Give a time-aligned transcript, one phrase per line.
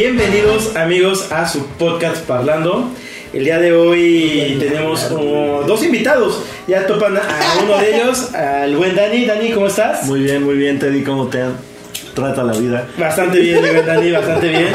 [0.00, 2.88] Bienvenidos amigos a su podcast Parlando.
[3.32, 6.40] El día de hoy tenemos como dos invitados.
[6.68, 7.22] Ya topan a
[7.64, 9.24] uno de ellos, al buen Dani.
[9.24, 10.04] Dani, ¿cómo estás?
[10.04, 11.42] Muy bien, muy bien, Teddy, ¿cómo te
[12.14, 12.86] trata la vida?
[12.96, 14.68] Bastante bien, mi buen Dani, bastante bien.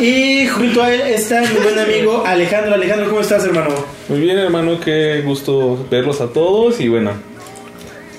[0.00, 2.72] Y junto a él está mi buen amigo Alejandro.
[2.72, 3.74] Alejandro, ¿cómo estás, hermano?
[4.08, 7.12] Muy bien, hermano, qué gusto verlos a todos y bueno,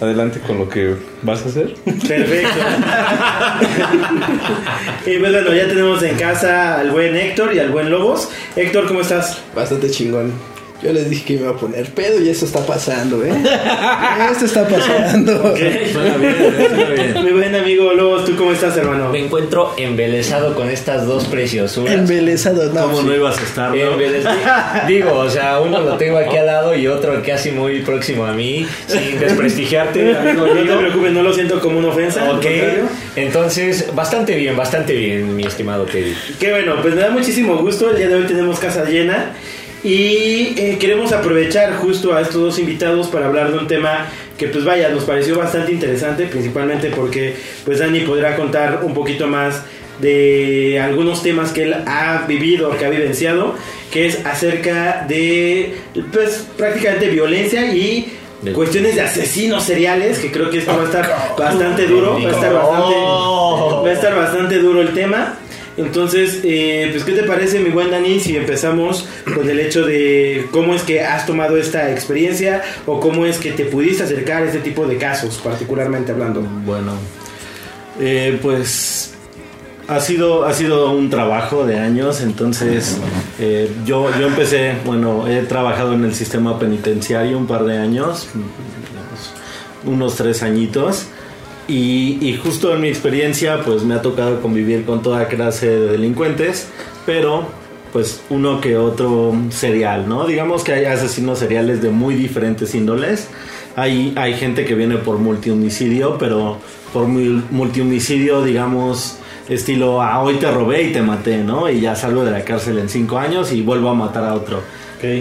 [0.01, 1.75] adelante con lo que vas a hacer.
[1.85, 2.59] Perfecto.
[5.05, 8.29] y pues bueno, ya tenemos en casa al buen Héctor y al buen Lobos.
[8.55, 9.41] Héctor, ¿cómo estás?
[9.55, 10.50] Bastante chingón.
[10.83, 13.31] Yo les dije que iba a poner pedo y eso está pasando, ¿eh?
[14.31, 15.55] Esto está pasando.
[15.55, 17.23] Suena bien, suena bien.
[17.25, 19.09] Mi buen amigo Lobos, ¿tú cómo estás, hermano?
[19.09, 21.93] Me encuentro embelesado con estas dos preciosuras.
[21.93, 22.81] Embelesado, no.
[22.81, 23.07] ¿Cómo sí.
[23.07, 23.75] no ibas a estar?
[23.75, 24.87] no?
[24.87, 28.33] Digo, o sea, uno lo tengo aquí al lado y otro casi muy próximo a
[28.33, 32.31] mí, sin desprestigiarte, amigo No te preocupes, no lo siento como una ofensa.
[32.31, 32.45] Ok,
[33.15, 36.15] entonces, bastante bien, bastante bien, mi estimado Teddy.
[36.39, 37.91] Qué bueno, pues me da muchísimo gusto.
[37.91, 39.33] El día de hoy tenemos casa llena
[39.83, 44.07] y eh, queremos aprovechar justo a estos dos invitados para hablar de un tema
[44.37, 49.27] que pues vaya, nos pareció bastante interesante, principalmente porque pues Dani podrá contar un poquito
[49.27, 49.63] más
[49.99, 53.55] de algunos temas que él ha vivido, que ha vivenciado,
[53.91, 55.75] que es acerca de
[56.11, 60.85] pues prácticamente violencia y De- cuestiones de asesinos seriales, que creo que esto va a
[60.85, 62.95] estar bastante duro, va a estar bastante,
[63.85, 65.37] va a estar bastante duro el tema.
[65.81, 70.47] Entonces, eh, pues, ¿qué te parece, mi buen Dani, si empezamos con el hecho de
[70.51, 74.45] cómo es que has tomado esta experiencia o cómo es que te pudiste acercar a
[74.45, 76.41] este tipo de casos, particularmente hablando?
[76.41, 76.93] Bueno,
[77.99, 79.13] eh, pues
[79.87, 82.97] ha sido, ha sido un trabajo de años, entonces
[83.39, 88.27] eh, yo, yo empecé, bueno, he trabajado en el sistema penitenciario un par de años,
[89.85, 91.07] unos tres añitos.
[91.73, 96.67] Y, justo en mi experiencia pues me ha tocado convivir con toda clase de delincuentes,
[97.05, 97.45] pero
[97.93, 100.25] pues uno que otro serial, ¿no?
[100.25, 103.29] Digamos que hay asesinos seriales de muy diferentes índoles.
[103.75, 106.57] Hay, hay gente que viene por multihomicidio, pero
[106.91, 109.17] por mul- multihomicidio, digamos,
[109.47, 111.69] estilo, ah, hoy te robé y te maté, ¿no?
[111.69, 114.61] Y ya salgo de la cárcel en cinco años y vuelvo a matar a otro.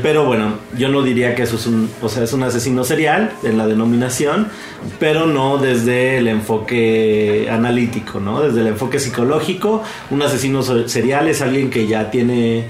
[0.02, 3.32] Pero bueno, yo no diría que eso es un, o sea, es un asesino serial
[3.42, 4.48] en la denominación,
[4.98, 8.40] pero no desde el enfoque analítico, ¿no?
[8.42, 12.68] Desde el enfoque psicológico, un asesino serial es alguien que ya tiene,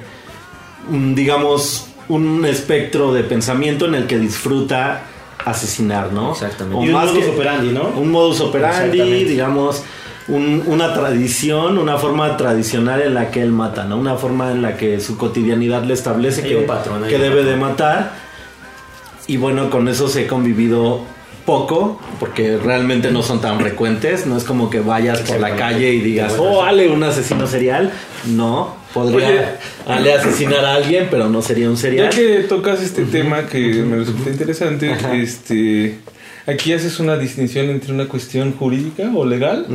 [1.15, 5.03] digamos, un espectro de pensamiento en el que disfruta
[5.45, 6.33] asesinar, ¿no?
[6.33, 6.79] Exactamente.
[6.79, 7.89] O Y un más modus que- operandi, ¿no?
[7.97, 9.83] un modus operandi, digamos,
[10.31, 13.97] un- una tradición, una forma tradicional en la que él mata, ¿no?
[13.99, 17.43] Una forma en la que su cotidianidad le establece Hay que, un patrón, que debe
[17.45, 18.13] de matar.
[19.27, 21.03] Y bueno, con eso se he convivido
[21.47, 24.27] poco, porque realmente no son tan frecuentes.
[24.27, 27.91] No es como que vayas por la calle y digas, oh, Ale, un asesino serial.
[28.27, 29.45] No, podría Oye.
[29.87, 32.11] Ale asesinar a alguien, pero no sería un Ya serial.
[32.11, 35.99] que tocas este tema que me resulta interesante, este
[36.51, 39.67] aquí haces una distinción entre una cuestión jurídica o legal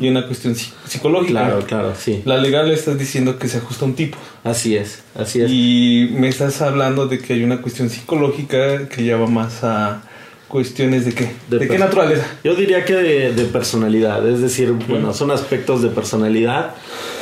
[0.00, 1.30] y una cuestión psi- psicológica.
[1.46, 2.22] Claro, claro, sí.
[2.24, 4.18] La legal estás diciendo que se ajusta a un tipo.
[4.44, 5.50] Así es, así es.
[5.50, 10.02] Y me estás hablando de que hay una cuestión psicológica que ya va más a
[10.48, 11.30] cuestiones de qué.
[11.50, 12.26] De ¿De, qué naturaleza?
[12.42, 16.74] Yo diría que de, de personalidad, es decir, bueno, son aspectos de personalidad.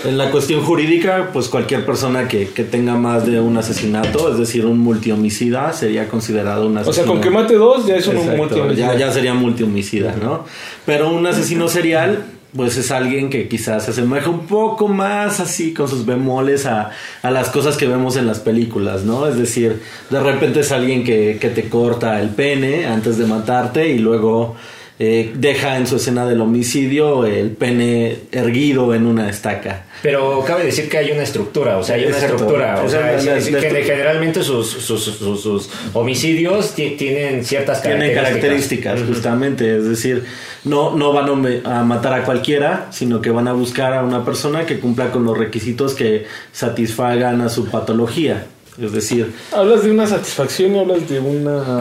[0.04, 4.38] En la cuestión jurídica, pues cualquier persona que, que tenga más de un asesinato, es
[4.38, 7.04] decir, un multihomicida, sería considerado un O asesino.
[7.04, 8.92] sea, con que mate dos ya es un multihomicida.
[8.92, 10.44] ya, ya sería multihomicida, ¿no?
[10.84, 12.25] Pero un asesino serial,
[12.56, 16.91] pues es alguien que quizás se asemeja un poco más así con sus bemoles a,
[17.22, 19.27] a las cosas que vemos en las películas, ¿no?
[19.27, 23.89] Es decir, de repente es alguien que, que te corta el pene antes de matarte
[23.89, 24.56] y luego
[24.99, 29.84] eh, deja en su escena del homicidio el pene erguido en una estaca.
[30.03, 32.34] Pero cabe decir que hay una estructura, o sea, hay una Exacto.
[32.37, 32.83] estructura.
[32.84, 38.94] O sea, es- que generalmente sus, sus, sus, sus homicidios ti- tienen ciertas Tienen características.
[38.94, 39.76] características, justamente.
[39.79, 40.25] Es decir,
[40.65, 44.65] no, no van a matar a cualquiera, sino que van a buscar a una persona
[44.67, 48.47] que cumpla con los requisitos que satisfagan a su patología.
[48.81, 51.81] Es decir, Hablas de una satisfacción y hablas de una.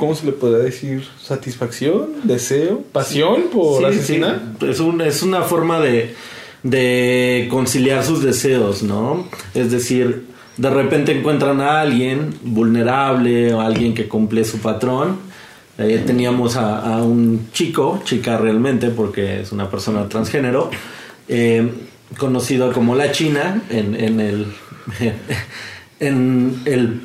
[0.00, 1.04] ¿Cómo se le podría decir?
[1.22, 2.06] ¿Satisfacción?
[2.24, 2.82] ¿Deseo?
[2.90, 4.40] ¿Pasión por sí, asesinar?
[4.58, 6.14] sí, es, un- es una forma de,
[6.62, 9.26] de conciliar sus deseos, ¿no?
[9.54, 10.24] Es decir,
[10.56, 15.18] de repente encuentran a alguien vulnerable o alguien que cumple su patrón.
[15.76, 20.70] Eh, teníamos a, a un chico, chica realmente, porque es una persona transgénero,
[21.28, 21.70] eh,
[22.18, 24.46] conocido como la China en, en el
[26.00, 27.00] en el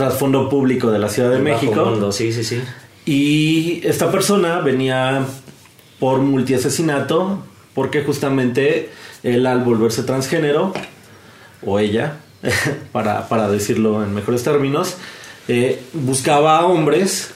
[0.00, 1.84] trasfondo público de la Ciudad de El México.
[1.84, 2.58] mundo, sí, sí, sí.
[3.04, 5.26] Y esta persona venía
[5.98, 7.42] por multiasesinato
[7.74, 8.88] porque justamente
[9.22, 10.72] él al volverse transgénero,
[11.66, 12.16] o ella,
[12.92, 14.96] para, para decirlo en mejores términos,
[15.48, 17.34] eh, buscaba a hombres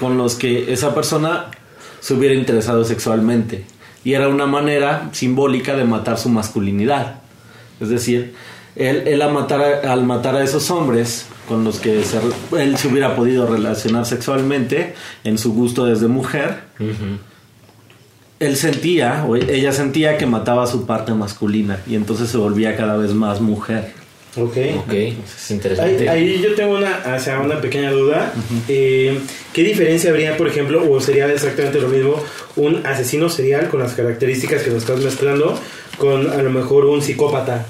[0.00, 1.52] con los que esa persona
[2.00, 3.66] se hubiera interesado sexualmente.
[4.02, 7.20] Y era una manera simbólica de matar su masculinidad.
[7.78, 8.34] Es decir,
[8.76, 12.18] él, él al, matar a, al matar a esos hombres con los que se-
[12.62, 14.94] él se hubiera podido relacionar sexualmente
[15.24, 16.60] en su gusto desde mujer,
[18.38, 22.76] él sentía, o ella sentía que mataba a su parte masculina y entonces se volvía
[22.76, 23.92] cada vez más mujer.
[24.36, 24.56] Ok.
[24.86, 26.08] Ok, es interesante.
[26.08, 28.32] ahí yo tengo una, o sea, una pequeña duda.
[28.68, 29.18] Eh,
[29.52, 32.14] ¿Qué diferencia habría, por ejemplo, o sería exactamente lo mismo,
[32.56, 35.58] un asesino serial con las características que nos estás mezclando
[35.98, 37.66] con a lo mejor un psicópata?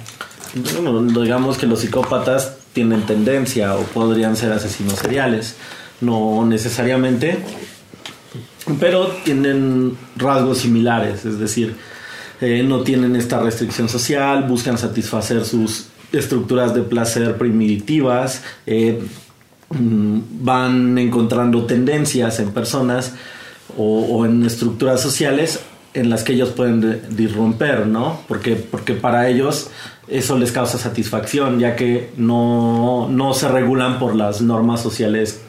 [0.55, 5.56] Digamos que los psicópatas tienen tendencia o podrían ser asesinos seriales,
[6.00, 7.38] no necesariamente,
[8.79, 11.76] pero tienen rasgos similares, es decir,
[12.41, 19.00] eh, no tienen esta restricción social, buscan satisfacer sus estructuras de placer primitivas, eh,
[19.70, 23.12] mm, van encontrando tendencias en personas
[23.76, 25.61] o, o en estructuras sociales
[25.93, 28.20] en las que ellos pueden de- disromper, ¿no?
[28.29, 29.70] Porque, porque para ellos
[30.11, 35.41] eso les causa satisfacción, ya que no, no se regulan por las normas sociales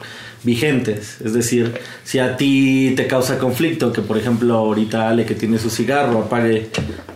[0.43, 1.19] vigentes.
[1.21, 5.57] Es decir, si a ti te causa conflicto que, por ejemplo, ahorita Ale que tiene
[5.57, 6.69] su cigarro apague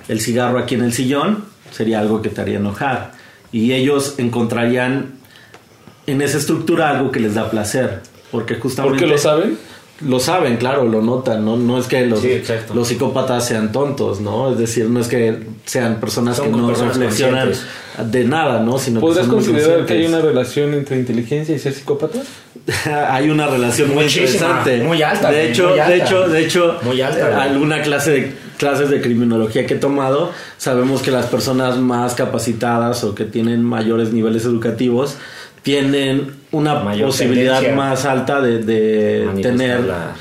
[0.07, 3.13] el cigarro aquí en el sillón, sería algo que te haría enojar.
[3.51, 5.13] Y ellos encontrarían
[6.07, 8.01] en esa estructura algo que les da placer.
[8.31, 9.00] Porque justamente...
[9.00, 9.57] ¿Por qué lo saben?
[10.01, 11.56] Lo saben, claro, lo notan, ¿no?
[11.56, 12.42] No es que los, Sí,
[12.74, 14.51] los psicópatas sean tontos, ¿no?
[14.51, 17.51] Es decir, no es que sean personas Son que no personas reflexionan
[18.12, 18.77] de nada, ¿no?
[18.77, 22.19] Sino que ¿Podrías son muy considerar que hay una relación entre inteligencia y ser psicópata?
[23.09, 24.83] hay una relación muy Muchísima, interesante.
[24.83, 25.92] muy alta, De hecho, muy alta.
[25.94, 27.39] de hecho, de hecho, Muy alta, güey.
[27.50, 33.03] alguna clase de clases de criminología que he tomado, sabemos que las personas más capacitadas
[33.06, 35.15] o que tienen mayores niveles educativos
[35.65, 38.59] tienen una Mayor posibilidad más alta de,
[39.41, 40.13] tener la-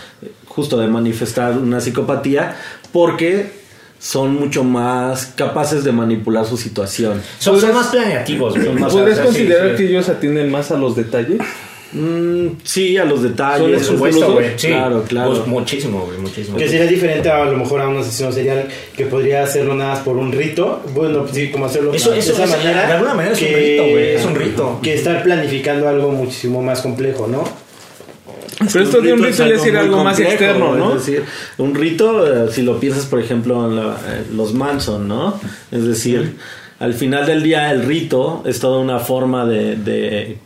[0.49, 2.57] justo de manifestar una psicopatía
[2.93, 3.53] porque
[3.99, 7.21] son mucho más capaces de manipular su situación.
[7.39, 8.55] Son, son más planeativos.
[8.55, 9.77] Son más- ¿Podrías O sea, sí, considerar sí.
[9.77, 11.39] que ellos atienden más a los detalles?
[11.95, 13.77] Mm, sí, a los Son detalles.
[13.77, 14.47] por supuesto, güey.
[14.57, 14.67] Sí.
[14.69, 15.31] Claro, claro.
[15.31, 16.57] Pues muchísimo, güey, muchísimo.
[16.57, 20.01] Que sería diferente a, lo mejor a un asesino serial que podría hacerlo nada más
[20.01, 20.83] por un rito.
[20.93, 22.87] Bueno, sí, como hacerlo Eso- de eso esa es- manera.
[22.89, 24.79] de alguna manera es un rito, güey, es un rito.
[24.83, 27.45] Que estar planificando algo muchísimo más complejo, ¿no?
[28.73, 30.97] Pero esto de un rito ya sería muy algo más complejo, externo, ¿no?
[30.97, 31.25] Es decir,
[31.59, 35.39] un rito, eh, si lo piensas, por ejemplo, en la- eh, los Manson, ¿no?
[35.73, 36.37] Es decir,
[36.79, 40.39] al final del día el rito es toda una forma de, de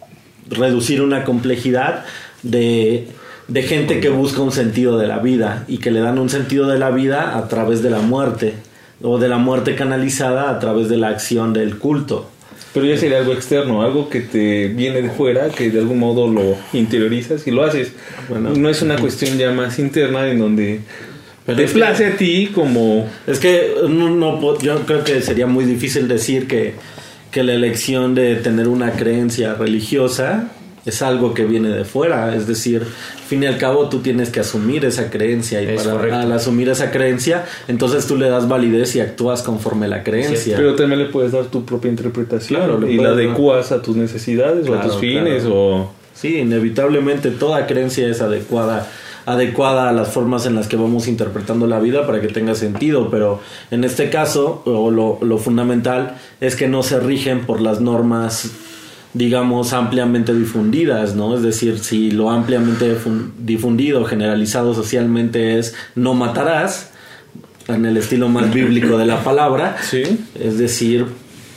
[0.51, 2.05] reducir una complejidad
[2.43, 3.09] de,
[3.49, 6.67] de gente que busca un sentido de la vida y que le dan un sentido
[6.67, 8.55] de la vida a través de la muerte
[9.03, 12.31] o de la muerte canalizada a través de la acción del culto.
[12.75, 16.29] Pero ya sería algo externo, algo que te viene de fuera, que de algún modo
[16.29, 17.93] lo interiorizas y lo haces.
[18.29, 18.51] Bueno.
[18.51, 20.81] no es una cuestión ya más interna en donde
[21.47, 23.09] te place a ti como...
[23.27, 26.75] Es que no, yo creo que sería muy difícil decir que,
[27.31, 30.49] que la elección de tener una creencia religiosa
[30.87, 32.35] es algo que viene de fuera.
[32.35, 35.83] Es decir, al fin y al cabo tú tienes que asumir esa creencia y Es
[35.83, 36.17] para correcto.
[36.17, 40.57] al asumir esa creencia, entonces tú le das validez y actúas conforme la creencia.
[40.57, 43.97] Pero también le puedes dar tu propia interpretación Claro, y la dar- adecuas a tus
[43.97, 45.55] necesidades o a tus fines claro.
[45.57, 45.93] o...
[46.15, 48.89] Sí, inevitablemente toda creencia es adecuada
[49.33, 53.11] adecuada a las formas en las que vamos interpretando la vida para que tenga sentido,
[53.11, 57.81] pero en este caso o lo, lo fundamental es que no se rigen por las
[57.81, 58.51] normas
[59.15, 61.35] digamos ampliamente difundidas, ¿no?
[61.35, 66.91] Es decir, si lo ampliamente difun- difundido, generalizado socialmente es no matarás,
[67.69, 70.03] en el estilo más bíblico de la palabra, Sí.
[70.39, 71.07] es decir,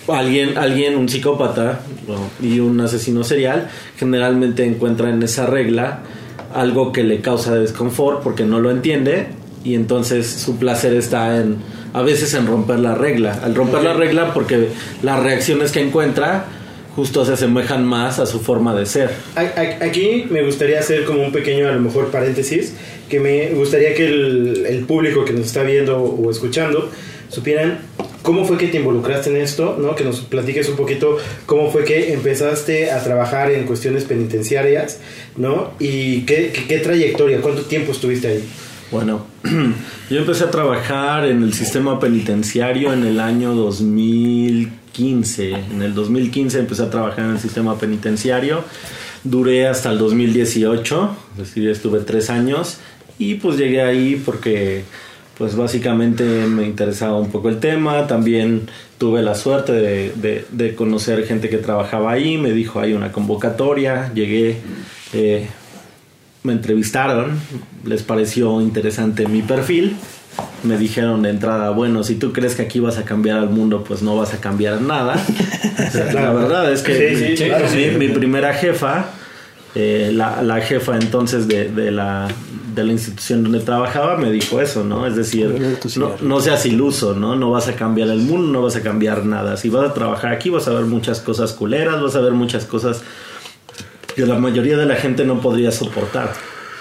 [0.08, 1.82] alguien, alguien, un psicópata
[2.42, 6.00] y un asesino serial, generalmente encuentra en esa regla
[6.53, 9.27] algo que le causa desconfort porque no lo entiende
[9.63, 11.58] y entonces su placer está en,
[11.93, 13.39] a veces en romper la regla.
[13.43, 14.70] Al romper la regla porque
[15.03, 16.46] las reacciones que encuentra
[16.96, 19.12] justo se asemejan más a su forma de ser.
[19.36, 22.74] Aquí me gustaría hacer como un pequeño, a lo mejor, paréntesis,
[23.10, 26.89] que me gustaría que el, el público que nos está viendo o escuchando
[27.29, 27.79] supieran
[28.22, 29.96] cómo fue que te involucraste en esto, ¿no?
[29.96, 35.00] Que nos platiques un poquito cómo fue que empezaste a trabajar en cuestiones penitenciarias,
[35.38, 35.72] ¿no?
[35.80, 38.44] Y qué, qué, trayectoria, cuánto tiempo estuviste ahí.
[38.92, 39.25] Bueno,
[40.10, 45.51] yo empecé a trabajar en el sistema penitenciario en el año 2015.
[45.51, 48.63] En el 2015 empecé a trabajar en el sistema penitenciario.
[49.24, 52.80] Duré hasta el 2018, es decir, estuve tres años.
[53.18, 54.84] Y pues llegué ahí porque
[55.38, 58.08] pues básicamente me interesaba un poco el tema.
[58.08, 62.38] También tuve la suerte de, de- de conocer gente que trabajaba ahí.
[62.38, 64.12] Me dijo, hay una convocatoria.
[64.14, 64.58] Llegué,
[65.14, 65.48] eh,
[66.44, 67.40] me entrevistaron,
[67.86, 69.96] les pareció interesante mi perfil.
[70.64, 73.84] Me dijeron de entrada, bueno, si tú crees que aquí vas a cambiar al mundo,
[73.84, 75.16] pues no vas a cambiar nada.
[75.88, 77.92] O sea, La verdad es que Sí, sí, mi- claro, mi, sí.
[77.98, 79.08] mi primera jefa,
[79.75, 82.28] eh, la, la jefa entonces de, de la,
[82.75, 85.06] de la institución donde trabajaba, me dijo eso, ¿no?
[85.08, 87.36] Es decir, no, no seas iluso, ¿no?
[87.36, 89.56] No vas a cambiar el mundo, no vas a cambiar nada.
[89.58, 92.66] Si vas a trabajar aquí, vas a ver muchas cosas culeras, vas a ver muchas
[92.66, 93.01] cosas
[94.16, 96.34] que la mayoría de la gente no podría soportar.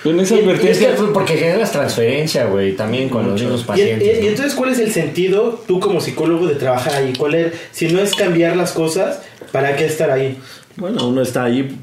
[0.03, 3.41] En esa Y- y es que advertencia, fue porque generas transferencia, güey, también con los
[3.41, 4.09] mismos Y, pacientes.
[4.09, 4.29] y- y ¿no?
[4.31, 7.13] entonces, ¿cuál es el sentido, tú como psicólogo, de trabajar ahí?
[7.17, 9.21] ¿Cuál es, si no es cambiar las cosas,
[9.53, 10.39] ¿para qué estar ahí?
[10.77, 11.77] Bueno, uno está ahí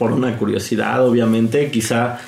[0.00, 2.18] por una curiosidad, obviamente, quizá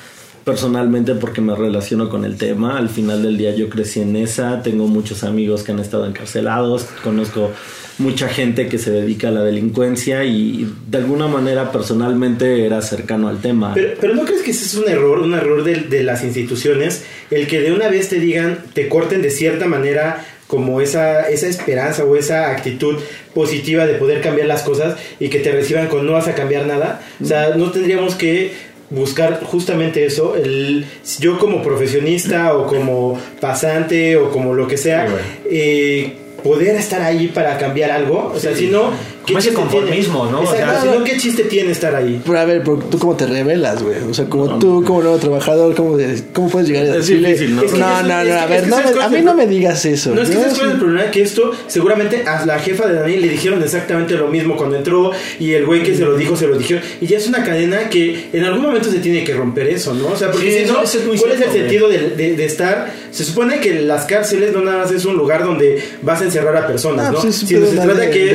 [0.45, 2.77] personalmente porque me relaciono con el tema.
[2.77, 6.83] Al final del día yo crecí en esa, tengo muchos amigos que han estado encarcelados,
[7.03, 7.49] conozco
[7.97, 13.27] mucha gente que se dedica a la delincuencia y de alguna manera personalmente era cercano
[13.27, 13.73] al tema.
[13.73, 17.03] Pero, pero ¿no crees que ese es un error, un error de, de las instituciones?
[17.31, 21.47] El que de una vez te digan, te corten de cierta manera como esa, esa
[21.47, 22.99] esperanza o esa actitud
[23.33, 26.67] positiva de poder cambiar las cosas y que te reciban con no vas a cambiar
[26.67, 27.01] nada.
[27.19, 28.51] O sea, no tendríamos que
[28.91, 30.35] buscar justamente eso.
[30.35, 30.85] El,
[31.19, 35.07] yo como profesionista o como pasante o como lo que sea,
[35.49, 38.31] eh, poder estar ahí para cambiar algo.
[38.35, 38.91] O sea, si no,
[39.25, 39.71] Como ese chiste tiene?
[39.71, 40.39] conformismo, ¿no?
[40.41, 42.21] O Exacto, sea, no, ¿qué chiste tiene estar ahí?
[42.25, 43.95] Pero a ver, pero tú cómo te revelas, güey.
[44.09, 45.97] O sea, como tú, como nuevo trabajador, ¿cómo,
[46.33, 47.29] cómo puedes llegar a Es decirle?
[47.29, 47.61] difícil, ¿no?
[47.63, 49.85] Es que no, no, a ver, no ¿sabes me- cuál a mí no me digas
[49.85, 50.13] eso.
[50.13, 52.95] No es que sabes cuál es el problema, que esto seguramente a la jefa de
[52.95, 56.35] Daniel le dijeron exactamente lo mismo cuando entró y el güey que se lo dijo,
[56.35, 56.83] se lo dijeron.
[57.01, 60.07] Y ya es una cadena que en algún momento se tiene que romper eso, ¿no?
[60.07, 62.35] O sea, porque Sí, si no, eso es muy ¿cuál es el sentido de, de-
[62.35, 62.91] de estar?
[63.11, 66.55] Se supone que las cárceles no nada más es un lugar donde vas a encerrar
[66.57, 67.21] a personas, Ah, ¿no?
[67.21, 68.33] pues se trata que.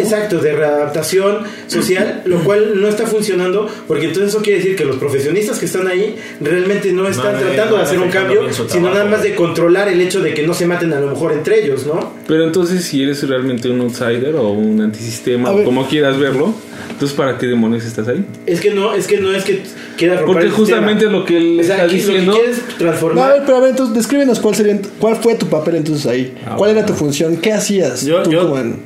[0.00, 4.84] Exacto, de readaptación social, lo cual no está funcionando porque entonces eso quiere decir que
[4.84, 8.42] los profesionistas que están ahí realmente no están no, tratando no de hacer un cambio,
[8.68, 11.32] sino nada más de controlar el hecho de que no se maten a lo mejor
[11.32, 12.09] entre ellos, ¿no?
[12.30, 16.54] Pero entonces si eres realmente un outsider o un antisistema o como quieras verlo,
[16.88, 18.24] entonces ¿para qué demonios estás ahí?
[18.46, 19.64] Es que no, es que no es que
[19.96, 21.18] quieras romper Porque el justamente sistema.
[21.18, 22.32] lo que él o sea, está aquí lo que diciendo...
[22.32, 23.32] No, a transformar.
[23.32, 26.32] ver, pero a ver, entonces descríbenos cuál sería, cuál fue tu papel entonces ahí.
[26.46, 27.36] Ah, ¿Cuál era tu función?
[27.36, 28.06] ¿Qué hacías?
[28.06, 28.30] Yo, tú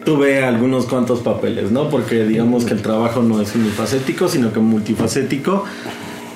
[0.06, 1.90] tuve algunos cuantos papeles, ¿no?
[1.90, 5.66] Porque digamos que el trabajo no es unifacético, sino que multifacético.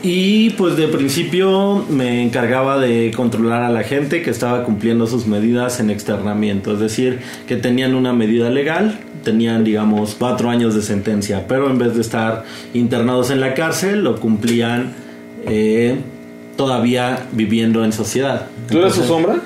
[0.03, 5.27] Y pues de principio me encargaba de controlar a la gente que estaba cumpliendo sus
[5.27, 10.83] medidas en externamiento, es decir, que tenían una medida legal, tenían digamos cuatro años de
[10.83, 14.93] sentencia, pero en vez de estar internados en la cárcel, lo cumplían
[15.47, 15.97] eh,
[16.57, 18.47] todavía viviendo en sociedad.
[18.71, 19.41] ¿Tú eras su sombra?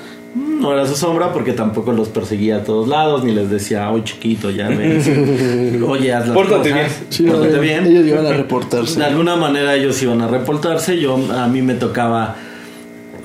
[0.63, 4.03] No era su sombra porque tampoco los perseguía a todos lados ni les decía, oye
[4.05, 6.87] chiquito, ya ven, oye, haz las Pórtate cosas, bien.
[7.09, 7.85] Sí, no, pórtate bien.
[7.85, 8.97] Ellos iban a reportarse.
[8.99, 12.35] De alguna manera ellos iban a reportarse, yo a mí me tocaba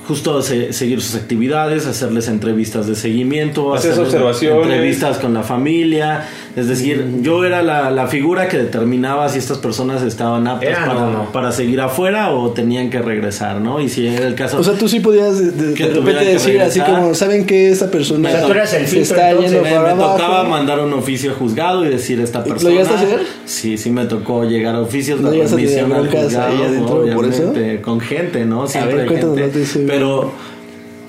[0.07, 4.63] justo se- seguir sus actividades, hacerles entrevistas de seguimiento, Hacer hacerles observaciones.
[4.65, 6.27] entrevistas con la familia,
[6.59, 10.93] es decir, yo era la, la figura que determinaba si estas personas estaban aptas para,
[11.11, 11.31] no.
[11.31, 13.79] para seguir afuera o tenían que regresar, ¿no?
[13.81, 14.59] Y si era el caso...
[14.59, 17.45] O sea, tú sí podías de, de- Que de repente que decir así como, ¿saben
[17.45, 20.03] que esta persona O sea, tú eras el se está entonces, yendo me, para me
[20.03, 20.17] abajo?
[20.17, 22.71] tocaba mandar un oficio a juzgado y decir esta ¿Lo persona.
[22.71, 23.19] llegaste a hacer?
[23.45, 27.25] Sí, sí me tocó llegar a oficios ¿No de remisión al juzgado, ahí adentro por
[27.25, 27.43] eso?
[27.49, 28.67] obviamente, con gente, ¿no?
[28.67, 29.83] Siempre ver, hay cuéntanos gente.
[29.87, 30.31] Pero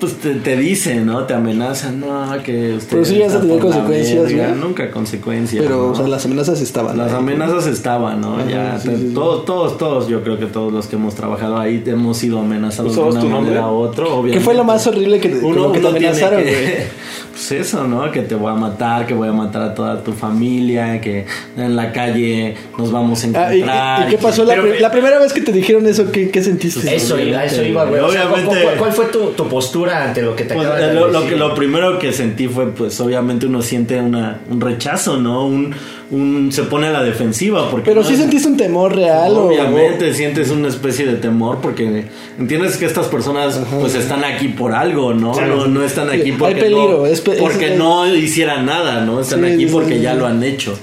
[0.01, 1.23] pues te, te dicen, ¿no?
[1.25, 4.47] Te amenazan, no, que usted Pero sí llegaste está a tener por la consecuencias, verga".
[4.49, 4.55] ¿no?
[4.67, 5.63] Nunca consecuencias.
[5.63, 5.91] Pero, ¿no?
[5.91, 6.97] o sea, las amenazas estaban.
[6.97, 7.17] Las ahí.
[7.17, 8.35] amenazas estaban, ¿no?
[8.37, 9.13] Ajá, ya, sí, te- sí, sí.
[9.13, 12.95] todos, todos, todos, yo creo que todos los que hemos trabajado ahí hemos sido amenazados
[12.95, 14.39] de ¿Usabas una manera u otra, obviamente.
[14.39, 17.01] ¿Qué fue lo más horrible que, Uno, que te amenazaron, que- güey?
[17.31, 18.11] Pues eso, ¿no?
[18.11, 21.25] Que te voy a matar, que voy a matar a toda tu familia, que
[21.57, 24.01] en la calle nos vamos a Ah, ¿y, encontrar.
[24.01, 26.11] y- y qué pasó la, primera vez que te dijeron eso?
[26.11, 26.93] ¿Qué, qué sentiste?
[26.93, 28.01] Eso iba, eso iba, güey.
[28.01, 30.83] O sea, Obviamente- ¿cuál, cuál fue tu, tu postura ante lo que te Pues, acabas
[30.83, 31.29] eh, de lo, lo decir?
[31.33, 35.45] que, lo primero que sentí fue, pues obviamente uno siente una, un rechazo, ¿no?
[35.45, 35.73] Un,
[36.11, 37.69] un, se pone a la defensiva.
[37.71, 41.59] Porque Pero no- sí sentiste un temor real o- Obviamente sientes una especie de temor
[41.61, 42.05] porque
[42.37, 45.33] entiendes que estas personas pues están aquí por algo, ¿no?
[45.39, 49.01] No, no están aquí Hay porque, peligro, no, es pe- porque es- no hicieran nada,
[49.05, 49.21] ¿no?
[49.21, 50.19] Están Sí, aquí porque sí, ya sí.
[50.19, 50.77] lo han hecho.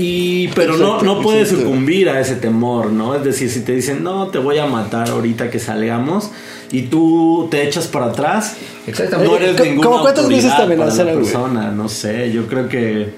[0.00, 1.64] Y pero no, Exacto, no puedes exacto.
[1.64, 3.16] sucumbir a ese temor, ¿no?
[3.16, 6.30] Es decir, si te dicen, no, te voy a matar ahorita que salgamos
[6.72, 8.56] y tú te echas para atrás,
[8.86, 9.30] Exactamente.
[9.32, 11.14] no eres ¿Cómo- ninguna cómo cuántas veces te para la güey?
[11.24, 13.08] persona, no sé, yo creo que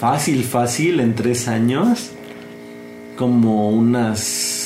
[0.00, 2.10] fácil, fácil, en tres años,
[3.16, 4.65] como unas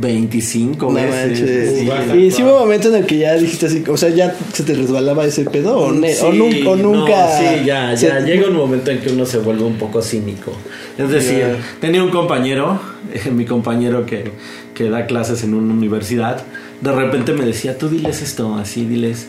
[0.00, 1.10] 25 No veces.
[1.40, 1.78] manches.
[1.80, 1.86] Sí.
[1.86, 2.16] baja.
[2.16, 4.62] Y sí hubo un momento en el que ya dijiste así, o sea, ya se
[4.62, 7.38] te resbalaba ese pedo o, ne- o no, nunca.
[7.38, 10.52] sí, ya, se- ya llega un momento en que uno se vuelve un poco cínico.
[10.96, 11.44] Es decir,
[11.80, 12.80] tenía un compañero,
[13.12, 14.30] eh, mi compañero que,
[14.74, 16.42] que da clases en una universidad,
[16.80, 19.26] de repente me decía, tú diles esto, así, diles,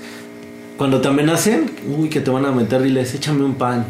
[0.78, 3.86] cuando te amenacen, uy, que te van a meter, diles, échame un pan.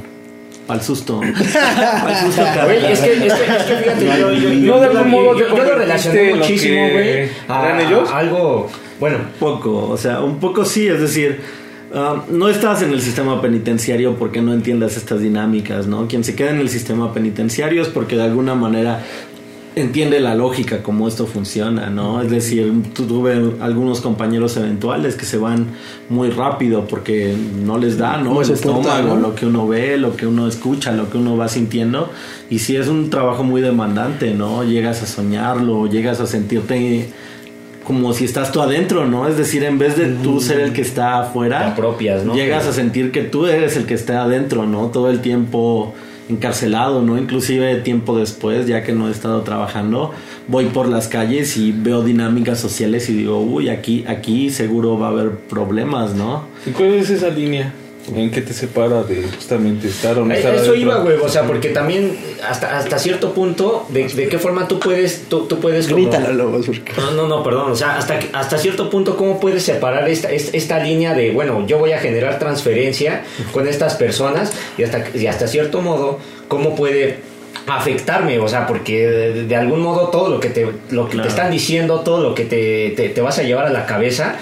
[0.68, 1.20] Para el susto.
[1.54, 2.86] Para el susto, Güey, carnal.
[2.92, 5.50] es que, es que, es que fíjate, yo, yo, yo, No, de algún modo yo-
[5.56, 8.10] lo relacioné muchísimo, güey, eran ellos.
[8.12, 8.70] algo,
[9.00, 11.40] bueno, poco, o sea, un poco sí, es decir,
[11.94, 16.08] ah, no estás en el sistema penitenciario porque no entiendas estas dinámicas, ¿no?
[16.08, 19.04] Quien se queda en el sistema penitenciario es porque de alguna manera
[19.76, 22.22] entiende la lógica cómo esto funciona, ¿no?
[22.22, 25.68] Es decir, tu- tuve algunos compañeros eventuales que se van
[26.10, 28.36] muy rápido porque no les da, ¿no?
[28.36, 29.16] No El estómago, ¿no?
[29.18, 32.10] lo que uno ve, lo que uno escucha, lo que uno va sintiendo.
[32.50, 34.64] Y sí es un trabajo muy demandante, ¿no?
[34.64, 37.10] Llegas a soñarlo, llegas a sentirte
[37.84, 39.28] como si estás tú adentro, ¿no?
[39.28, 42.34] Es decir, en vez de tú ser el que está afuera, Te apropias, ¿no?
[42.34, 44.88] llegas a sentir que tú eres el que está adentro, ¿no?
[44.88, 45.94] Todo el tiempo
[46.30, 47.18] encarcelado, ¿no?
[47.18, 50.12] Inclusive tiempo después, ya que no he estado trabajando,
[50.48, 55.08] voy por las calles y veo dinámicas sociales y digo, uy, aquí, aquí seguro va
[55.08, 56.44] a haber problemas, ¿no?
[56.66, 57.74] ¿Y cuál es esa línea
[58.14, 60.82] en que te separa de justamente estar o no Eh, estar Eso adentro?
[60.82, 62.16] iba, güey, o sea, porque también
[62.48, 66.32] hasta, hasta cierto punto, de, de qué forma tú puedes, tú, tú puedes como- Grítalo,
[66.34, 66.92] Lobos, porque.
[66.98, 70.56] No, no, no, perdón, o sea, hasta, hasta cierto punto, ¿cómo puedes separar esta, esta,
[70.56, 75.26] esta línea de, bueno, yo voy a generar transferencia con estas personas y hasta, y
[75.28, 77.18] hasta cierto modo, ¿cómo puede
[77.68, 78.40] afectarme?
[78.40, 81.24] O sea, porque de, de algún modo todo lo que te, lo que Claro.
[81.24, 84.36] te están diciendo, todo lo que te, te, te vas a llevar a la cabeza,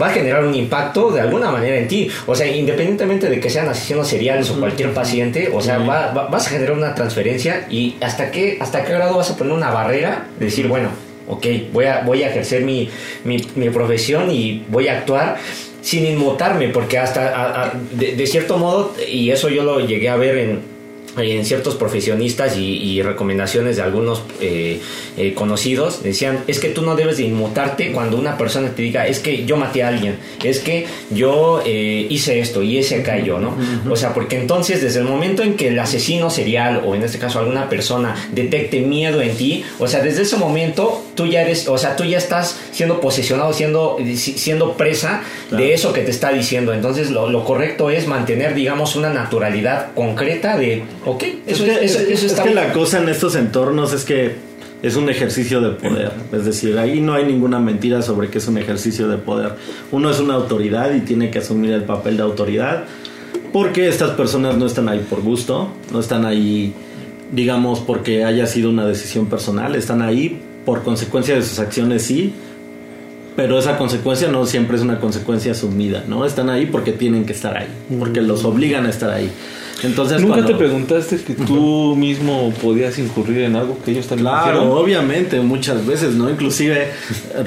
[0.00, 2.08] va a generar un impacto de alguna manera en ti.
[2.26, 6.26] O sea, independientemente de que sean asesinos seriales o cualquier paciente, o sea, va- va-
[6.26, 9.70] vas a generar una transferencia y hasta qué, hasta qué grado vas a poner una
[9.70, 10.88] barrera, de decir, bueno,
[11.26, 12.88] ok, voy a, voy a ejercer mi,
[13.24, 15.36] mi, mi profesión y voy a actuar
[15.82, 20.08] sin inmutarme, porque hasta a- a- de, de cierto modo, y eso yo lo llegué
[20.08, 20.77] a ver en
[21.16, 24.80] en ciertos profesionistas y, y recomendaciones de algunos eh,
[25.16, 29.06] eh, conocidos decían es que tú no debes de inmutarte cuando una persona te diga
[29.06, 33.38] es que yo maté a alguien es que yo eh, hice esto y ese cayó
[33.38, 33.56] no
[33.90, 37.18] o sea porque entonces desde el momento en que el asesino serial o en este
[37.18, 41.68] caso alguna persona detecte miedo en ti o sea desde ese momento tú ya eres
[41.68, 46.30] o sea tú ya estás siendo posesionado siendo siendo presa de eso que te está
[46.30, 46.72] diciendo.
[46.72, 51.84] Entonces lo, lo correcto es mantener digamos una naturalidad concreta de ok eso, es que,
[51.84, 54.36] eso- es- que la cosa en estos entornos es que
[54.80, 56.12] es un ejercicio de poder.
[56.32, 59.54] Es decir, ahí no hay ninguna mentira sobre que es un ejercicio de poder.
[59.90, 62.84] Uno es una autoridad y tiene que asumir el papel de autoridad
[63.52, 66.74] porque estas personas no están ahí por gusto, no están ahí,
[67.32, 72.32] digamos, porque haya sido una decisión personal, están ahí por consecuencia de sus acciones, sí.
[73.36, 76.24] Pero esa consecuencia no siempre es una consecuencia asumida, ¿no?
[76.24, 77.68] Están ahí porque tienen que estar ahí,
[77.98, 79.30] porque los obligan a estar ahí.
[79.84, 84.28] Entonces, ¿Nunca cuando- te preguntaste que tú mismo podías incurrir en algo que ellos también
[84.28, 84.76] Claro, hicieron?
[84.76, 86.28] obviamente, muchas veces, ¿no?
[86.28, 86.88] Inclusive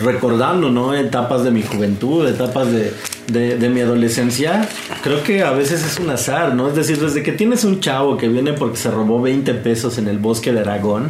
[0.01, 0.93] recordando, ¿no?
[0.93, 2.93] Etapas de mi juventud, etapas de,
[3.27, 4.67] de, de mi adolescencia,
[5.03, 6.69] creo que a veces es un azar, ¿no?
[6.69, 10.07] Es decir, desde que tienes un chavo que viene porque se robó 20 pesos en
[10.07, 11.09] el bosque de Aragón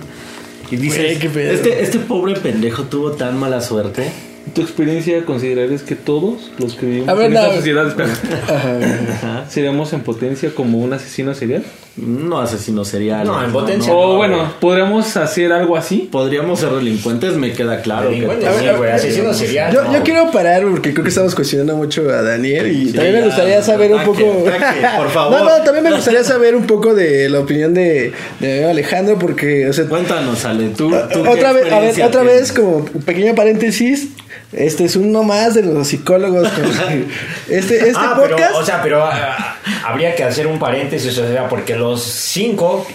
[0.71, 1.51] y dices, pedo.
[1.51, 4.11] este, este pobre pendejo tuvo tan mala suerte.
[4.53, 7.39] ¿Tu experiencia considerarías que todos los que vivimos ver, en no.
[7.41, 11.63] esta sociedad espera, seríamos en potencia como un asesino serial?
[11.95, 13.27] No asesino serial.
[13.27, 13.93] No, en potencia.
[13.93, 14.53] o no, bueno.
[14.59, 16.09] ¿podríamos hacer algo así?
[16.11, 18.09] Podríamos ser delincuentes, me queda claro.
[18.09, 19.73] que Delincuentes, todos- sí, güey, asesino serial.
[19.73, 23.25] Yo, quiero parar porque creo que estamos cuestionando mucho a Daniel y Sí, también me
[23.25, 24.43] gustaría saber un poco.
[24.97, 25.39] por favor.
[25.39, 29.69] No, no, también me gustaría saber un poco de la opinión de, de Alejandro porque,
[29.69, 33.35] o sea, Cuéntanos, Ale, tú, tú otra vez, a ver, otra vez como un pequeño
[33.35, 34.09] paréntesis.
[34.53, 36.47] Este es uno más de los psicólogos.
[37.49, 38.37] Este, este ah, podcast.
[38.37, 42.87] pero, o sea, pero ah, habría que hacer un paréntesis, o sea, porque los cinco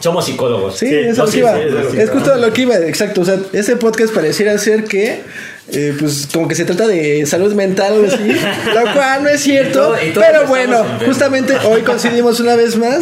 [0.00, 0.76] somos psicólogos.
[0.78, 1.54] Sí, Sí, es no, lo que sí, iba.
[1.90, 3.22] sí, es justo lo que iba, exacto.
[3.22, 5.22] O sea, este podcast pareciera ser que,
[5.72, 8.18] eh, pues, como que se trata de salud mental o así,
[8.74, 9.70] lo cual no es cierto.
[9.70, 13.00] Y todo- y todos pero bueno, justamente hoy coincidimos una vez más.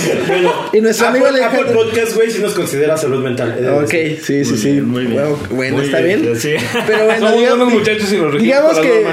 [0.73, 1.85] y nuestro amigo Apple, Apple Alejandro.
[1.85, 3.61] Podcast, güey, sí nos considera salud mental.
[3.61, 3.91] de Ok,
[4.25, 4.71] sí, sí, Muy sí.
[4.73, 5.15] bien, muy bien.
[5.23, 6.39] Bueno, bueno, Muy está bien, bien.
[6.41, 6.51] sí.
[6.87, 9.07] Pero bueno, Somos digamos, muchachos y nos digamos que,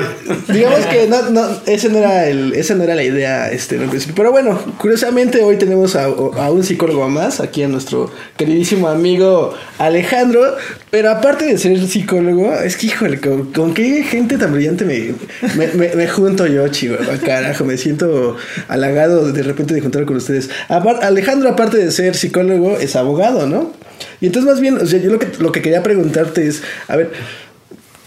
[0.53, 3.83] digamos que no, no, ese no era el, esa no era la idea, este, en
[3.83, 4.15] el principio.
[4.15, 9.53] Pero bueno, curiosamente hoy tenemos a, a un psicólogo más, aquí a nuestro queridísimo amigo
[9.79, 10.55] Alejandro.
[10.91, 13.19] Pero aparte de ser psicólogo, es que híjole,
[13.53, 18.35] con, qué gente tan brillante me, junto yo, chivo, carajo, me siento
[18.67, 20.49] halagado de repente de juntar con ustedes.
[20.67, 23.73] Alejandro, aparte de ser psicólogo, es abogado, ¿no?
[24.21, 26.95] Y entonces más bien, o sea, yo lo que, lo que quería preguntarte es, a
[26.95, 27.11] ver,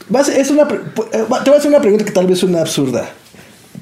[0.09, 0.69] vas- es una, eh,
[1.13, 1.19] te
[1.51, 3.11] voy a hacer una pregunta que tal vez suena absurda.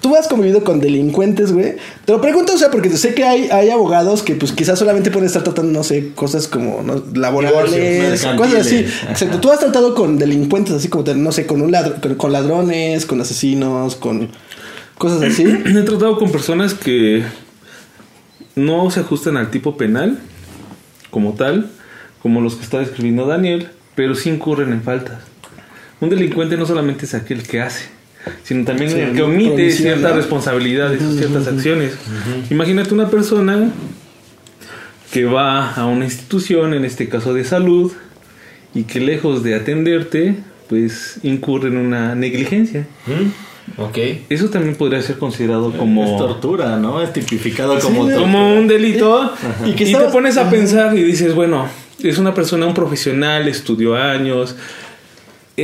[0.00, 1.74] Tú has convivido con delincuentes, güey.
[2.06, 5.10] Te lo pregunto, o sea, porque sé que hay, hay abogados que, pues, quizás solamente
[5.10, 7.02] pueden estar tratando, no sé, cosas como ¿no?
[7.14, 8.76] laborales, cosas así.
[9.10, 9.40] Exacto.
[9.40, 13.04] Tú has tratado con delincuentes, así como, no sé, con un ladr- con, con ladrones,
[13.04, 14.30] con asesinos, con
[14.96, 15.42] cosas así.
[15.66, 17.22] He tratado con personas que
[18.56, 20.18] no se ajustan al tipo penal
[21.10, 21.70] como tal,
[22.22, 25.18] como los que está describiendo Daniel, pero sí incurren en faltas.
[26.00, 27.84] Un delincuente no solamente es aquel que hace,
[28.44, 31.92] sino también Sí, el que omite ciertas responsabilidades o ciertas acciones.
[32.50, 33.70] Imagínate una persona
[35.12, 37.92] que va a una institución, en este caso de salud,
[38.74, 40.36] y que lejos de atenderte,
[40.68, 42.86] pues incurre en una negligencia.
[43.76, 43.98] Ok.
[44.28, 47.02] Eso también podría ser considerado Es como tortura, ¿no?
[47.02, 48.16] Es tipificado tortura.
[48.16, 49.32] como un delito
[49.64, 51.66] Y y, que te estabas- pones a pensar y dices, bueno,
[52.02, 54.56] es una persona, un profesional, estudió años,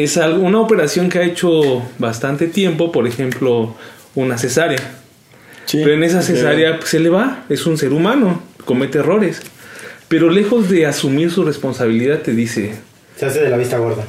[0.04, 3.74] es algo- una operación que ha hecho bastante tiempo, por ejemplo,
[4.14, 4.78] una cesárea.
[5.66, 5.78] Sí.
[5.82, 9.42] Pero en esa cesárea pues, se le va, es un ser humano, comete errores.
[10.09, 12.74] Pero lejos de asumir su responsabilidad te dice,
[13.18, 14.04] Se hace de la vista gorda.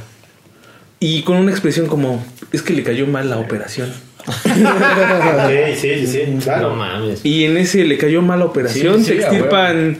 [1.00, 3.92] y con una expresión como, es que le cayó mal la operación.
[5.48, 6.22] sí, sí, sí,
[6.60, 7.22] No mames.
[7.24, 9.98] Y en ese le cayó mal la operación, Sí, sí, te extirpan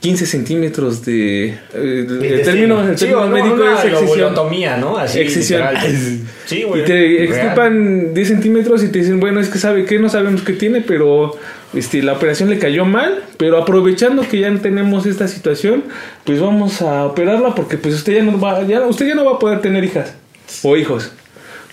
[0.00, 1.48] 15 centímetros de...
[1.48, 4.34] eh, el término, el término médico es excisión.
[4.80, 4.96] ¿no?
[4.96, 5.62] Así, Excisión.
[6.46, 6.82] Sí, güey.
[6.82, 7.22] Y te real.
[7.24, 10.80] extirpan 10 centímetros y te dicen, bueno, es que sabe que no sabemos qué tiene,
[10.80, 11.36] pero
[11.74, 15.84] este, la operación le cayó mal, pero aprovechando que ya tenemos esta situación,
[16.24, 19.32] pues vamos a operarla porque pues usted ya no va, ya, usted ya no va
[19.32, 20.14] a poder tener hijas
[20.62, 21.12] o hijos.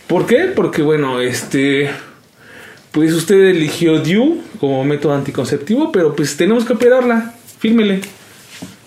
[0.05, 0.51] ¿Por qué?
[0.53, 1.89] Porque bueno, este
[2.91, 7.33] pues usted eligió DIU como método anticonceptivo, pero pues tenemos que operarla.
[7.59, 8.01] Fírmele.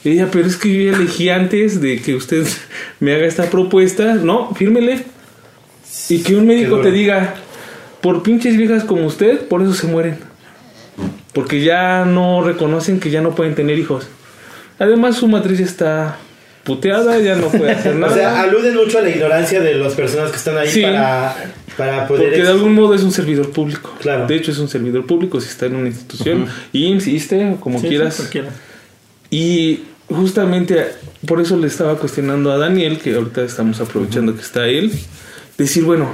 [0.04, 2.46] Y ella, pero es que yo ya elegí antes de que usted
[3.00, 4.14] me haga esta propuesta.
[4.14, 5.04] No, fírmele.
[6.08, 7.34] Y que un médico te diga,
[8.00, 10.18] por pinches viejas como usted, por eso se mueren.
[11.32, 14.06] Porque ya no reconocen que ya no pueden tener hijos.
[14.78, 16.16] Además, su matriz está
[16.64, 18.12] puteada, ya no puede hacer nada.
[18.12, 20.82] O sea, aluden mucho a la ignorancia de las personas que están ahí Sí.
[20.82, 21.36] para,
[21.76, 22.24] para poder...
[22.30, 23.94] Porque de algún modo es un servidor público.
[24.00, 24.26] Claro.
[24.26, 26.46] De hecho, es un servidor público si está en una institución.
[26.72, 28.16] Y insiste, como Sí, sí, quieras.
[28.16, 28.48] cualquiera.
[29.30, 30.86] Y justamente
[31.26, 34.92] por eso le estaba cuestionando a Daniel, que ahorita estamos aprovechando que está él,
[35.56, 36.10] decir, bueno,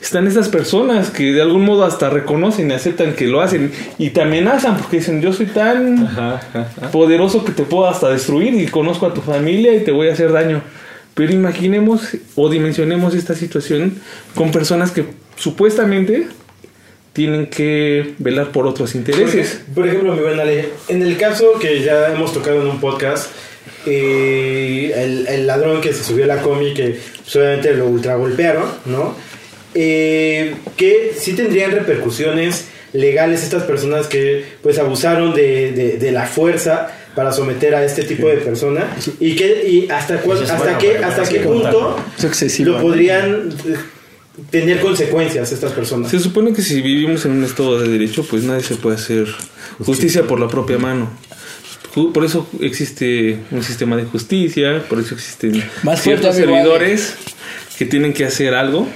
[0.00, 4.10] están estas personas que de algún modo hasta reconocen y aceptan que lo hacen y
[4.10, 6.90] te amenazan porque dicen, yo soy tan Ajá, ajá, ajá.
[6.90, 10.12] poderoso que te puedo hasta destruir y conozco a tu familia y te voy a
[10.12, 10.62] hacer daño.
[11.14, 13.96] Pero imaginemos o dimensionemos esta situación
[14.36, 15.04] con personas que
[15.36, 16.28] supuestamente
[17.18, 19.60] tienen que velar por otros intereses.
[19.74, 23.26] por ejemplo, mi buen Ale, en el caso que ya hemos tocado en un podcast,
[23.86, 28.14] eh, el, el ladrón que se subió a la comi, que pues, obviamente lo ultra
[28.14, 29.16] golpearon, ¿no?
[29.74, 36.24] Eh, que sí tendrían repercusiones legales estas personas que pues abusaron de, de- de la
[36.26, 40.78] fuerza para someter a este tipo de persona y que y hasta cuál- hasta bueno,
[40.78, 41.96] qué hasta qué punto
[42.64, 43.50] lo podrían
[44.50, 48.44] tener consecuencias estas personas Se supone que si vivimos en un estado de derecho, pues
[48.44, 49.26] nadie se puede hacer
[49.78, 51.10] justicia por la propia mano.
[51.94, 57.16] Por eso existe un sistema de justicia, por eso existen Más ciertos servidores
[57.76, 58.88] que tienen que hacer algo.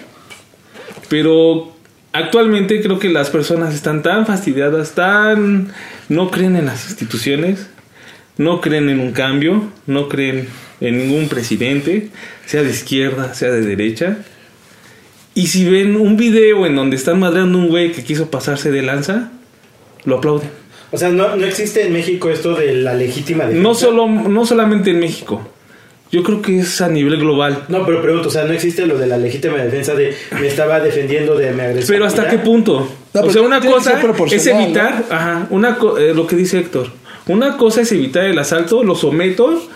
[1.08, 1.74] Pero
[2.12, 5.72] actualmente creo que las personas están tan fastidiadas, tan
[6.08, 7.66] no creen en las instituciones,
[8.38, 10.48] no creen en un cambio, no creen
[10.80, 12.08] en ningún presidente,
[12.46, 14.18] sea de izquierda, sea de derecha.
[15.34, 18.82] Y si ven un video en donde están madreando un güey que quiso pasarse de
[18.82, 19.30] lanza,
[20.04, 20.50] lo aplauden.
[20.90, 24.44] o sea no, no existe en México esto de la legítima defensa No, solo, no
[24.44, 25.48] solamente en México.
[26.10, 27.64] Yo creo que es a nivel global.
[27.68, 30.78] No, pero pregunto, o sea, no existe lo de la legítima defensa de me estaba
[30.80, 31.86] defendiendo de mi agresión.
[31.94, 32.86] Pero ¿hasta qué punto?
[33.14, 33.98] No, o sea, una cosa
[34.30, 36.88] es evitar, ajá, una co- eh, lo que dice Héctor.
[37.28, 39.66] Una cosa es evitar el asalto, lo someto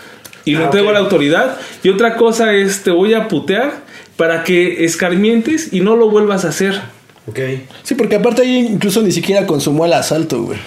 [0.45, 1.57] y lo Ah, entrego a la autoridad.
[1.81, 3.86] Y otra cosa es te voy a putear
[4.17, 6.81] para que escarmientes y no lo vuelvas a hacer.
[7.27, 7.39] Ok.
[7.83, 10.57] Sí, porque aparte ahí incluso ni siquiera consumó el asalto, güey.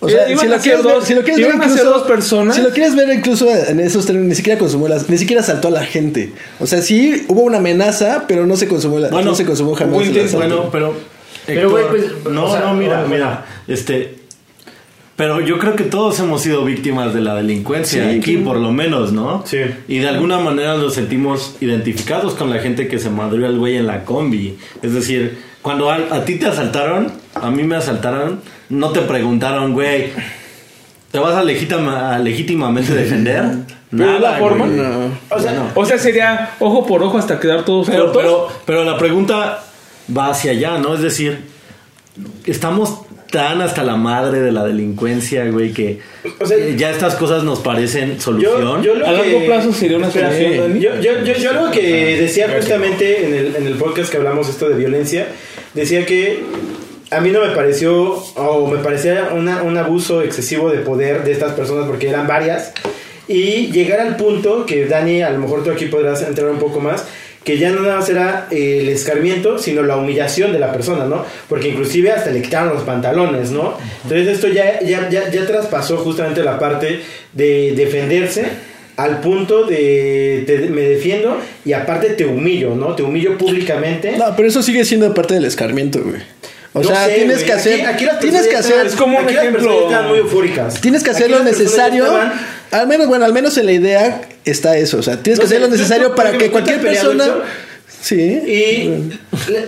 [0.00, 2.54] O Eh, iban a ser quieres ver- dos- si lo quieres ver incluso- dos personas.
[2.56, 5.68] Si lo quieres ver incluso en esos términos, ni siquiera consumó las, ni siquiera asaltó
[5.68, 6.32] a la gente.
[6.60, 9.94] O sea, sí hubo una amenaza, pero no se consumó la, no se consumó jamás.
[10.32, 10.94] Bueno, pero.
[11.46, 13.46] Pero, güey, pues, no, o sea, no, mira, bueno, mira.
[13.68, 14.15] Este.
[15.16, 18.36] Pero yo creo que todos hemos sido víctimas de la delincuencia, Sí, aquí sí.
[18.38, 19.42] por lo menos, ¿no?
[19.46, 19.58] Sí.
[19.88, 23.76] Y de alguna manera nos sentimos identificados con la gente que se madrió al güey
[23.76, 24.58] en la combi.
[24.82, 29.72] Es decir, cuando a, a ti te asaltaron, a mí me asaltaron, no te preguntaron,
[29.72, 30.12] güey,
[31.12, 33.42] ¿Te vas a, legítima- a legítimamente defender?
[33.90, 34.66] ¿Pero la forma?
[34.66, 34.76] güey.
[34.76, 35.06] No.
[35.30, 35.70] O sea, Bueno.
[35.76, 38.22] O sea, sería ojo por ojo hasta quedar todos Pero, cortos.
[38.22, 39.64] pero, pero la pregunta
[40.14, 40.92] va hacia allá, ¿no?
[40.94, 41.40] Es decir,
[42.44, 42.98] estamos
[43.30, 45.98] tan hasta la madre de la delincuencia, güey, que
[46.40, 48.82] O sea, eh, ya estas cosas nos parecen Yo, solución.
[48.82, 50.78] yo lo A que- largo plazo sería una solución.
[50.80, 54.48] Yo, yo, yo, yo algo que decía justamente en el, en el podcast que hablamos
[54.48, 55.26] esto de violencia,
[55.74, 56.40] decía que
[57.10, 61.32] a mí no me pareció, o me parecía una- un abuso excesivo de poder de
[61.32, 62.72] estas personas, porque eran varias,
[63.28, 66.80] y llegar al punto que Dani, a lo mejor tú aquí podrás entrar un poco
[66.80, 67.06] más,
[67.46, 71.04] que ya no nada más era eh, el escarmiento, sino la humillación de la persona,
[71.06, 71.24] ¿no?
[71.48, 73.78] Porque inclusive hasta le quitaron los pantalones, ¿no?
[74.02, 77.00] Entonces esto ya, ya, ya, ya traspasó justamente la parte
[77.32, 78.44] de defenderse
[78.96, 82.94] al punto de te- me defiendo y aparte te humillo, ¿no?
[82.96, 84.16] Te humillo públicamente.
[84.18, 86.20] No, pero eso sigue siendo parte del escarmiento, güey.
[86.72, 87.46] O No sea, sé, tienes güey.
[87.46, 90.80] que hacer, Aquí- aquí las tienes que hacer, Es como un ejemplo- muy eufóricas.
[90.80, 92.04] tienes que hacer Aquí lo necesario.
[92.06, 92.32] estaban-
[92.72, 94.98] Al menos, bueno, al menos en la idea está eso.
[94.98, 97.26] O sea, tienes No que hacer lo ¿tú- necesario para que cualquier persona.
[98.00, 98.14] Sí.
[98.14, 99.18] Y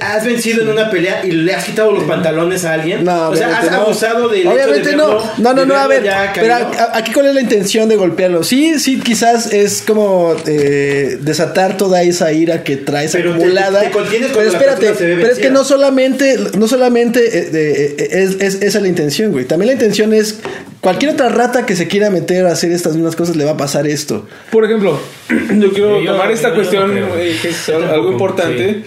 [0.01, 3.05] has vencido en una pelea y le has quitado los pantalones a alguien.
[3.05, 3.83] No, o sea, has obviamente no.
[3.83, 5.09] abusado del Obviamente hecho de no.
[5.09, 6.03] verlo- No, no, no, a ver.
[6.05, 6.55] ya Pero
[6.95, 8.43] aquí cuál es la intención de golpearlo.
[8.45, 13.81] Sí, sí, quizás es como eh, desatar toda esa ira que traes Pero te- acumulada.
[13.81, 17.51] te contienes pero espérate, persona se ve pero es que no solamente, no solamente eh,
[17.53, 19.45] eh, es, es- esa es la intención, güey.
[19.45, 20.39] También la intención es
[20.81, 23.57] cualquier otra rata que se quiera meter a hacer estas mismas cosas le va a
[23.57, 24.29] pasar esto.
[24.51, 24.99] Por ejemplo,
[25.59, 28.83] yo quiero Yo- tomar esta yo cuestión eh, que es algo importante.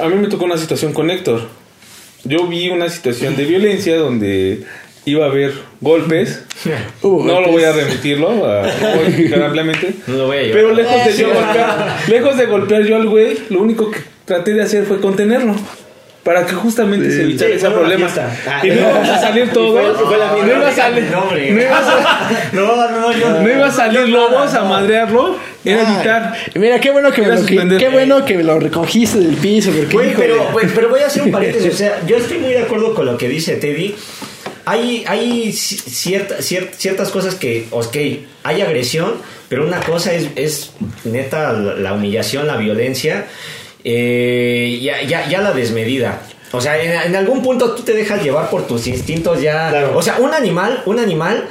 [0.00, 1.42] A mí me tocó una situación con Héctor.
[2.24, 4.62] Yo vi una situación de violencia donde
[5.04, 6.44] iba a haber golpes.
[7.02, 7.52] Hubo No lo golpes.
[7.52, 9.94] voy a remitirlo, a, lo voy a explicar ampliamente.
[10.06, 10.54] No lo voy a llevar.
[10.56, 14.52] Pero lejos de yo golpear, lejos de golpear yo al güey, lo único que traté
[14.54, 15.54] de hacer fue contenerlo.
[16.24, 18.06] Para que justamente se evitara Sí, ese problema.
[18.46, 19.98] Ah, y no íbamos a salir todos.
[19.98, 20.42] Misma.
[20.44, 21.04] no iba a salir.
[21.10, 21.30] No.
[21.30, 23.30] No iba a sa- No, no, yo.
[23.40, 25.36] no iba a salir lobos a madrearlo.
[25.72, 26.34] Era Ay, evitar.
[26.54, 27.44] Mira, qué bueno que me lo,
[27.78, 29.70] qué bueno que me lo recogiste del piso.
[29.70, 30.14] Porque, híjole.
[30.16, 31.72] pero, güey, pero voy a hacer un paréntesis.
[31.74, 33.94] O sea, yo estoy muy de acuerdo con lo que dice Teddy.
[34.64, 37.96] Hay, hay ci- cierta- cier- ciertas cosas que, ok,
[38.44, 39.14] hay agresión,
[39.48, 40.72] pero una cosa es, es
[41.04, 43.26] neta la, la humillación, la violencia,
[43.84, 46.20] eh, ya, ya, ya la desmedida.
[46.52, 49.70] O sea, en, en algún punto tú te dejas llevar por tus instintos ya.
[49.70, 49.92] Claro.
[49.96, 51.44] O sea, un animal, un animal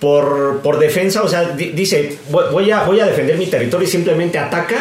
[0.00, 3.90] por, por defensa, o sea, di- dice, voy a, voy a defender mi territorio y
[3.90, 4.76] simplemente ataca,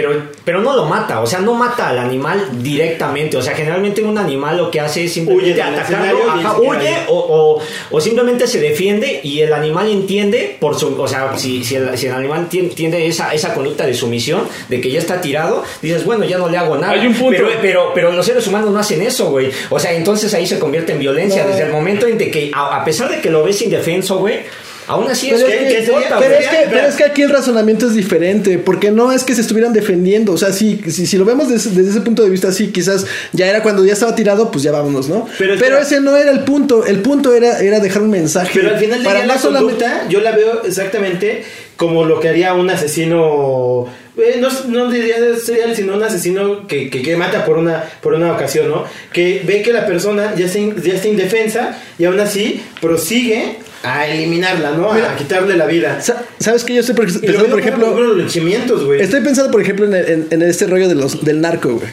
[0.00, 4.00] pero, pero no lo mata, o sea, no mata al animal directamente, o sea, generalmente
[4.00, 8.46] un animal lo que hace es simplemente Huye atacarlo, ajá, huye o, o, o simplemente
[8.46, 12.12] se defiende y el animal entiende por su, o sea, si, si, el, si el
[12.14, 16.24] animal tien- tiene esa, esa conducta de sumisión, de que ya está tirado, dices, bueno,
[16.24, 16.92] ya no le hago nada.
[16.92, 17.30] Hay un punto.
[17.36, 19.50] Pero, pero, pero los seres humanos no hacen eso, güey.
[19.70, 21.42] O sea, entonces ahí se convierte en violencia.
[21.42, 21.50] No.
[21.50, 24.40] Desde el momento en de que, a, a pesar de que lo ves indefenso, güey,
[24.88, 27.22] aún así Pero es que, que, ¿qué importa, pero es que- pero es que aquí
[27.22, 31.06] el razonamiento es diferente, porque no es que se estuvieran defendiendo, o sea, si, si,
[31.06, 33.92] si lo vemos desde, desde ese punto de vista, sí, quizás ya era cuando ya
[33.92, 35.26] estaba tirado, pues ya vámonos, ¿no?
[35.38, 38.50] Pero Pero, ese no era el punto, el punto era, era dejar un mensaje.
[38.54, 41.44] Pero al final de para día la conducta yo la veo exactamente
[41.76, 43.86] como lo que haría un asesino
[44.18, 48.14] eh, no, no diría serial sino un asesino que, que, que mata por una por
[48.14, 52.04] una ocasión no que ve que la persona ya está, in- ya está indefensa y
[52.04, 55.12] aún así prosigue a eliminarla no Mira.
[55.12, 56.74] a quitarle la vida Sa- ¿Sabes qué?
[56.74, 58.00] Yo estoy pensando, por ejemplo...
[58.00, 61.24] los linchamientos güey Estoy pensando, por ejemplo, en, el- en- en este rollo de los,
[61.24, 61.88] del narco, güey.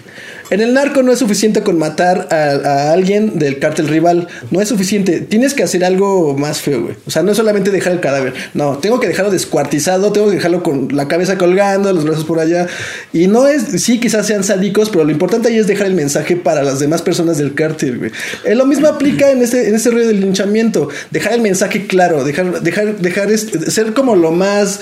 [0.52, 4.28] En el narco no es suficiente con matar a, a alguien del cártel rival.
[4.52, 5.22] No es suficiente.
[5.22, 6.96] Tienes que hacer algo más feo, güey.
[7.08, 8.34] O sea, no es solamente dejar el cadáver.
[8.54, 12.40] No, tengo que dejarlo descuartizado, tengo que dejarlo con la cabeza colgando, los brazos por
[12.40, 12.68] allá.
[13.14, 16.36] Y no es, sí, quizás sean sádicos, pero lo importante ahí es dejar el mensaje
[16.36, 18.12] para las demás personas del cártel, güey.
[18.44, 20.90] Eh, lo mismo aplica en este, en este rollo del linchamiento.
[21.12, 24.80] Dejar el mensaje claro, dejar, dejar, dejar este- ser como lo más,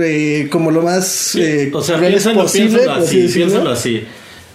[0.00, 3.46] eh, como lo más, eh, o sea, piénsalo, posible, piénsalo por así así, decirlo.
[3.46, 4.04] piénsalo así.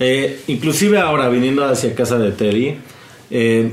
[0.04, 2.76] Eh, inclusive ahora, viniendo hacia casa de Teddy,
[3.30, 3.72] eh,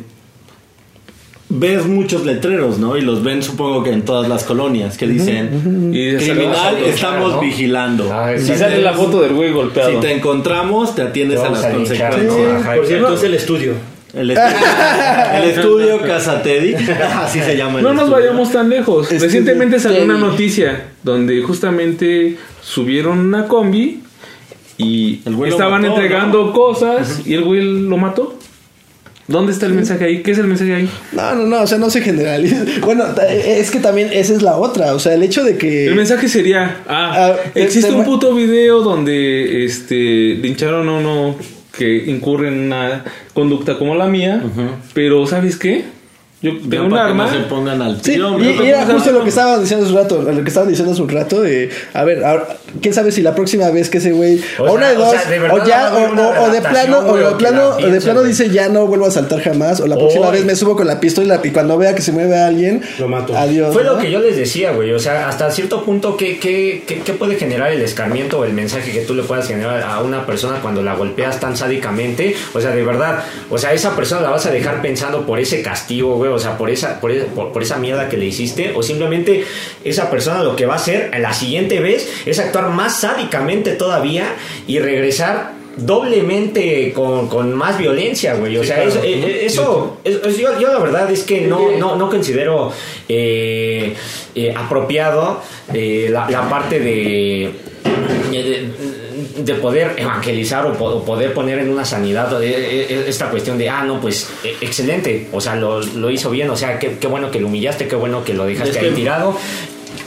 [1.49, 2.99] ves muchos letreros, ¿no?
[2.99, 7.41] Y los ven supongo que en todas las colonias que dicen, Y criminal, estamos ¿no?
[7.41, 8.13] vigilando.
[8.13, 9.91] Ah, Si sale la foto del güey golpeado.
[9.91, 12.67] Si te encontramos, te atiendes Te a las a consecuencias.
[12.77, 13.73] por cierto es el estudio
[14.13, 14.57] El estudio,
[15.35, 16.75] el estudio Casa Teddy,
[17.15, 17.79] así se llama.
[17.79, 18.27] el No nos estudio.
[18.27, 19.11] vayamos tan lejos.
[19.11, 24.03] Recientemente salió una noticia donde justamente subieron una combi
[24.79, 28.39] y El güey lo estaban mató, entregando cosas y el güey lo mató.
[29.27, 30.23] ¿Dónde está el mensaje ahí?
[30.23, 30.89] ¿Qué es el mensaje ahí?
[31.13, 32.65] No, no, no, o sea, no se generaliza.
[32.81, 35.85] Bueno, ta- es que también esa es la otra, o sea, el hecho de que...
[35.87, 41.37] El mensaje sería, ah, Ah, existe te- un puto video donde este lincharon a uno
[41.77, 44.43] que incurre en una conducta como la mía,
[44.95, 45.85] pero ¿sabes qué?
[46.41, 47.27] Yo tengo un para que arma.
[47.27, 48.65] no se pongan al Sí, tiro, y, hombre.
[48.65, 51.03] y era justo lo que estaban diciendo hace un rato, lo que estaban diciendo hace
[51.03, 52.47] un rato de, a ver, ahora,
[52.81, 55.25] quién sabe si la próxima vez que ese güey, O una de o dos, sea,
[55.25, 58.23] de verdad o ya, a o, de plano, o de plano, la o de plano
[58.23, 60.37] dice ya no vuelvo a saltar jamás, o la próxima Oy.
[60.37, 63.37] vez me subo con la pistola y cuando vea que se mueve alguien, Lo mato.
[63.37, 63.73] Adiós.
[63.75, 63.95] Fue ¿no?
[63.95, 64.93] lo que yo les decía, güey.
[64.93, 68.53] O sea, hasta cierto punto, ¿qué, qué, qué, qué puede generar el escarmiento o el
[68.53, 72.37] mensaje que tú le puedas generar a una persona cuando la golpeas tan sádicamente?
[72.55, 75.63] O sea, de verdad, o sea, esa persona la vas a dejar pensando por ese
[75.63, 76.28] castigo, güey.
[76.35, 78.73] O sea, por esa, por, por, por esa mierda que le hiciste.
[78.77, 79.45] O simplemente
[79.85, 84.35] esa persona lo que va a hacer la siguiente vez es actuar más sádicamente todavía
[84.67, 88.57] y regresar doblemente con, con más violencia, güey.
[88.57, 92.11] O sea, eso, eh, eso, es- yo, yo la verdad es que no, no, no
[92.11, 92.73] considero
[93.09, 93.95] eh,
[94.35, 95.41] eh, apropiado
[95.73, 97.51] eh, la, la parte de,
[98.33, 98.69] de,
[99.45, 103.57] de poder evangelizar o, po- o poder poner en una sanidad eh, eh, esta cuestión
[103.59, 106.97] de, ah, no, pues eh, excelente, o sea, lo, lo hizo bien, o sea, qué,
[107.01, 109.37] qué bueno que lo humillaste, qué bueno que lo dejaste Es que- ahí tirado.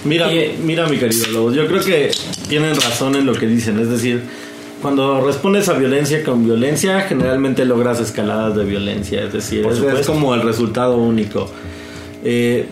[0.04, 2.12] Mira, Y- mira mi querido Lobo, yo creo que
[2.50, 4.24] tienen razón en lo que dicen, es decir,
[4.82, 10.34] cuando respondes a violencia con violencia, generalmente logras escaladas de violencia, es decir, es, como
[10.34, 11.48] el resultado único.
[12.24, 12.66] Eh,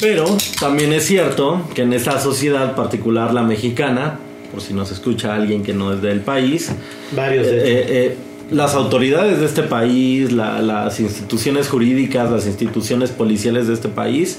[0.00, 0.24] pero
[0.60, 4.18] también es cierto que en esta sociedad particular, la mexicana,
[4.52, 6.70] por si nos escucha alguien que no es del país,
[7.16, 7.92] Varios de eh, hecho.
[7.92, 8.16] eh,
[8.50, 14.38] las autoridades de este país, la- las instituciones jurídicas, las instituciones policiales de este país,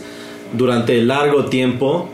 [0.55, 2.09] durante largo tiempo,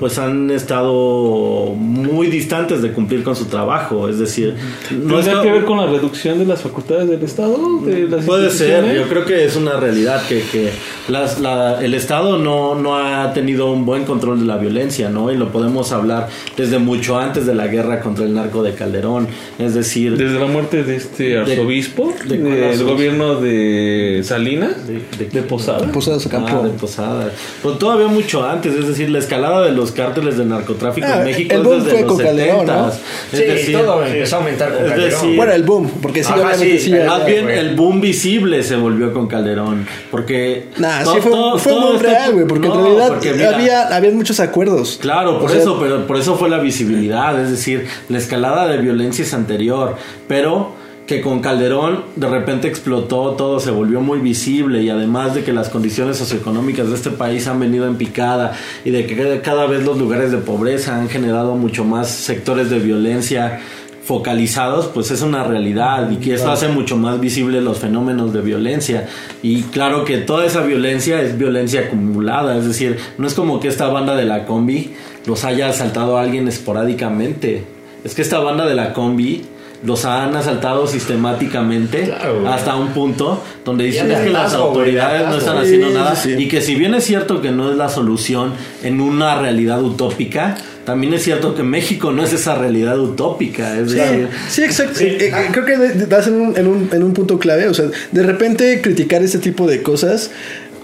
[0.00, 4.08] pues han estado muy distantes de cumplir con su trabajo.
[4.08, 4.54] Es decir,
[4.90, 7.56] no ¿Tendrá está- que ver con la reducción de las facultades del Estado?
[7.84, 10.70] De las Puede ser, yo creo que es una realidad que, que
[11.08, 15.30] las- la- el Estado no, no ha tenido un buen control de la violencia, ¿no?
[15.30, 19.28] Y lo podemos hablar desde mucho antes de la guerra contra el narco de Calderón.
[19.58, 22.90] Es decir, Desde la muerte de este arzobispo, de del arzobispo?
[22.94, 25.92] gobierno de Salinas, ¿De- de de, Posada.
[25.92, 27.30] Posadas Ah, de Posada.
[27.62, 31.24] Pero todavía mucho antes, es decir, la escalada de los cárteles de narcotráfico Ah, en
[31.24, 32.66] México el boom desde fue los con Calderón, 70s.
[32.66, 32.88] ¿no?
[32.88, 32.94] Es
[33.32, 35.10] Sí, decir, todo empezó a aumentar con Calderón.
[35.10, 36.92] decir, Bueno, el boom, porque sí, Ajá, sí, sí.
[36.92, 37.58] Más bien güey.
[37.58, 41.80] el boom visible se volvió con Calderón, porque Nah, to- sí fue, to- fue todo
[41.86, 44.98] muy este- real, güey, porque No, en realidad porque mira, había, había muchos acuerdos.
[45.00, 48.66] Claro, por O sea, eso, pero por eso fue la visibilidad, es decir, la escalada
[48.68, 49.96] de violencia es anterior,
[50.28, 50.79] pero
[51.10, 55.52] que con Calderón de repente explotó, todo se volvió muy visible y además de que
[55.52, 58.52] las condiciones socioeconómicas de este país han venido en picada
[58.84, 62.78] y de que cada- vez los lugares de pobreza han generado mucho más sectores de
[62.78, 63.58] violencia
[64.04, 68.42] focalizados, pues es una realidad y que eso hace mucho más visible los fenómenos de
[68.42, 69.08] violencia.
[69.42, 73.66] Y claro que toda esa violencia es violencia acumulada, es decir, no es como que
[73.66, 74.92] esta banda de la combi
[75.26, 77.64] los haya asaltado a alguien esporádicamente.
[78.04, 79.42] Es que esta banda de la combi
[79.82, 85.36] los han asaltado sistemáticamente Claro, hasta un punto donde dicen es que las autoridades no
[85.38, 86.42] están haciendo Sí, nada sí, sí.
[86.42, 90.56] y que si bien es cierto que no es la solución en una realidad utópica,
[90.84, 95.00] también es cierto que México no es esa realidad utópica, es decir, Sí, exacto.
[95.00, 97.68] Eh, eh, creo que das en un, en, un, en un punto clave.
[97.68, 100.30] O sea, de repente criticar este tipo de cosas.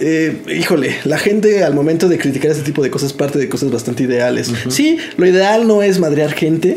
[0.00, 3.70] Eh, híjole, la gente al momento de criticar este tipo de cosas parte de cosas
[3.70, 4.50] bastante ideales.
[4.68, 6.76] Sí, lo ideal no es madrear gente,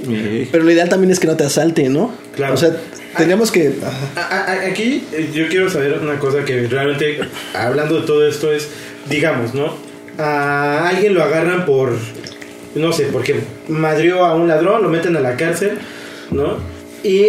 [0.52, 2.14] pero lo ideal también es que no te asalte, ¿no?
[2.36, 2.54] Claro.
[2.54, 2.76] O sea,
[3.18, 3.74] tendríamos que.
[4.16, 4.30] ajá.
[4.30, 7.20] A- a- Aquí eh, yo quiero saber una cosa que realmente,
[7.54, 8.68] hablando de todo esto, es,
[9.10, 9.76] digamos, ¿no?
[10.18, 11.94] A alguien lo agarran por,
[12.76, 13.36] no sé, porque
[13.68, 15.78] madrió a un ladrón, lo meten a la cárcel,
[16.32, 16.58] ¿no?
[17.04, 17.28] Y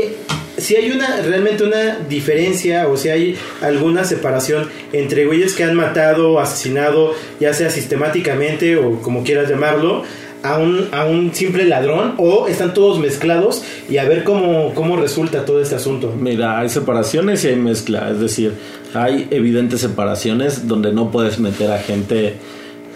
[0.60, 5.74] si hay una, realmente una diferencia o si hay alguna separación entre güeyes que han
[5.74, 10.04] matado, asesinado, ya sea sistemáticamente o como quieras llamarlo,
[10.42, 14.96] a un, a un simple ladrón o están todos mezclados y a ver cómo, cómo
[14.96, 16.14] resulta todo este asunto.
[16.18, 18.54] Mira, hay separaciones y hay mezcla, es decir,
[18.94, 22.36] hay evidentes separaciones donde no puedes meter a gente,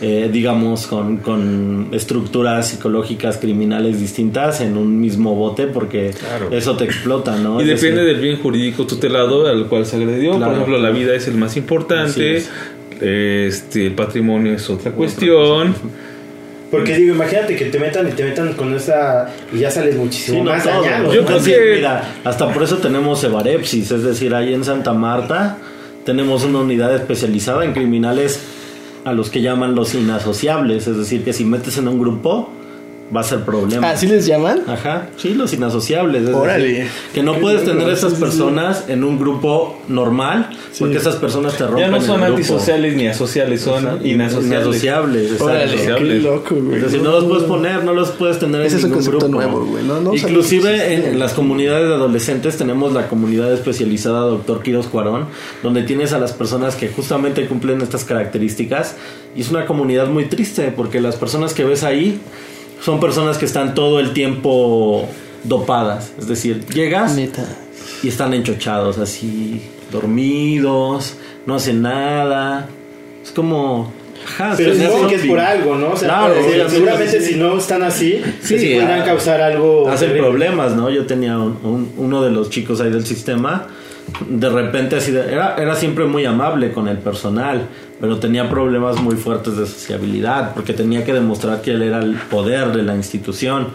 [0.01, 6.49] eh, digamos, con, con estructuras psicológicas criminales distintas en un mismo bote porque Claro.
[6.51, 7.61] eso te explota, ¿no?
[7.61, 10.33] Y Es depende decir, del bien jurídico tutelado al cual se agredió.
[10.37, 10.47] Claro.
[10.47, 12.37] Por ejemplo, la vida es el más importante.
[12.39, 12.51] es.
[13.01, 15.75] Este, el patrimonio es otra cuestión.
[16.71, 20.39] Porque digo, imagínate que te metan y te metan con esa y ya sales muchísimo
[20.39, 20.83] Sí, no más todo.
[20.83, 21.13] dañado.
[21.15, 21.27] Yo ¿no?
[21.27, 25.59] creo Sí, que- mira, hasta por eso tenemos Evarepsis, es decir, ahí en Santa Marta
[26.05, 28.41] tenemos una unidad especializada en criminales
[29.05, 32.51] a los que llaman los inasociables, es decir, que si metes en un grupo
[33.15, 33.91] va a ser problema.
[33.91, 34.63] ¿Así les llaman?
[34.67, 36.23] Ajá, sí, los inasociables.
[36.29, 36.67] Es Órale.
[36.69, 38.21] decir, que no puedes tener sí, sí, sí.
[38.21, 42.33] personas en un grupo normal porque esas personas te rompen Ya no el son grupo.
[42.33, 44.07] antisociales ni asociales, son Exacto.
[44.07, 44.55] inasociables.
[45.31, 45.41] Inasociables.
[45.41, 46.77] Órale, qué loco, güey.
[46.79, 49.05] Es decir, no los puedes poner, no los puedes tener Ese en es un ningún
[49.05, 49.43] concepto grupo.
[49.43, 54.21] nuevo, güey, no- no Inclusive en, en las comunidades de adolescentes tenemos la comunidad especializada
[54.23, 55.27] Doctor Quiros Cuarón,
[55.63, 58.97] donde tienes a las personas que justamente cumplen estas características
[59.37, 62.21] y es una comunidad muy triste porque las personas que ves ahí
[62.81, 65.07] son personas que están todo el tiempo
[65.45, 67.45] dopadas, es decir, llegas Neta.
[68.03, 69.63] y están enchochados así,
[69.93, 71.17] dormidos,
[71.47, 72.69] no hacen nada.
[73.23, 73.93] Es como
[74.27, 75.91] ajá, Pero se que es por algo, ¿no?
[75.93, 76.35] O sea, Claro,
[76.69, 77.33] seguramente sí.
[77.33, 79.89] si no están así, Sí, sí, podrían ah, causar algo.
[79.89, 80.29] hacen terrible.
[80.31, 80.89] problemas, ¿no?
[80.91, 83.67] Yo tenía un- un- uno de los chicos ahí del sistema,
[84.29, 87.67] de repente así, de- era, era siempre muy amable con el personal,
[88.01, 92.15] pero tenía problemas muy fuertes de sociabilidad, porque tenía que demostrar que él era el
[92.15, 93.69] poder de la institución.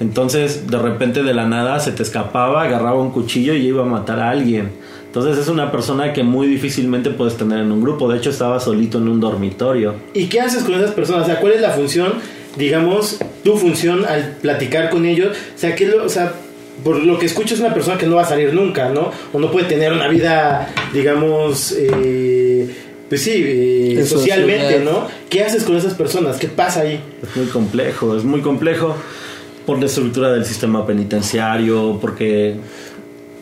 [0.00, 3.86] Entonces, de repente de la nada se te escapaba, agarraba un cuchillo y iba a
[3.86, 4.70] matar a alguien.
[5.06, 8.10] Entonces es una persona que muy difícilmente puedes tener en un grupo.
[8.10, 9.94] De hecho, estaba solito en un dormitorio.
[10.14, 11.24] ¿Y qué haces con esas personas?
[11.24, 12.14] O sea, ¿cuál es la función,
[12.56, 15.36] digamos, tu función al platicar con ellos?
[15.54, 16.32] O sea, ¿qué lo, o sea,
[16.82, 19.10] por lo que escucho es una persona que no va a salir nunca, ¿no?
[19.32, 22.41] O no puede tener una vida, digamos, eh,
[23.12, 24.80] pues sí, eh, En socialmente.
[24.80, 25.06] ¿no?
[25.28, 26.38] ¿Qué haces con esas personas?
[26.38, 26.98] ¿Qué pasa ahí?
[27.22, 28.96] Es muy complejo, es muy complejo
[29.66, 32.56] por la estructura del sistema penitenciario, porque,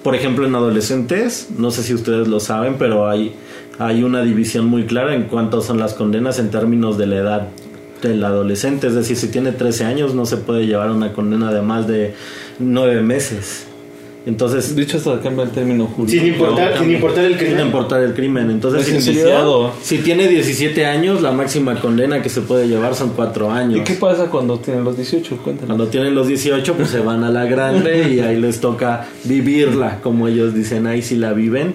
[0.02, 3.32] por ejemplo, en adolescentes, no sé si ustedes lo saben, pero hay,
[3.78, 7.48] hay una división muy clara en cuánto son las condenas en términos de la edad
[8.02, 8.88] del adolescente.
[8.88, 12.16] Es decir, si tiene 13 años no se puede llevar una condena de más de
[12.58, 13.68] 9 meses.
[14.26, 16.22] Entonces, De hecho, hasta cambia el término jurídico.
[16.24, 17.56] Sin importar, sin importar el crimen.
[17.56, 18.50] sin importar el crimen.
[18.50, 19.14] Entonces, Es si-
[19.82, 23.78] si tiene 17 años, la máxima condena que se puede llevar son 4 años.
[23.80, 25.38] ¿Y qué pasa cuando tienen los 18?
[25.38, 25.68] Cuéntanos.
[25.68, 30.00] Cuando tienen los 18, pues se van a la grande y ahí les toca vivirla,
[30.02, 31.74] como ellos dicen, ahí sí la viven.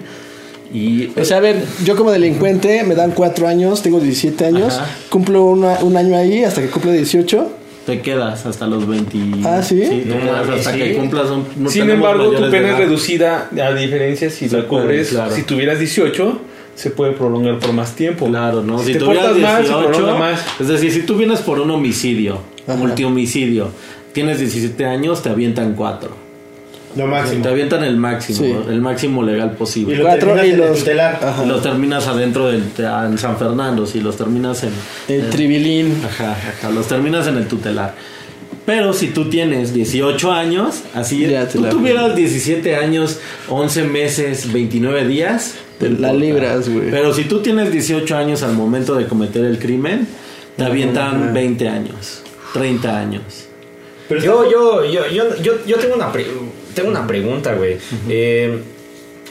[0.72, 4.74] Y O sea, a ver, yo como delincuente me dan cuatro años, tengo 17 años,
[4.74, 4.86] Ajá.
[5.10, 7.48] cumplo una- un año ahí hasta que cumplo 18.
[7.86, 9.16] Te quedas hasta los 20.
[9.44, 9.78] Ah, ¿sí?
[9.80, 10.78] te No mames, hasta sí.
[10.78, 11.30] que cumplas.
[11.30, 15.34] un- no Sin embargo, tu pena es reducida, a diferencia si Se la cubres, claro.
[15.34, 16.40] si tuvieras 18,
[16.74, 18.26] se puede prolongar por más tiempo.
[18.26, 18.78] Claro, ¿no?
[18.80, 20.44] Si, Si, te tuvieras portas más, se 18, prolonga más.
[20.60, 22.76] es decir, si tú vienes por un homicidio, Ajá.
[22.76, 23.68] multihomicidio,
[24.12, 26.25] tienes 17 años, te avientan 4.
[26.96, 27.42] Lo máximo.
[27.42, 28.54] Te avientan el máximo, Sí.
[28.70, 29.96] el máximo legal Y posible.
[29.96, 31.20] lo Cuatro terminas y en el los- tutelar.
[31.22, 31.44] Ajá.
[31.44, 34.72] Y los terminas adentro del en San Fernando, si los terminas en
[35.08, 36.02] El tribilín.
[36.04, 37.94] Ajá, ajá, los terminas en el tutelar.
[38.64, 45.54] Pero si tú tienes 18 años, así tú tuvieras 17 años, 11 meses, 29 días,
[45.78, 46.12] Te la importa.
[46.14, 46.90] libras, güey.
[46.90, 50.08] Pero si tú tienes 18 años al momento de cometer el crimen,
[50.56, 52.22] te avientan 20 años,
[52.54, 53.22] 30 años.
[54.08, 56.26] Pero Yo, yo, yo, yo, yo, yo tengo una, pre-
[56.76, 57.78] tengo una pregunta, güey.
[58.08, 58.60] Eh,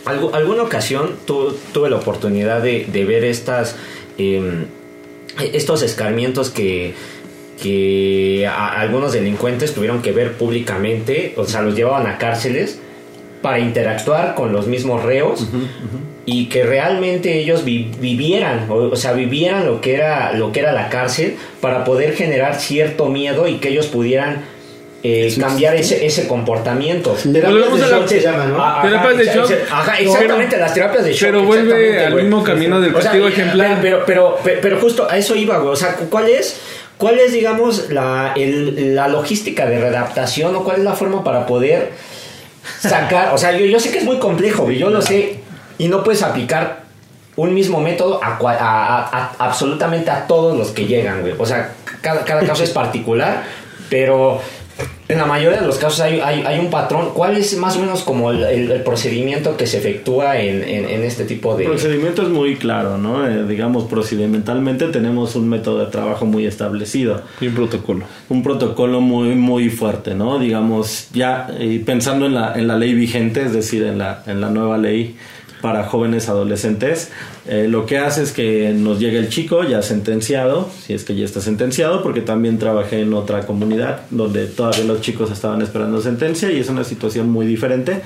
[0.06, 3.78] algu- alguna ocasión tu- tuve la oportunidad de, de ver estas,
[4.18, 4.66] eh,
[5.54, 6.94] estos escarmientos que,
[7.62, 12.80] que a- algunos delincuentes tuvieron que ver públicamente, o sea, los llevaban a cárceles
[13.42, 15.48] para interactuar con los mismos reos
[16.26, 20.62] y que realmente ellos vi- vivieran, o, o sea, vivieran lo que era lo que
[20.62, 24.44] era la cárcel para poder generar cierto miedo y que ellos pudieran
[25.08, 27.12] eh, cambiar ese, ese comportamiento.
[27.12, 28.82] Terapias Volvemos de a la- shock se llama, ¿no?
[28.82, 29.52] Terapias de shock.
[29.72, 31.22] Ajá, exactamente, las terapias de shock.
[31.30, 33.80] Pero vuelve al mismo camino del O sea, castigo ejemplar.
[33.82, 35.72] Pero, pero, pero, pero justo a eso iba, güey.
[35.74, 36.60] O sea, ¿cuál es,
[36.98, 41.46] cuál es digamos, la, el- la logística de readaptación o cuál es la forma para
[41.46, 41.92] poder
[42.80, 43.34] sacar?
[43.34, 45.40] O sea, yo, yo sé que es muy complejo, güey, yo lo sé.
[45.78, 46.84] Y no puedes aplicar
[47.36, 51.34] un mismo método a, a- a- a- absolutamente a todos los que llegan, güey.
[51.38, 53.44] O sea, cada, cada caso es particular,
[53.90, 54.42] pero
[55.08, 57.10] en la mayoría de los casos hay, hay, hay un patrón.
[57.14, 60.90] ¿Cuál es más o menos como el, el- el procedimiento que se efectúa en, en-
[60.90, 61.64] en este tipo de...
[61.66, 63.28] El procedimiento es muy claro, ¿no?
[63.28, 67.22] Eh, digamos, procedimentalmente tenemos un método de trabajo muy establecido.
[67.40, 68.06] Y un protocolo.
[68.30, 70.40] un protocolo muy muy fuerte, ¿no?
[70.40, 74.42] Digamos, ya eh, pensando en la, en la ley vigente, es decir, en la, en
[74.42, 75.16] la nueva ley
[75.66, 77.10] para jóvenes adolescentes,
[77.48, 81.16] eh, lo que hace es que nos llega el chico ya sentenciado, si es que
[81.16, 86.04] ya está sentenciado, porque también trabajé en otra comunidad donde todavía los chicos estaban esperando
[86.04, 88.04] sentencia y es una situación muy diferente.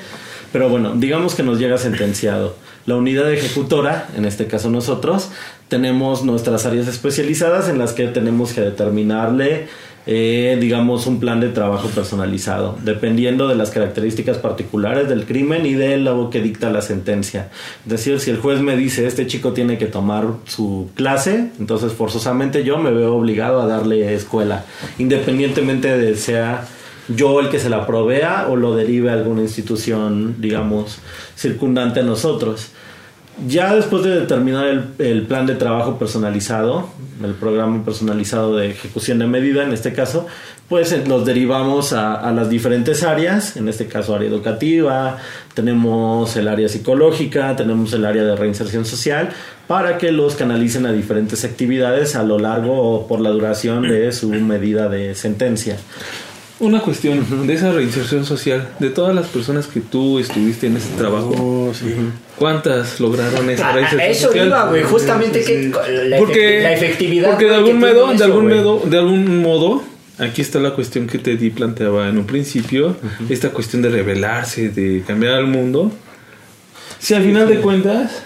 [0.54, 2.56] Pero bueno, digamos que nos llega sentenciado.
[2.86, 5.30] La unidad ejecutora, en este caso nosotros,
[5.68, 9.68] tenemos nuestras áreas especializadas en las que tenemos que determinarle,
[10.06, 15.74] eh, digamos, un plan de trabajo personalizado, dependiendo de las características particulares del crimen y
[15.74, 17.50] de lo que dicta la sentencia.
[17.86, 21.94] Es decir, si el juez me dice, este chico tiene que tomar su clase, entonces
[21.94, 24.66] forzosamente yo me veo obligado a darle escuela,
[24.98, 26.68] independientemente de sea
[27.16, 31.00] yo el que se la provea o lo derive a alguna institución, digamos,
[31.36, 32.70] circundante a nosotros.
[33.48, 34.66] Ya después de determinar
[34.98, 36.90] el, plan de trabajo personalizado,
[37.24, 40.28] el programa personalizado de ejecución de medida en este caso,
[40.68, 45.18] pues eh, los derivamos a, a las diferentes áreas, en este caso área educativa,
[45.54, 49.30] tenemos el área psicológica, tenemos el área de reinserción social,
[49.68, 54.12] para que los canalicen a diferentes actividades a lo largo o por la duración de
[54.12, 55.78] su medida de sentencia.
[56.60, 60.90] Una cuestión de esa reinserción social, de todas las personas que tú estuviste en ese
[60.98, 61.86] trabajo, Oh, sí.
[62.38, 64.48] ¿cuántas lograron esa A, a reinserción eso social?
[64.48, 64.84] iba, güey.
[64.84, 65.72] Justamente que
[66.10, 67.30] la, porque, la efectividad.
[67.30, 69.84] porque de algún modo, de eso, algún modo, de algún modo,
[70.18, 72.98] aquí está la cuestión que Teddy planteaba en un principio,
[73.30, 75.94] esta cuestión de rebelarse, de cambiar al mundo.
[77.00, 78.22] Si al final de cuentas,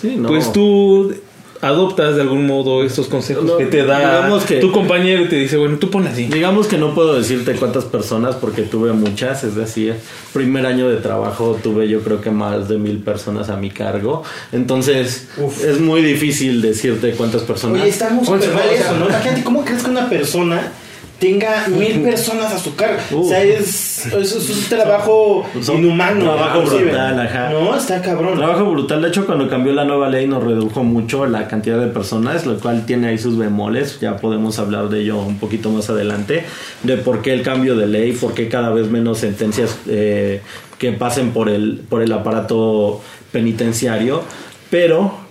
[0.00, 0.28] Sí, no.
[0.28, 1.12] pues tú
[1.60, 5.36] adoptas de algún modo estos consejos No, que te da que- tu compañero y te
[5.36, 6.26] dice, bueno, tú pon así.
[6.26, 9.94] Digamos que no puedo decirte cuántas personas porque tuve muchas, es decir,
[10.32, 14.22] primer año de trabajo tuve yo creo que más de mil personas a mi cargo,
[14.52, 15.28] entonces
[15.64, 17.80] es muy difícil decirte cuántas personas.
[17.82, 19.08] Oye, está muy mal eso, ¿no?
[19.08, 20.72] Imagínate, ¿cómo crees que una persona
[21.18, 23.00] tenga mil personas a su cargo?
[23.20, 26.24] o sea, es, es, es un trabajo Son- inhumano.
[26.24, 27.50] trabajo brutal, ajá.
[27.50, 28.36] No, está cabrón.
[28.36, 31.86] Trabajo brutal, de hecho cuando cambió la nueva ley nos redujo mucho la cantidad de
[31.88, 35.88] personas, lo cual tiene ahí sus bemoles, ya podemos hablar de ello un poquito más
[35.90, 36.44] adelante,
[36.82, 40.42] de por qué el cambio de ley, por qué cada vez menos sentencias eh,
[40.78, 43.00] que pasen por el, por el aparato
[43.32, 44.22] penitenciario,
[44.70, 45.25] pero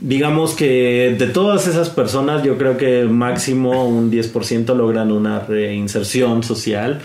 [0.00, 6.42] digamos que de todas esas personas yo creo que máximo un 10% logran una reinserción
[6.44, 7.00] social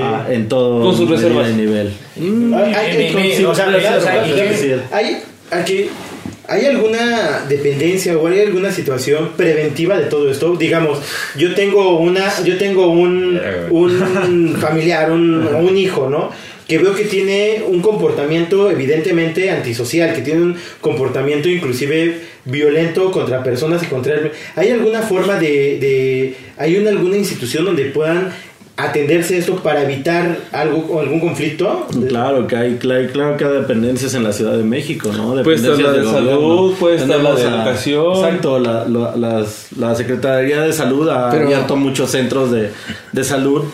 [0.00, 1.50] ah, en todo Con sus reservas.
[1.52, 1.90] nivel.
[2.16, 3.98] Hay- hay- Mi- mi- sí, o sea, ¿verdad?
[3.98, 4.56] o sea, y- ¿verdad?
[4.58, 4.70] sí.
[4.92, 5.16] ¿Hay,
[5.50, 5.86] aquí,
[6.50, 10.56] ¿Hay alguna dependencia o hay alguna situación preventiva de todo esto?
[10.56, 10.98] Digamos,
[11.36, 13.38] yo tengo una, yo tengo un,
[13.70, 16.30] un familiar, un, un hijo, ¿no?
[16.66, 22.20] Que veo que tiene un comportamiento evidentemente antisocial, que tiene un comportamiento inclusive
[22.50, 24.32] violento contra personas y contra él.
[24.56, 28.30] ¿Hay alguna forma de, de hay una, alguna institución donde puedan
[28.80, 31.86] atenderse esto para evitar algo algún conflicto?
[32.08, 35.42] Claro que hay, claro, claro que hay dependencias en la Ciudad de México, ¿no?
[35.42, 38.16] Puede estar Dependencias la de del salud, estar la de educación.
[38.16, 42.70] Exacto, la, la- las- la Secretaría de Salud ha Pero- abierto muchos centros de,
[43.12, 43.64] de salud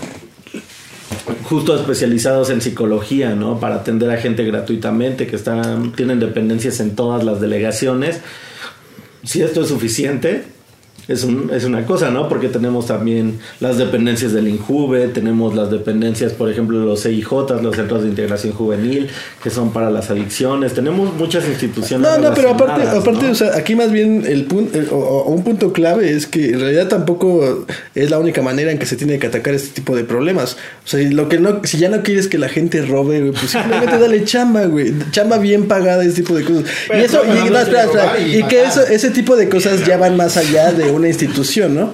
[1.48, 3.60] justo especializados en psicología, ¿no?
[3.60, 8.20] Para atender a gente gratuitamente que están tienen dependencias en todas las delegaciones.
[9.24, 10.44] Si esto es suficiente,
[11.08, 12.28] es, un- es una cosa, ¿no?
[12.28, 17.30] Porque tenemos también las dependencias del INJUVE, tenemos las dependencias, por ejemplo, de los CIJ,
[17.62, 19.08] los Centros de Integración Juvenil,
[19.42, 20.74] que son para las adicciones.
[20.74, 22.08] Tenemos muchas instituciones.
[22.08, 23.32] No, no, pero aparte, aparte ¿no?
[23.32, 26.60] o sea, aquí más bien el punto, o, o un punto clave es que en
[26.60, 30.04] realidad tampoco es la única manera en que se tiene que atacar este tipo de
[30.04, 30.56] problemas.
[30.84, 33.32] O sea, y lo que no, si ya no quieres que la gente robe, güey,
[33.32, 36.64] pues simplemente dale chamba, güey, chamba bien pagada, ese tipo de cosas.
[36.88, 39.48] Pero y eso, no, y, no, espera, espera, y y que eso, ese tipo de
[39.48, 41.92] cosas ya van más allá de una institución, ¿no?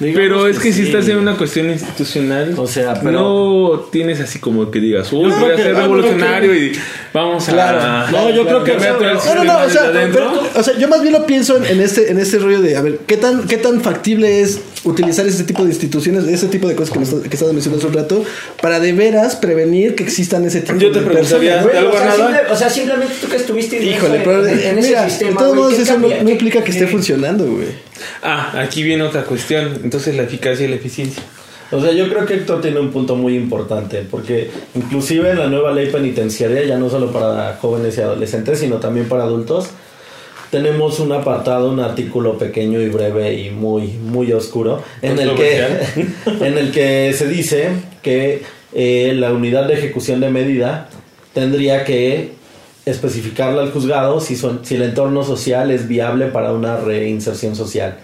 [0.00, 0.86] Digamos Pero es que si sí.
[0.88, 5.30] estás en una cuestión institucional, O sea, pero- no tienes así como que digas, uy,
[5.30, 6.72] voy a ser revolucionario y
[7.12, 7.52] vamos a...
[7.52, 8.10] Claro.
[8.12, 10.30] No, yo creo que- No, no, no, o desde sea, adentro.
[10.32, 12.76] pero- o sea, yo más bien lo pienso en, en este en este rollo de,
[12.76, 16.66] a ver, ¿qué tan, qué tan factible es utilizar ese tipo de instituciones, ese tipo
[16.68, 18.24] de cosas que, me estás- que estabas mencionando hace un rato,
[18.62, 21.64] para de veras prevenir que existan ese tipo Yo te de preguntaría, personas?
[21.64, 22.16] Güey, algo o, sea, nada?
[22.38, 25.30] simple- o sea, simplemente tú que estuviste Híjole, en- pero en, en mira, ese sistema.
[25.32, 26.18] de todos modos ¿qué eso no, cambia?
[26.20, 27.68] no ¿Qué- implica que esté funcionando, güey.
[28.22, 29.80] Ah, aquí viene otra cuestión.
[29.84, 31.22] Entonces la eficacia y la eficiencia.
[31.72, 35.48] O sea, yo creo que Héctor tiene un punto muy importante, porque inclusive en la
[35.48, 39.66] nueva ley penitenciaria, ya no solo para jóvenes y adolescentes, sino también para adultos,
[40.50, 45.64] tenemos un apartado, un artículo pequeño y breve y muy, muy oscuro, en el que,
[46.26, 47.70] en el que se dice
[48.02, 48.42] que
[48.74, 50.88] eh, la unidad de ejecución de medida
[51.32, 52.32] tendría que
[52.86, 57.98] especificarle al juzgado si, son, si el entorno social es viable para una reinserción social.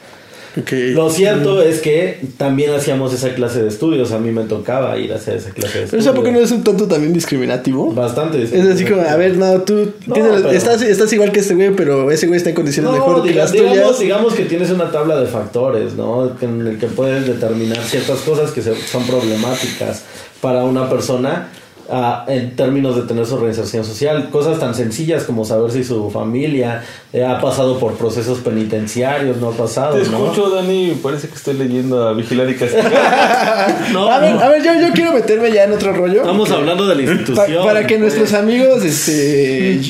[0.95, 4.13] Lo cierto es que también hacíamos esa clase de estudios.
[4.13, 6.07] A mí me tocaba ir a hacer esa clase de Pero estudios.
[6.07, 7.93] eso, ¿por qué no es un tonto también discriminativo?
[7.93, 8.43] Bastante.
[8.43, 11.55] Es así como, a ver, no, tú No, tienes- pero- estás, estás igual que este
[11.55, 13.99] güey, pero ese güey está en condiciones No, mejor que las digamos, tuyas.
[14.01, 16.31] digamos que tienes una tabla de factores, ¿no?
[16.41, 20.03] En el que puedes determinar ciertas cosas que son problemáticas
[20.41, 21.49] para una persona
[21.91, 24.29] ah, en términos de tener su reinserción social.
[24.31, 29.49] Cosas tan sencillas como saber si su familia eh, ha pasado por procesos penitenciarios, no
[29.49, 30.25] ha pasado, Te ¿no?
[30.25, 32.93] escucho, Dani, parece que estoy leyendo a Vigilar y Castigar.
[33.93, 34.41] No, a ver, no.
[34.41, 36.21] a ver, yo, yo quiero meterme ya en otro rollo.
[36.23, 37.65] Estamos hablando de la Pa- institución.
[37.65, 39.81] para que nuestros amigos, este,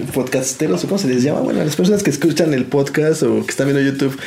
[0.00, 1.40] podcasteros, ¿cómo se les llama?
[1.40, 4.18] Bueno, a las personas que escuchan el podcast o que están viendo YouTube.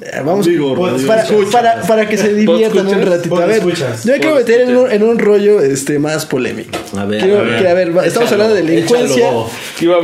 [0.00, 1.06] eh, Vamos Digo, para, radio
[1.50, 3.36] para, para- para que se diviertan un ratito.
[3.36, 3.66] A ver, yo
[4.12, 6.78] me quiero meter en un, en un rollo este, más polémico.
[6.96, 7.62] A ver, Quiero- a ver.
[7.62, 9.16] que, a ver, va- estamos Échalo, hablando de delincuencia.
[9.28, 9.50] échalo.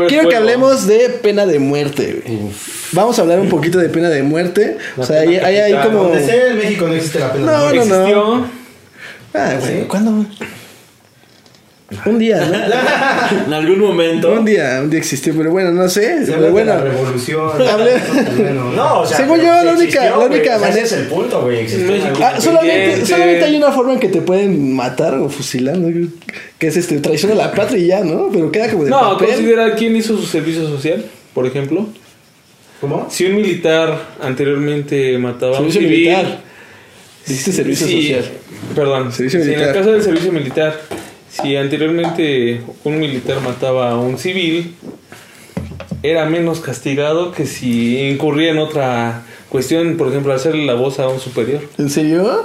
[0.09, 2.23] Quiero que hablemos de pena de muerte.
[2.93, 4.79] Vamos a hablar un poquito de pena de muerte.
[4.97, 6.05] O sea, hay, hay como.
[6.05, 7.89] Donde sea en México no existe la pena No, de muerte.
[7.89, 8.05] no, no.
[8.05, 8.67] Existió.
[9.35, 10.25] Ah, güey, ¿cuándo?
[12.05, 13.47] Un día, ¿no?
[13.47, 14.33] En algún momento.
[14.33, 16.25] Un día, un día existió, pero bueno, no sé.
[16.27, 17.49] Se Pero habla de bueno, la revolución.
[17.61, 18.01] Hablé-
[18.37, 21.07] Bueno, No, o sea, Según yo, la única- existió, la única manera- Ese es el
[21.07, 21.65] punto, güey.
[22.21, 26.09] Ah, solamente, solamente hay una forma en que te pueden matar o fusilar, ¿no?
[26.59, 28.31] que es este traición a la patria y ya, ¿no?
[28.33, 29.29] Pero queda como de No, papel.
[29.29, 31.87] considera quién hizo su servicio social, por ejemplo.
[32.81, 33.07] ¿Cómo?
[33.11, 36.09] Si un militar anteriormente mataba a un Servicio civil.
[36.17, 36.39] militar.
[37.27, 38.25] Dijiste servicio Sí, social.
[38.75, 39.13] Perdón.
[39.13, 39.69] Servicio si En militar.
[39.69, 40.81] el caso del servicio militar,
[41.43, 44.75] si anteriormente un militar mataba a un civil,
[46.03, 51.09] era menos castigado que si incurría en otra cuestión, por ejemplo, hacerle la voz a
[51.09, 51.61] un superior.
[51.79, 52.45] ¿En serio?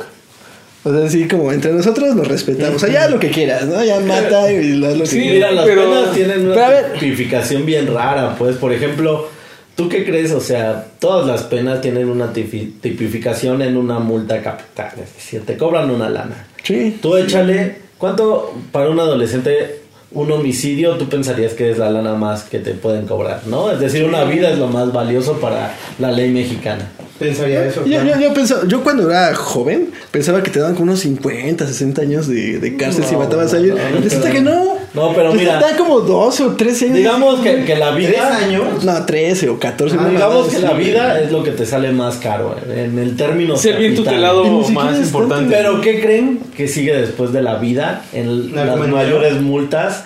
[0.84, 2.78] O sea, así como entre nosotros nos respetamos.
[2.78, 3.84] O sea, ya lo que quieras, ¿no?
[3.84, 5.34] Ya mata y lo que Sí, quieras.
[5.34, 9.28] Mira, las Pero- penas tienen una tipificación bien rara, pues, por ejemplo,
[9.76, 10.32] ¿tú qué crees?
[10.32, 15.42] O sea, todas las penas tienen una tipi- tipificación en una multa capital, es decir,
[15.46, 16.48] te cobran una lana.
[16.64, 16.98] Sí.
[17.00, 19.80] Tú échale, ¿cuánto para un adolescente
[20.14, 23.72] un homicidio tú pensarías que es la lana más que te pueden cobrar, ¿no?
[23.72, 26.90] Es decir, una vida es lo más valioso para la ley mexicana.
[27.18, 27.86] Pensaría eso.
[27.86, 28.20] Yo, claro.
[28.20, 32.02] yo, yo pensaba, yo cuando era joven pensaba que te daban como unos 50, 60
[32.02, 33.76] años de, de cárcel si No, matabas a alguien.
[33.78, 34.81] no, Resulta que no.
[34.94, 36.98] No, pero Te mira- dan como 12 o 13 años.
[36.98, 38.36] Digamos que, que la ¿Tres vida...
[38.38, 38.84] años?
[38.84, 39.96] No, 13 o 14.
[39.98, 43.16] Ah, Digamos que la vida es lo que te sale más caro eh, en el
[43.16, 45.56] término Ser bien tutelado más importante.
[45.56, 50.04] Pero ¿qué creen que sigue después de la vida en La las mayores multas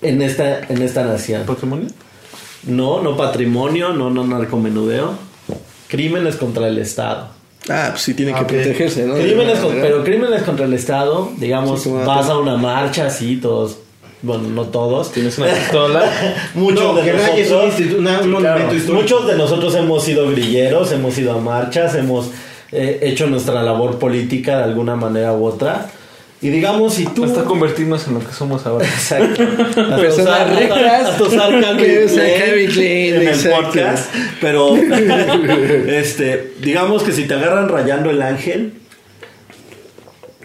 [0.00, 1.44] en esta en esta nación?
[1.46, 1.86] ¿Patrimonio?
[2.64, 5.14] No, no patrimonio, no no narcomenudeo,
[5.88, 7.28] crímenes contra el Estado.
[7.70, 8.46] Ah, pues sí, tiene que Ok.
[8.48, 9.14] protegerse, ¿no?
[9.14, 13.78] Crímenes con- pero crímenes contra el Estado, digamos, Sí, vas a una marcha así todos,
[14.22, 15.12] bueno, no todos.
[15.12, 16.02] Tienes una pistola.
[16.54, 18.94] Muchos No, de que rayes un, nosotros una- un.
[18.94, 22.30] Muchos de nosotros hemos sido grilleros, hemos ido a marchas, hemos
[22.72, 25.86] eh, hecho nuestra labor política de alguna manera u otra.
[26.42, 27.24] Y digamos, si tú...
[27.24, 28.84] Hasta convertirnos en lo que somos ahora.
[28.84, 29.42] Exacto.
[29.68, 30.50] Hasta Personas
[32.72, 34.12] Klein, en el podcast.
[34.40, 34.76] Pero,
[35.88, 38.72] este, digamos que si te agarran rayando el ángel,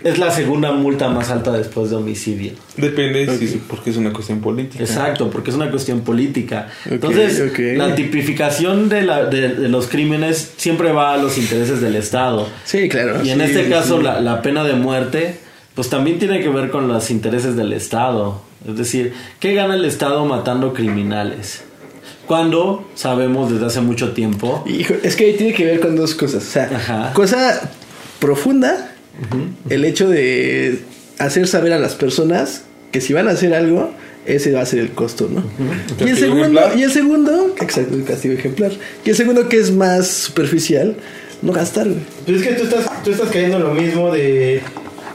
[0.04, 2.52] es la segunda multa más alta después de homicidio.
[2.78, 4.84] Depende, sí, sí, porque es una cuestión política.
[4.84, 6.68] Exacto, porque es una cuestión política.
[6.86, 7.42] Entonces,
[7.76, 12.48] la tipificación de, la- de- de los crímenes siempre va a los intereses del Estado.
[12.64, 13.24] Sí, claro.
[13.24, 14.04] Y en sí, este sí, caso, sí.
[14.04, 15.40] La, la pena de muerte,
[15.78, 18.42] pues también tiene que ver con los intereses del Estado.
[18.68, 21.62] Es decir, ¿qué gana el Estado matando criminales?
[22.26, 26.16] Cuando sabemos desde hace mucho tiempo Hijo, es que ahí tiene que ver con dos
[26.16, 26.44] cosas.
[26.44, 27.14] O sea, Ajá.
[27.14, 27.70] cosa
[28.18, 28.92] profunda,
[29.70, 30.82] el hecho de
[31.20, 33.92] hacer saber a las personas que si van a hacer algo,
[34.26, 35.44] ese va a ser el costo, ¿no?
[36.04, 36.76] Y el segundo, ejemplar.
[36.76, 38.72] y el segundo, exacto, el castigo ejemplar.
[39.06, 40.96] Y el segundo que es más superficial,
[41.44, 42.00] no gastar, güey.
[42.26, 44.64] Pues es que tú estás, tú estás cayendo en lo mismo de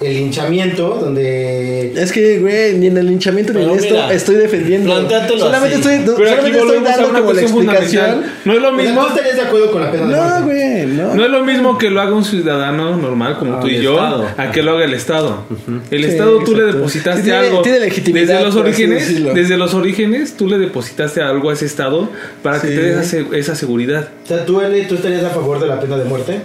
[0.04, 4.12] el linchamiento, donde Es que, güey, ni en el linchamiento ni en Pero esto mira,
[4.12, 4.90] estoy defendiendo.
[4.92, 5.88] plantéatelo Solamente así.
[5.88, 8.04] estoy, Pero aquí solamente estoy dando una como la cuestión explicación.
[8.06, 8.32] fundamental.
[8.44, 9.00] No es lo O sea, mismo.
[9.02, 10.42] ¿tú estarías de acuerdo con la pena de No, muerte?
[10.44, 11.14] güey, no.
[11.14, 13.94] No es lo mismo que lo haga un ciudadano normal como Ah, tú y yo
[13.94, 14.28] Estado.
[14.36, 15.44] a que lo haga el Estado.
[15.90, 17.62] El Sí, Estado tú le depositaste Tiene- algo.
[17.62, 22.08] tiene legitimidad, desde los orígenes, desde los orígenes tú le depositaste algo a ese Estado
[22.42, 22.74] para que Sí.
[22.74, 24.08] te dé esa, se- esa seguridad.
[24.24, 26.40] O sea, ¿tú, ¿tú estarías a favor de la pena de muerte?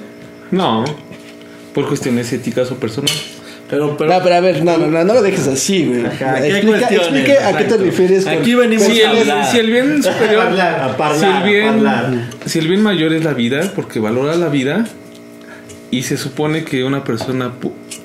[0.51, 0.85] No,
[1.73, 3.36] por cuestiones éticas o personales.
[3.69, 6.05] Pero, pero No, pero a ver, no, no, no, no lo dejes así, güey.
[6.05, 7.83] Ajá, ¿qué Explica, explique a qué te Exacto.
[7.83, 8.23] refieres.
[8.23, 9.51] con- Aquí venimos Si a el, hablar.
[9.51, 10.81] si el bien superior, Hablar.
[10.81, 12.13] a parlar, si el a bien, parlar.
[12.45, 14.85] si el bien mayor es la vida, porque valora la vida
[15.91, 17.51] y se supone que una persona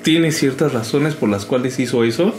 [0.03, 2.35] tiene ciertas razones por las cuales hizo eso.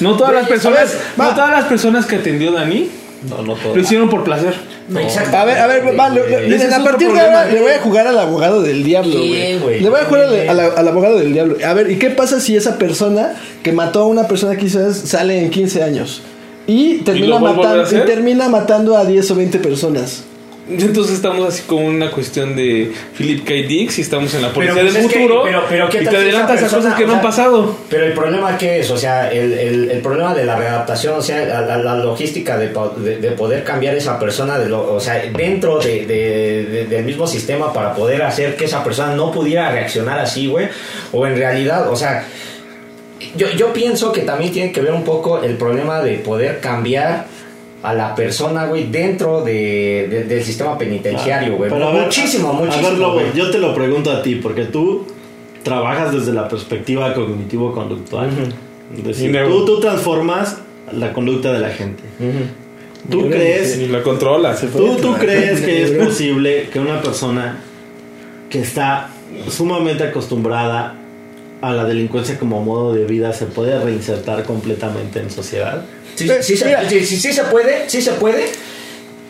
[0.00, 2.88] No todas las personas, a ver, no todas las personas que atendió Dani
[3.28, 3.74] No, no todo.
[3.74, 4.54] lo hicieron por placer.
[4.96, 5.36] Exacto.
[5.36, 8.18] A ver, a ver, va, es a partir de ahora le voy a jugar al
[8.18, 9.80] abogado del diablo, güey.
[9.80, 11.56] Le voy a jugar al, abogado del diablo.
[11.64, 15.42] A ver, ¿y qué pasa si esa persona que mató a una persona quizás sale
[15.42, 16.22] en 15 años?
[16.66, 20.24] Y termina, matando, y termina matando a 10 o 20 personas.
[20.78, 23.52] Entonces estamos así como una cuestión de Philip K.
[23.66, 26.10] Dick y estamos en la policía pues del que- futuro pero- pero ¿qué y te
[26.10, 27.76] si adelantas a persona, cosas que no han pasado.
[27.88, 31.22] Pero el problema que es, o sea, el, el, el problema de la readaptación, o
[31.22, 35.00] sea, la, la- la logística de, de, de poder cambiar esa persona, de lo, o
[35.00, 39.32] sea, dentro de, de- de- del mismo sistema para poder hacer que esa persona no
[39.32, 40.68] pudiera reaccionar así, güey,
[41.12, 42.24] o en realidad, o sea,
[43.36, 47.26] yo, yo pienso que también tiene que ver un poco el problema de poder cambiar
[47.82, 51.70] a la persona, güey, dentro de, de- del sistema penitenciario, güey.
[51.70, 52.86] Pero a ver, muchísimo, muchísimo.
[52.88, 53.26] A ver, Lobo, güey.
[53.34, 55.06] yo te lo pregunto a ti, porque tú
[55.62, 58.30] trabajas desde la perspectiva cognitivo-conductual.
[59.04, 60.58] Decir, tú, tú transformas
[60.92, 62.02] la conducta de la gente.
[63.10, 64.60] ¿Tú crees, Y la controlas.
[64.60, 67.58] tú, tú crees que es posible que una persona
[68.50, 69.10] que está
[69.48, 70.94] sumamente acostumbrada
[71.60, 75.82] a la delincuencia como modo de vida se puede reinsertar completamente en sociedad?
[76.14, 76.88] Sí, sí, se- Mira.
[76.88, 78.44] sí, sí, sí se puede, sí se puede,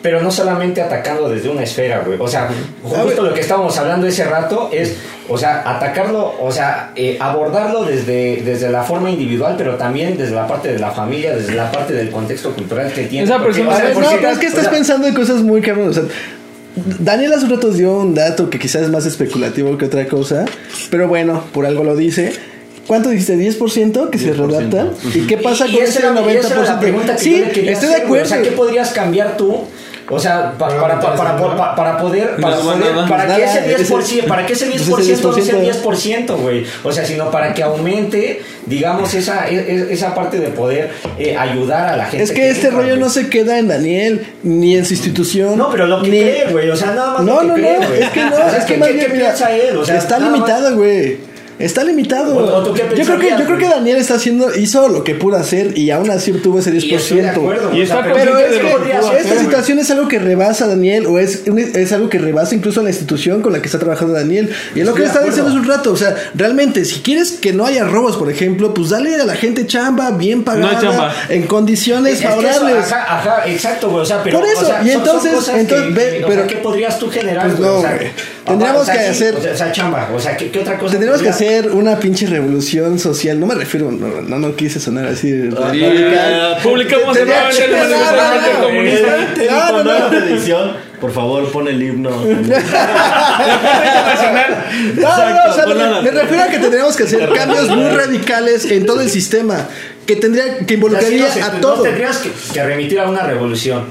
[0.01, 2.17] pero no solamente atacando desde una esfera, güey.
[2.19, 2.49] O sea,
[2.83, 4.95] justo lo que estábamos hablando ese rato es,
[5.27, 10.33] o sea, atacarlo, o sea, eh, abordarlo desde, desde la forma individual, pero también desde
[10.35, 13.25] la parte de la familia, desde la parte del contexto cultural que tiene.
[13.25, 15.07] Esa Porque, persona- o A sea, no, porque- pero es que o estás sea, pensando
[15.07, 15.97] en cosas muy cabronas.
[15.97, 16.09] O sea,
[16.99, 20.45] Daniel hace un rato dio un dato que quizás es más especulativo que otra cosa,
[20.89, 22.31] pero bueno, por algo lo dice.
[22.87, 23.35] ¿Cuánto dijiste?
[23.37, 24.47] ¿10% que se 10%.
[24.47, 24.91] redactan?
[25.13, 26.39] ¿Y qué pasa con ese era- y 90%?
[26.39, 28.01] esa era la pregunta que sí, yo le estoy de hacer, güey.
[28.03, 28.25] acuerdo.
[28.25, 29.57] O sea, ¿qué podrías cambiar tú?
[30.11, 33.07] O sea, pa- para, para, para, para, para poder, para, No, poder- nada.
[33.07, 35.81] para que ese 10%, ese- para que ese pues 10% ese no sea 10%.
[35.83, 36.65] 10%, güey.
[36.83, 41.35] O sea, sino para que aumente, digamos, esa, e- e- esa parte de poder eh,
[41.37, 42.23] ayudar a la gente.
[42.23, 42.99] Es que este entra, rollo güey.
[43.01, 45.57] no se queda en Daniel, ni en su institución.
[45.57, 46.69] No, pero lo que ni- cree, güey.
[46.69, 48.01] O sea, nada más No, lo que no, cree, no, güey.
[48.03, 49.77] es que no, O sea, es que ¿qué- más qué- bien, qué mira, piensa él?
[49.77, 51.28] O sea, está limitado, güey.
[51.59, 52.35] Está limitado.
[52.37, 53.67] ¿O- o tú qué yo creo que yo creo que?
[53.67, 56.85] Daniel está haciendo hizo lo que pudo hacer y aún así obtuvo ese 10%.
[56.85, 59.91] Y estoy de acuerdo, Y está Pero es que que pudo hacer, esta situación es
[59.91, 63.41] algo que rebasa a Daniel o es, es algo que rebasa incluso a la institución
[63.41, 64.49] con la que está trabajando Daniel.
[64.75, 65.27] Y es lo que estaba acuerdo.
[65.45, 65.91] diciendo hace un rato.
[65.91, 69.35] O sea, realmente, si quieres que no haya robos, por ejemplo, pues dale a la
[69.35, 71.13] gente chamba bien pagada, hay chamba.
[71.29, 72.91] en condiciones Es que eso, favorables.
[72.91, 74.03] ajá, ajá, exacto, güey.
[74.03, 74.39] O sea, pero.
[74.39, 76.47] Por eso, o sea, y son- entonces- son cosas entonces, que- ve, o pero- sea,
[76.47, 77.47] ¿qué podrías tú generar?
[77.47, 77.69] Pues güey?
[77.69, 77.99] no, o sea,
[78.49, 80.09] Tendríamos o sea, que sí, hacer- O sea, chamba.
[80.13, 80.91] O sea, ¿qué, qué otra cosa?
[80.91, 83.39] Tendríamos que hacer una pinche revolución social.
[83.39, 85.49] No me refiero, no, no, no quise sonar así.
[85.49, 86.57] Radical.
[86.61, 87.27] publicamos el
[88.61, 89.17] comunista.
[89.49, 90.89] No, no, no.
[90.99, 92.09] por favor, pon el himno.
[94.95, 97.89] No, no, no, o sea, me, me refiero a que tendríamos que hacer cambios muy
[97.89, 99.67] radicales en todo el sistema.
[100.05, 101.83] Que tendría que O sea, involucraría no a no todo.
[101.83, 103.85] tendrías que, que remitir a una revolución.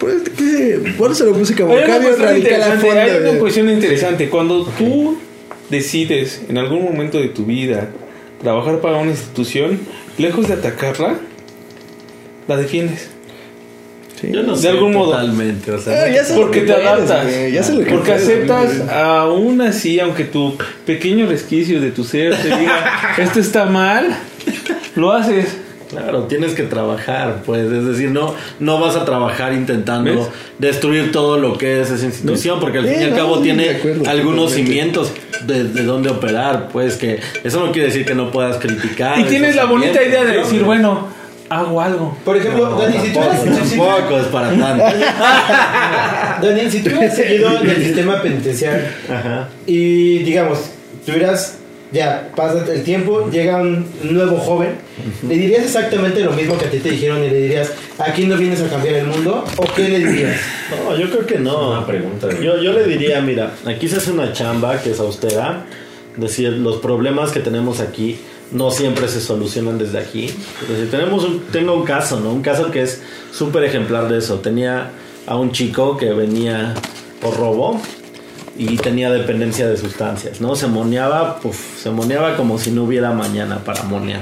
[0.00, 0.94] Pues, ¿qué?
[0.98, 3.00] Por eso lo puse como Hay una cambio cuestión radical a interesante, fondo.
[3.00, 4.28] hay una cuestión interesante.
[4.30, 5.18] Cuando tú
[5.68, 7.90] decides en algún momento de tu vida
[8.42, 9.78] trabajar para una institución,
[10.18, 11.16] lejos de atacarla,
[12.48, 13.10] la defiendes.
[14.22, 15.12] Yo no De sé algún modo.
[15.12, 15.70] totalmente.
[15.72, 17.24] O sea, Eh, ya Porque que te adaptas.
[17.26, 22.04] güey, ya sé lo que Porque aceptas aún así, aunque tu pequeño resquicio de tu
[22.04, 24.14] ser te diga, esto está mal,
[24.96, 25.46] lo haces.
[25.90, 30.28] Claro, tienes que trabajar, pues, es decir, no, no vas a trabajar intentando ¿Ves?
[30.58, 33.42] destruir todo lo que es esa institución, porque al fin y al no, cabo sí,
[33.42, 35.12] tiene acuerdo, algunos cimientos
[35.46, 39.18] de, de dónde operar, pues, que eso no quiere decir que no puedas criticar.
[39.18, 40.44] Y tienes la bonita idea de ¿no?
[40.44, 41.08] decir, bueno,
[41.48, 42.16] hago algo.
[42.24, 43.20] Por ejemplo, Dani, si tú
[43.64, 44.84] si- tampoco es para tanto.
[46.42, 49.48] Dani, si tú hubieras seguido en el sistema penitenciario Ajá.
[49.66, 50.58] y, digamos,
[51.04, 51.58] tuvieras,
[51.92, 54.76] ya, pasa el tiempo, llega un nuevo joven,
[55.26, 58.36] ¿le dirías exactamente lo mismo que a ti te dijeron y le dirías, aquí no
[58.36, 59.44] vienes a cambiar el mundo?
[59.56, 60.40] ¿O qué le dirías?
[60.70, 61.70] No, yo creo que no.
[61.70, 62.28] Una pregunta.
[62.40, 65.66] Yo, yo le diría, mira, aquí se hace una chamba que es austera.
[66.16, 68.18] Decir, los problemas que tenemos aquí
[68.52, 70.26] no siempre se solucionan desde aquí.
[70.26, 72.32] Es decir, tenemos un, tengo un caso, ¿no?
[72.32, 74.40] Un caso que es súper ejemplar de eso.
[74.40, 74.90] Tenía
[75.26, 76.74] a un chico que venía
[77.20, 77.80] por robo
[78.60, 80.54] y tenía dependencia de sustancias, ¿no?
[80.54, 84.20] Se moneaba, puf, se moneaba como si no hubiera mañana para monear.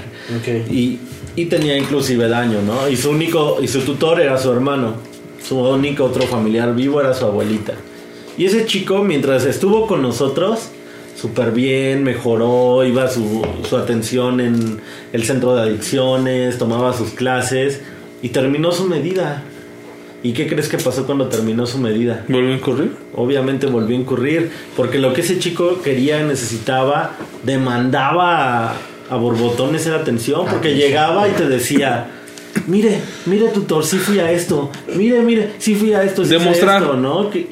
[0.71, 1.01] Y,
[1.35, 2.89] y tenía inclusive daño, ¿no?
[2.89, 4.95] Y su único, y su tutor era su hermano.
[5.43, 7.75] Su único otro familiar vivo era su abuelita.
[8.37, 10.69] Y ese chico, mientras estuvo con nosotros,
[11.21, 14.81] súper bien, mejoró, iba su, su atención en
[15.13, 17.81] el centro de adicciones, tomaba sus clases
[18.23, 19.43] y terminó su medida.
[20.23, 22.25] ¿Y qué crees que pasó cuando terminó su medida?
[22.29, 22.93] ¿Volvió a incurrir?
[23.15, 27.13] obviamente volvió a incurrir, porque lo que ese chico quería, necesitaba,
[27.45, 28.77] demandaba a,
[29.11, 32.09] a borbotones era atención, porque llegaba y te decía,
[32.67, 36.37] mire, mire tutor, sí fui a esto, mire, mire, sí fui a esto, sí fui
[36.37, 36.83] a Demostrar.
[36.83, 37.31] esto", ¿no?
[37.31, 37.49] Que-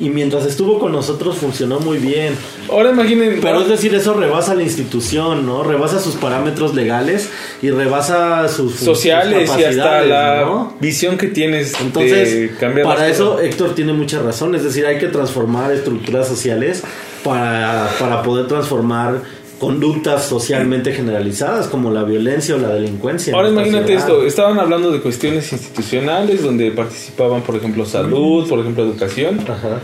[0.00, 2.34] y mientras estuvo con nosotros funcionó muy bien.
[2.70, 5.62] Ahora imaginen, Pero es decir, eso rebasa la institución, ¿no?
[5.62, 7.28] Rebasa sus parámetros legales
[7.60, 10.74] y rebasa sus sus sociales y hasta la ¿no?
[10.80, 13.46] visión que tienes de Entonces, cambiar para eso cosas.
[13.46, 16.82] Héctor tiene mucha razón, es decir, hay que transformar estructuras sociales
[17.22, 19.20] para, para poder transformar
[19.60, 23.30] conductas socialmente generalizadas como la violencia o la delincuencia.
[23.30, 24.00] en Ahora imagínate ciudad.
[24.00, 29.38] esto, estaban hablando de cuestiones institucionales donde participaban, por ejemplo, salud, por ejemplo, educación.
[29.42, 29.80] Ajá.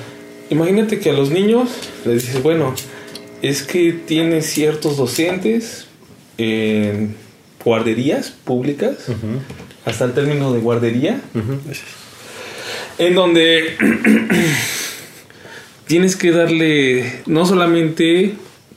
[0.48, 1.68] Imagínate que a los niños
[2.06, 2.74] les dices, bueno,
[3.42, 5.86] es que tienes ciertos docentes
[6.38, 7.14] en
[7.62, 8.96] guarderías públicas,
[9.84, 11.20] hasta el término de guardería,
[12.96, 13.76] en donde
[15.86, 18.36] tienes que darle no solamente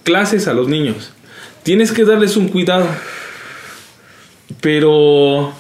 [0.10, 1.12] clases a los niños,
[1.62, 2.88] tienes que darles un cuidado,
[4.60, 5.54] pero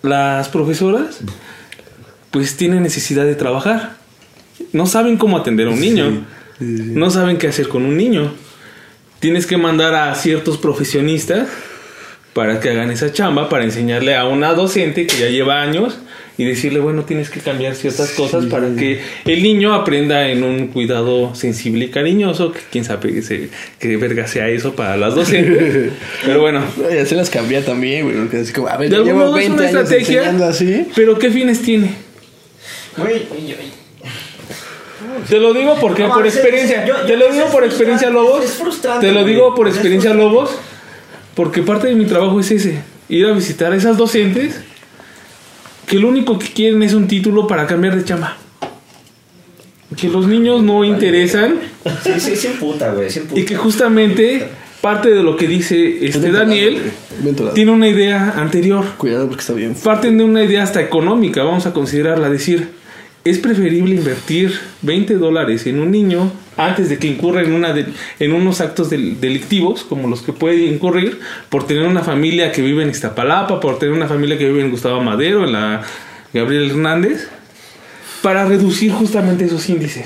[0.00, 1.18] las profesoras
[2.30, 3.96] pues tienen necesidad de trabajar,
[4.72, 6.24] no saben cómo atender a un niño,
[6.60, 8.32] no saben qué hacer con un niño,
[9.18, 11.48] tienes que mandar a ciertos profesionistas
[12.34, 15.98] para que hagan esa chamba, para enseñarle a una docente que ya lleva años
[16.38, 20.68] y decirle, bueno, tienes que cambiar ciertas cosas para que el niño aprenda en un
[20.68, 25.14] cuidado sensible y cariñoso, que quién sabe que, se- que verga sea eso para las
[25.14, 25.90] docentes.
[26.24, 26.62] Pero bueno,
[26.92, 28.16] Y así las cambiar también, güey.
[28.16, 30.86] porque así como, a ver, de algún modo es 20 una estrategia, así.
[30.94, 31.94] pero ¿qué fines tiene?
[32.96, 33.54] Güey, yo-
[35.28, 38.10] Te lo digo porque No, por es- experiencia, yo- yo- te lo digo por experiencia
[38.10, 39.34] Lobos, es frustrante, te lo güey.
[39.34, 40.14] digo por experiencia.
[40.14, 40.50] Lobos,
[41.34, 42.76] porque parte de mi trabajo es ese,
[43.08, 44.60] ir a visitar a esas docentes
[45.92, 48.38] que lo único que quieren es un título para cambiar de chamba.
[49.94, 51.56] Que los niños no interesan
[52.02, 53.10] Sí, sí, sí, puta, güey.
[53.10, 53.38] Sí, puta.
[53.38, 54.48] y que justamente
[54.80, 56.80] parte de lo que dice este Daniel
[57.54, 58.86] tiene una idea anterior.
[58.96, 59.74] Cuidado porque está bien.
[59.74, 62.70] Parten de una idea hasta económica, vamos a considerarla, decir,
[63.24, 67.86] es preferible invertir 20 dólares en un niño antes de que incurra en, una de-
[68.18, 72.62] en unos actos del- delictivos como los que puede incurrir por tener una familia que
[72.62, 75.82] vive en Iztapalapa, por tener una familia que vive en Gustavo Madero, en la
[76.34, 77.28] Gabriel Hernández,
[78.22, 80.04] para reducir justamente esos índices.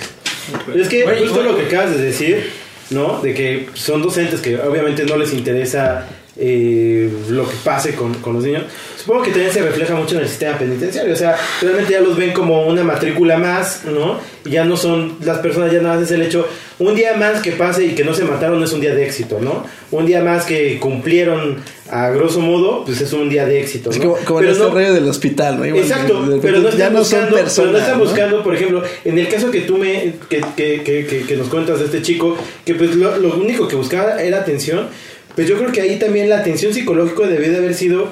[0.74, 2.50] Es que justo lo que acabas de decir,
[2.90, 3.20] ¿no?
[3.20, 6.06] De que son docentes que obviamente no les interesa
[6.38, 8.64] eh, lo que pase con, con los niños.
[8.98, 11.12] Supongo que también se refleja mucho en el sistema penitenciario.
[11.12, 14.18] O sea, realmente ya los ven como una matrícula más, ¿no?
[14.44, 16.46] Y ya no son, las personas ya nada más es el hecho,
[16.78, 19.38] un día más que pase y que no se mataron es un día de éxito,
[19.40, 19.64] ¿no?
[19.92, 21.58] Un día más que cumplieron
[21.90, 24.02] a grosso modo, pues es un día de éxito, Es ¿no?
[24.02, 25.64] como, como Pero en este no- rollo del hospital, ¿no?
[25.64, 27.54] Exacto, pero no ya están no buscando, son personas.
[27.56, 31.06] pero no están buscando, por ejemplo, en el caso que tú me que, que, que,
[31.06, 34.38] que- que nos cuentas de este chico, que pues lo, lo único que buscaba era
[34.40, 34.88] atención,
[35.36, 38.08] pues yo creo que ahí también la atención psicológica debe de haber sido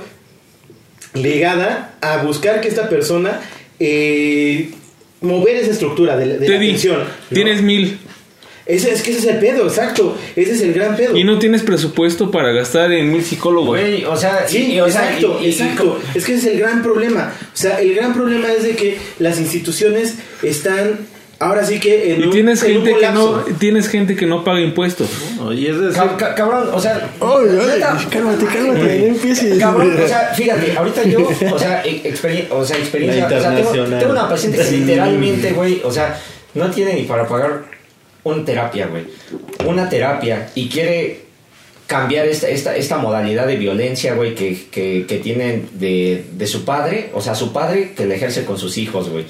[1.14, 3.40] ligada a buscar que esta persona
[3.80, 4.70] eh,
[5.20, 6.98] mover esa estructura de, de la atención.
[7.00, 7.04] ¿no?
[7.34, 7.98] tienes mil
[8.66, 10.16] Ese, es que ese es el pedo, exacto.
[10.34, 11.16] Ese es el gran pedo.
[11.16, 13.78] y no tienes presupuesto para gastar en mil psicólogos.
[13.78, 16.00] Güey, o sea, Sí, y- o sea, exacto, y- y- exacto.
[16.14, 17.32] Es que ese es el gran problema.
[17.52, 20.98] O sea, el gran problema es de que las instituciones están
[21.44, 24.26] ahora sí que en Y un, tienes en un gente que no tienes gente que
[24.26, 25.08] no paga impuestos.
[25.38, 25.52] ¿no?
[25.52, 29.58] Y es decir, Ca- ca- cabrón, o sea, Oye, oye, neta, cálmate, cálmate, no empieces.
[29.58, 33.54] Cabrón, o sea, fíjate, ahorita yo, o sea, e- experien- o sea experiencia, o sea,
[33.54, 36.18] tengo, tengo una paciente que literalmente, güey, o sea,
[36.54, 37.64] no tiene ni para pagar
[38.24, 39.04] una terapia, güey,
[39.66, 41.24] una terapia y quiere
[41.86, 46.64] cambiar esta, esta, esta modalidad de violencia, güey, que, que, que tienen de, de su
[46.64, 49.26] padre, o sea, su padre que la ejerce con sus hijos, güey.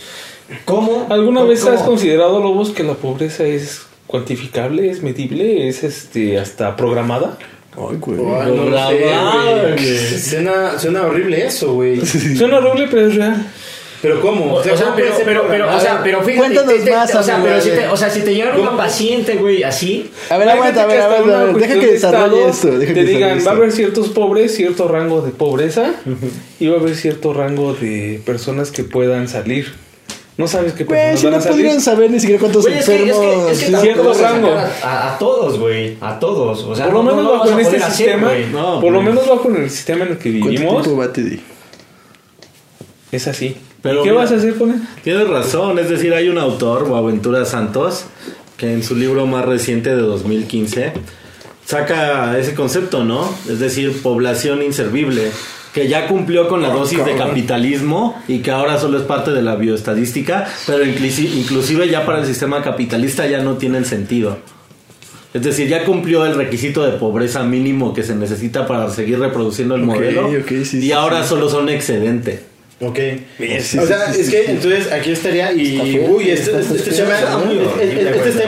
[0.65, 1.07] ¿Cómo?
[1.11, 6.39] ¿Alguna cómo- vez has considerado, Lobos, que la pobreza es cuantificable, es medible, es este
[6.39, 7.39] hasta programada?
[7.77, 8.19] Ay, güey.
[8.19, 9.05] No sé,
[9.75, 10.19] güey.
[10.21, 12.05] Suena, suena horrible eso, güey.
[12.37, 13.47] Suena horrible, pero es real.
[14.03, 14.53] Pero ¿cómo?
[14.53, 16.91] O, o sea, ¿cómo puede pero, pero, pero, o sea, pero fíjate, Cuéntanos te- te-
[16.91, 20.11] más, o sea, pero si te, o sea, si te llegara una paciente, güey, así,
[20.29, 22.79] A ver, aguanta, a ver, a ver, deja que de desarrolle esto.
[22.79, 23.51] Deja Te que digan, desarrolle va a esto.
[23.51, 25.91] haber ciertos pobres, cierto rango de pobreza
[26.61, 29.73] y va a haber cierto rango de personas que puedan salir.
[30.37, 31.57] No sabes qué Güey, personas si van no a salir.
[31.59, 33.45] pudieran saber ni siquiera cuántos Güey, es que, es enfermos.
[33.47, 34.49] que, es que cierto rango.
[34.53, 37.39] a, a- a todos, güey, a todos, o sea, Por lo no- no menos lo
[37.39, 38.47] bajo en este hacer, sistema, güey.
[38.51, 41.13] No, por lo menos bajo en el sistema en el que ¿Cuánto vivimos, tiempo va,
[41.13, 41.41] Teddy?
[43.13, 43.57] es así.
[43.83, 44.81] Pero ¿Qué mira- vas a hacer con él?
[45.05, 48.07] Tienes razón, es decir, hay un autor, Boaventura Santos,
[48.57, 50.93] que en su libro más reciente de 2015
[51.65, 53.33] saca ese concepto, ¿no?
[53.49, 55.31] Es decir, población inservible,
[55.75, 59.43] que ya cumplió con la dosis de capitalismo y que ahora solo es parte de
[59.43, 64.39] la bioestadística, pero inclusi- inclusive ya para el sistema capitalista ya no tienen sentido.
[65.35, 69.75] Es decir, ya cumplió el requisito de pobreza mínimo que se necesita para seguir reproduciendo
[69.75, 72.41] el modelo sí, y sí, ahora solo son excedente.
[72.81, 72.99] Ok.
[73.61, 74.51] sí, o sea, sí, es sí, que sí.
[74.53, 77.15] entonces aquí estaría y Está uy, este, este, este tema,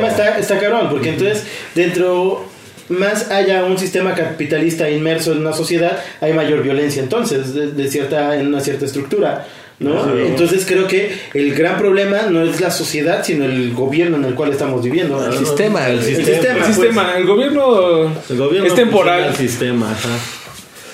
[0.09, 1.43] este- está, está cabrón, porque entonces
[1.75, 2.45] dentro
[2.89, 7.89] más haya un sistema capitalista inmerso en una sociedad, hay mayor violencia entonces, de, de
[7.89, 9.47] cierta, en una cierta estructura.
[9.79, 10.11] ¿no?
[10.19, 14.35] Entonces creo que el gran problema no es la sociedad, sino el gobierno en el
[14.35, 15.25] cual estamos viviendo.
[15.25, 16.15] El sistema, El güey.
[16.15, 16.35] El sistema.
[16.35, 16.55] sistema.
[16.55, 16.77] El pues.
[16.77, 19.25] sistema, el gobierno, El gobierno es temporal.
[19.25, 20.46] El sistema, ajá.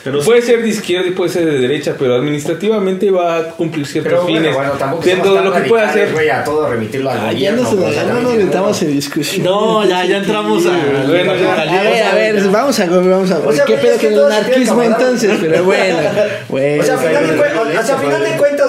[0.05, 3.87] Pero puede ser de izquierda y puede ser de derecha, pero administrativamente va a cumplir
[3.87, 4.55] ciertos Pero bueno, fines.
[4.55, 6.31] bueno, tampoco dentro de lo que puede hacer.
[6.33, 7.63] a todo remitirlo al Ah, gobierno.
[7.93, 8.91] ya no nos metamos bueno.
[8.91, 9.45] en discusión.
[9.45, 10.71] No, ya, ya entramos a.
[11.07, 11.53] Bueno, ya.
[11.63, 14.33] A ver, a ver, vamos a vamos a O sea, ¿Qué güey, pedo con el
[14.33, 15.39] anarquismo entonces?
[15.41, 15.97] Pero bueno,
[16.49, 16.83] bueno.
[16.83, 18.37] O sea, a final de, bueno, bueno, bueno.
[18.39, 18.69] cuentas,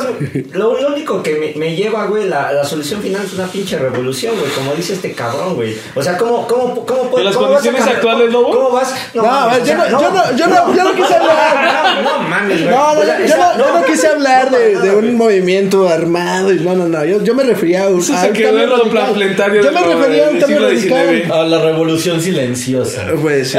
[0.54, 3.78] lo, lo único que me, me lleva, güey, la, la solución final es una pinche
[3.78, 5.76] revolución, güey, como dice este cabrón, güey.
[5.96, 8.42] O sea, ¿cómo, cómo, cómo, puede- ¿En las cómo vas a condiciones cambiar- actuales, cómo-
[8.48, 8.56] Lobo?
[8.56, 8.94] ¿Cómo vas?
[9.14, 11.14] No, a mames, ver, o yo sea, no, yo no, yo no, yo no quise
[11.16, 11.23] hablar.
[11.24, 12.74] No, no mames, güey.
[12.76, 15.16] No, no, O sea, yo, esa- no, yo no quise hablar no, de, de un
[15.18, 16.52] movimiento armado.
[16.54, 17.06] y No, no, no.
[17.06, 18.00] Yo, yo me refería a un.
[18.00, 20.60] Eso a se un quedó cambio en lo planetario Yo me refería a un cambio
[20.60, 21.32] radical.
[21.32, 23.06] A la revolución silenciosa.
[23.22, 23.58] Pues sí.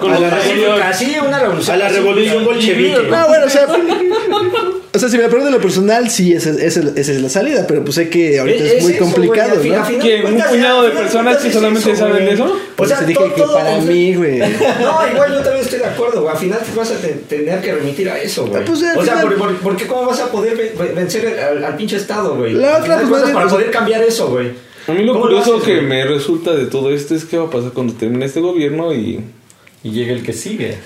[0.00, 0.82] Con A la revolución.
[0.82, 1.76] Así, una revolución.
[1.76, 3.02] A la revolución bolchevique.
[3.10, 3.66] No, bueno, o sea.
[4.94, 7.82] O sea, si me preguntan lo personal, sí, esa, esa- esa es la salida, pero
[7.84, 9.84] pues sé que ahorita es, Es muy eso, complicado, güey, ¿no?
[9.84, 12.56] final de cuentas, ¿Un puñado de personas cuentas que solamente eso, saben de eso?
[12.76, 14.38] O sea, dije todo- que todo para mí, güey.
[14.80, 16.32] No, igual yo también estoy de acuerdo, güey.
[16.34, 18.64] Al final te vas a te- tener que remitir a eso, güey.
[18.64, 21.62] Pues, o sea, final- por, por- porque ¿cómo vas a poder ve- ve- vencer al,
[21.64, 22.54] al pinche Estado, güey?
[22.54, 24.52] La otra, de pues, para poder cambiar eso, güey.
[24.86, 25.86] A mí lo ¿Cómo curioso haces, que güey?
[25.86, 29.20] me resulta de todo esto es qué va a pasar cuando termine este gobierno y
[29.84, 30.76] Y llega el que sigue.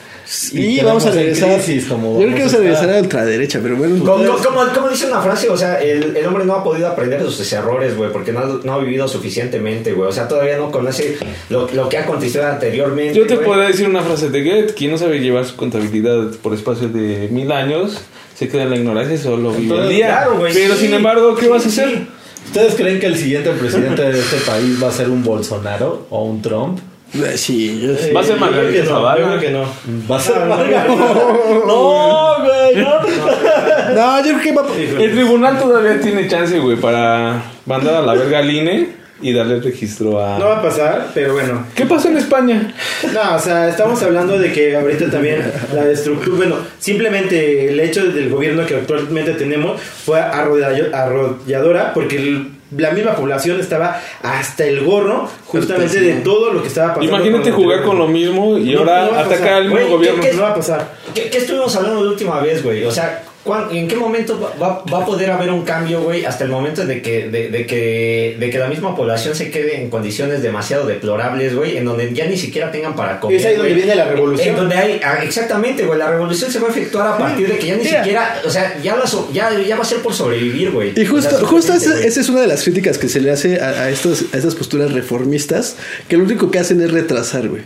[0.52, 1.54] Y vamos a regresar.
[1.56, 3.98] crisis, como yo creo que vamos a regresar a la ultraderecha, pero bueno.
[4.04, 7.22] Como, como- como dice una frase, o sea, el, el hombre no ha podido aprender
[7.22, 10.08] de sus errores, güey, porque no, ha- no ha vivido suficientemente, güey.
[10.08, 11.16] O sea, todavía no conoce
[11.50, 13.14] lo, lo que ha acontecido anteriormente.
[13.18, 13.46] Yo te güey.
[13.46, 17.28] podría decir una frase de Goethe, quien no sabe llevar su contabilidad por espacio de
[17.30, 18.00] mil años,
[18.34, 20.06] se queda en la ignorancia y solo vive el día.
[20.06, 20.80] claro, Pero sí.
[20.86, 21.80] sin embargo, ¿qué Sí, vas a sí.
[21.80, 22.06] hacer?
[22.46, 26.24] ¿Ustedes creen que el siguiente presidente de este país va a ser un Bolsonaro o
[26.24, 26.78] un Trump?
[27.14, 28.12] Eh, Sí, yo sé.
[28.12, 29.20] Va a ser Yo creo Margarita que no, Zavala.
[29.20, 29.64] yo creo que no.
[30.10, 30.86] Va a ser No, no, Margarita.
[31.66, 33.94] No, güey, no.
[33.94, 34.66] No, yo creo que va.
[35.04, 39.60] El tribunal todavía tiene chance, güey, para mandar a la verga al INE y darle
[39.60, 40.36] registro a...
[40.38, 41.64] No va a pasar, pero bueno.
[41.76, 42.74] ¿Qué pasó en España?
[43.12, 45.40] No, o sea, estamos hablando de que ahorita también
[45.72, 52.48] la estructura, bueno, simplemente el hecho del gobierno que actualmente tenemos fue arrolladora porque el-
[52.76, 57.14] la misma población estaba hasta el gorro justamente de todo lo que estaba pasando.
[57.16, 60.22] Imagínate con jugar con lo mismo y No, ahora no atacar al mismo gobierno.
[60.22, 60.94] ¿qué- qué- No va a pasar.
[61.14, 62.84] ¿Qué, qué estuvimos hablando la última vez, güey?
[62.84, 63.31] O sea, ¿cuán-
[63.72, 66.24] ¿en qué momento va, a poder haber un cambio, güey?
[66.24, 69.82] Hasta el momento de que, de, de que, de que la misma población se quede
[69.82, 73.38] en condiciones demasiado deplorables, güey, en donde ya ni siquiera tengan para comer.
[73.38, 73.82] Es ahí donde güey.
[73.82, 74.48] viene la revolución.
[74.50, 77.58] En donde hay, ah, exactamente, güey, la revolución se va a efectuar a partir de
[77.58, 77.98] que ya ni Mira.
[77.98, 80.92] siquiera, o sea, ya, la so- ya, ya va a ser por sobrevivir, güey.
[80.94, 83.90] Y justo, justo esa es una de las críticas que se le hace a, a
[83.90, 85.76] estos, a estas posturas reformistas,
[86.08, 87.62] que lo único que hacen es retrasar, güey.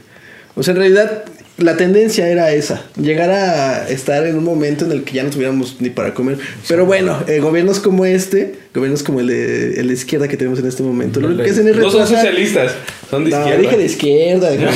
[0.54, 1.24] O sea, en realidad
[1.58, 5.30] la tendencia era esa, llegar a estar en un momento en el que ya no
[5.30, 6.38] tuviéramos ni para comer.
[6.68, 10.58] Pero bueno, eh, gobiernos como este, gobiernos como el de, el de izquierda que tenemos
[10.58, 12.16] en este momento, lo único que hacen es No son retrasar.
[12.18, 12.72] socialistas,
[13.10, 13.60] son de No, izquierda.
[13.62, 14.50] dije de izquierda.
[14.50, 14.74] de no, no,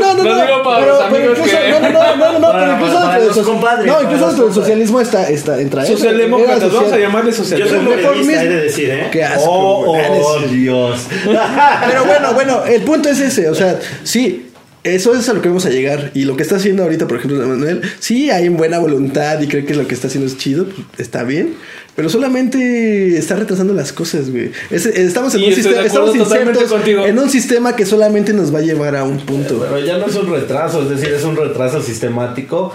[0.00, 2.60] no, no, no, digo para pero, pero incluso, que- no, no, no, no, no, Para-
[2.64, 5.84] pero incluso para dentro los compadres, no, incluso los dentro del socialismo está, está entra.
[5.84, 8.32] Socialdemócratas, Era vamos a social- llamarle Yo soy reformismo.
[8.32, 9.08] he de decir, ¿eh?
[9.12, 11.06] Qué asco, Oh, oh, Dios.
[11.24, 14.46] Pero bueno, bueno, el punto es ese, o sea, sí,
[14.84, 16.12] eso es a lo que vamos a llegar.
[16.14, 19.66] Y lo que está haciendo ahorita, por ejemplo, Manuel, sí hay buena voluntad y creo
[19.66, 21.54] que lo que está haciendo es chido, pues, está bien.
[21.96, 24.52] Pero solamente está retrasando las cosas, güey.
[24.70, 27.04] Es- estamos en Y un sistema, estamos insertos contigo.
[27.06, 29.58] en un sistema que solamente nos va a llevar a un punto.
[29.60, 32.72] Pero ya no es un retraso, es decir, es un retraso sistemático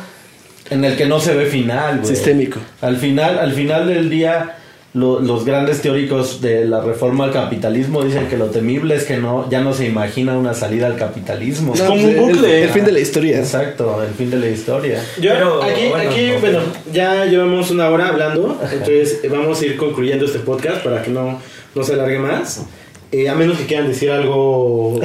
[0.69, 2.13] en el que no se ve final, güey.
[2.15, 2.59] Sistémico.
[2.81, 4.57] Al final, al final del día,
[4.93, 9.17] lo- los grandes teóricos de la reforma al capitalismo dicen que lo temible es que
[9.17, 11.73] no, ya no se imagina una salida al capitalismo.
[11.77, 12.63] No, como pues, un el- bucle.
[12.63, 13.39] El, fin de la historia.
[13.39, 15.01] Exacto, el fin de la historia.
[15.19, 16.59] Yo, Pero, aquí, bueno, aquí, bueno,
[16.91, 21.09] ya llevamos una hora hablando, entonces eh, vamos a ir concluyendo este podcast para que
[21.11, 21.39] no,
[21.73, 22.65] no se alargue más.
[23.13, 24.97] Eh, a menos que quieran decir algo.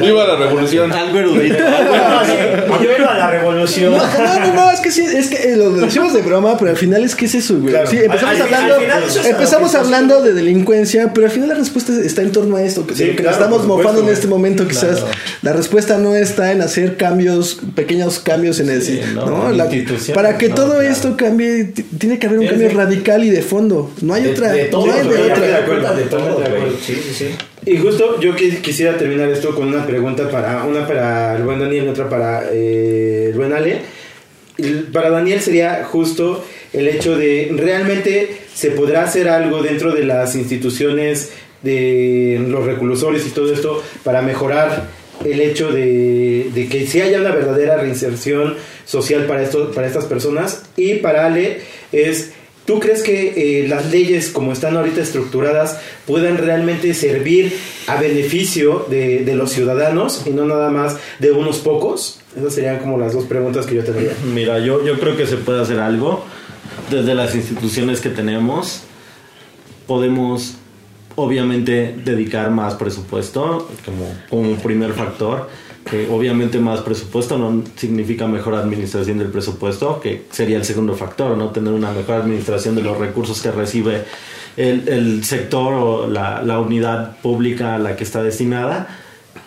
[0.00, 0.90] Viva la revolución.
[0.92, 1.58] Algo erudito.
[2.82, 3.92] Yo iba a la revolución.
[3.92, 3.98] No,
[4.40, 7.04] no, no, es que sí, es que eh, lo decimos de broma, pero al final
[7.04, 7.70] es que es eso, güey.
[7.72, 7.88] Claro.
[7.88, 11.48] Sí, empezamos Al- hablando, al final eso es empezamos hablando de delincuencia, pero al final
[11.50, 13.82] la respuesta está en torno a esto, que, de lo que claro, nos estamos supuesto,
[13.90, 15.06] mofando en este momento, quizás Claro.
[15.42, 19.68] la respuesta no está en hacer cambios, pequeños cambios en el Sí, no, La-
[20.14, 20.82] para que no, todo claro.
[20.82, 23.92] esto cambie, tiene que haber un cambio radical y de fondo.
[24.02, 25.60] No hay De- otra, de todo, no hay de otra.
[25.60, 26.76] de cuenta de todo, de acuerdo.
[26.84, 27.28] Sí, sí, sí.
[27.64, 31.58] Y justo yo qui- quisiera terminar esto con una pregunta para una para el buen
[31.58, 33.80] Daniel y otra para eh, el buen Ale.
[34.92, 40.34] Para Daniel sería justo el hecho de realmente se podrá hacer algo dentro de las
[40.34, 41.30] instituciones
[41.62, 44.84] de los reclusorios y todo esto para mejorar
[45.24, 50.04] el hecho de, de que si haya una verdadera reinserción social para esto, para estas
[50.04, 51.58] personas y para Ale
[51.92, 52.32] es
[52.66, 57.56] ¿tú crees que eh, las leyes como están ahorita estructuradas puedan realmente servir
[57.86, 62.20] a beneficio de, los ciudadanos y no nada más de unos pocos?
[62.36, 64.12] Esas serían como las dos preguntas que yo tendría.
[64.34, 66.24] Mira, yo, yo creo que se puede hacer algo
[66.90, 68.82] desde las instituciones que tenemos.
[69.86, 70.56] Podemos,
[71.14, 75.48] obviamente, dedicar más presupuesto como un primer factor.
[75.88, 81.36] Que obviamente más presupuesto no significa mejor administración del presupuesto, que sería el segundo factor,
[81.36, 81.50] ¿no?
[81.50, 84.04] Tener una mejor administración de los recursos que recibe
[84.56, 88.88] el, sector o la, la unidad pública a la que está destinada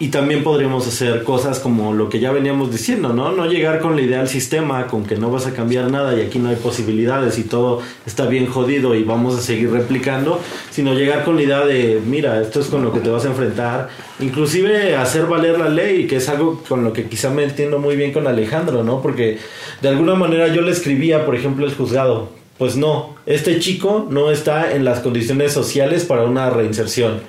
[0.01, 3.33] y también podríamos hacer cosas como lo que ya veníamos diciendo, ¿no?
[3.33, 6.21] No llegar con la idea al sistema, con que no vas a cambiar nada y
[6.21, 10.39] aquí no hay posibilidades y todo está bien jodido y vamos a seguir replicando,
[10.71, 13.27] sino llegar con la idea de, mira, esto es con lo que te vas a
[13.27, 13.89] enfrentar,
[14.21, 17.97] inclusive hacer valer la ley, que es algo con lo que quizá me entiendo muy
[17.97, 19.01] bien con Alejandro, ¿no?
[19.01, 19.37] Porque
[19.81, 24.31] de alguna manera yo le escribía, por ejemplo, el juzgado, pues no, este chico no
[24.31, 27.19] está en las condiciones sociales para una reinserción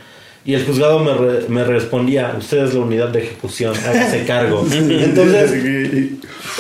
[0.45, 4.65] y el juzgado me, re- me respondía, usted es la unidad de ejecución, hágase cargo.
[4.73, 5.53] Entonces,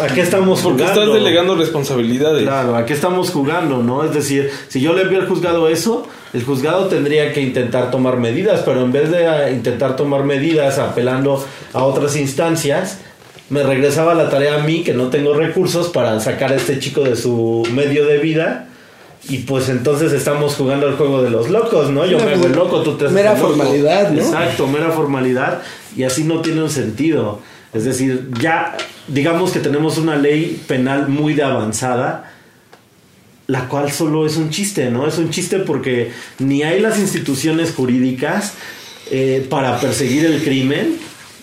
[0.03, 1.03] ¿a qué estamos Porque jugando?
[1.03, 2.43] estás delegando responsabilidades.
[2.43, 4.05] Claro, ¿a qué estamos jugando, no?
[4.05, 8.19] Es decir, si yo le envío al juzgado eso, el juzgado tendría que intentar tomar
[8.19, 12.99] medidas, pero en vez de eh, intentar tomar medidas apelando a otras instancias,
[13.49, 17.01] me regresaba la tarea a mí, que no tengo recursos para sacar a este chico
[17.03, 18.69] de su medio de vida.
[19.29, 22.07] Y pues entonces estamos jugando al juego de los locos, ¿no?
[22.07, 23.49] Yo me hago el loco, tú te haces mera loco.
[23.49, 24.21] formalidad, ¿no?
[24.21, 25.63] Exacto, mera formalidad.
[25.95, 27.41] Y así no tiene un sentido.
[27.73, 28.77] Es decir, ya
[29.09, 32.33] digamos que tenemos una ley penal muy de avanzada,
[33.47, 35.07] la cual solo es un chiste, ¿no?
[35.07, 38.55] Es un chiste porque ni hay las instituciones jurídicas
[39.11, 40.97] eh, para perseguir el crimen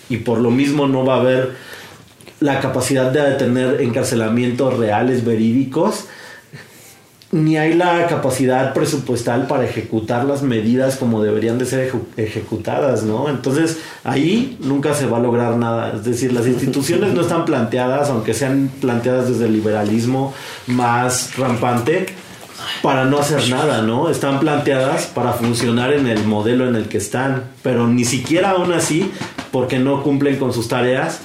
[0.08, 1.52] y por lo mismo no va a haber
[2.40, 6.06] la capacidad de tener encarcelamientos reales, verídicos,
[7.30, 13.28] ni hay la capacidad presupuestal para ejecutar las medidas como deberían de ser ejecutadas, ¿no?
[13.28, 15.92] Entonces ahí nunca se va a lograr nada.
[15.94, 20.32] Es decir, las instituciones no están planteadas, aunque sean planteadas desde el liberalismo
[20.66, 22.06] más rampante,
[22.82, 24.08] para no hacer nada, ¿no?
[24.08, 28.72] Están planteadas para funcionar en el modelo en el que están, pero ni siquiera aún
[28.72, 29.10] así,
[29.52, 31.20] porque no cumplen con sus tareas,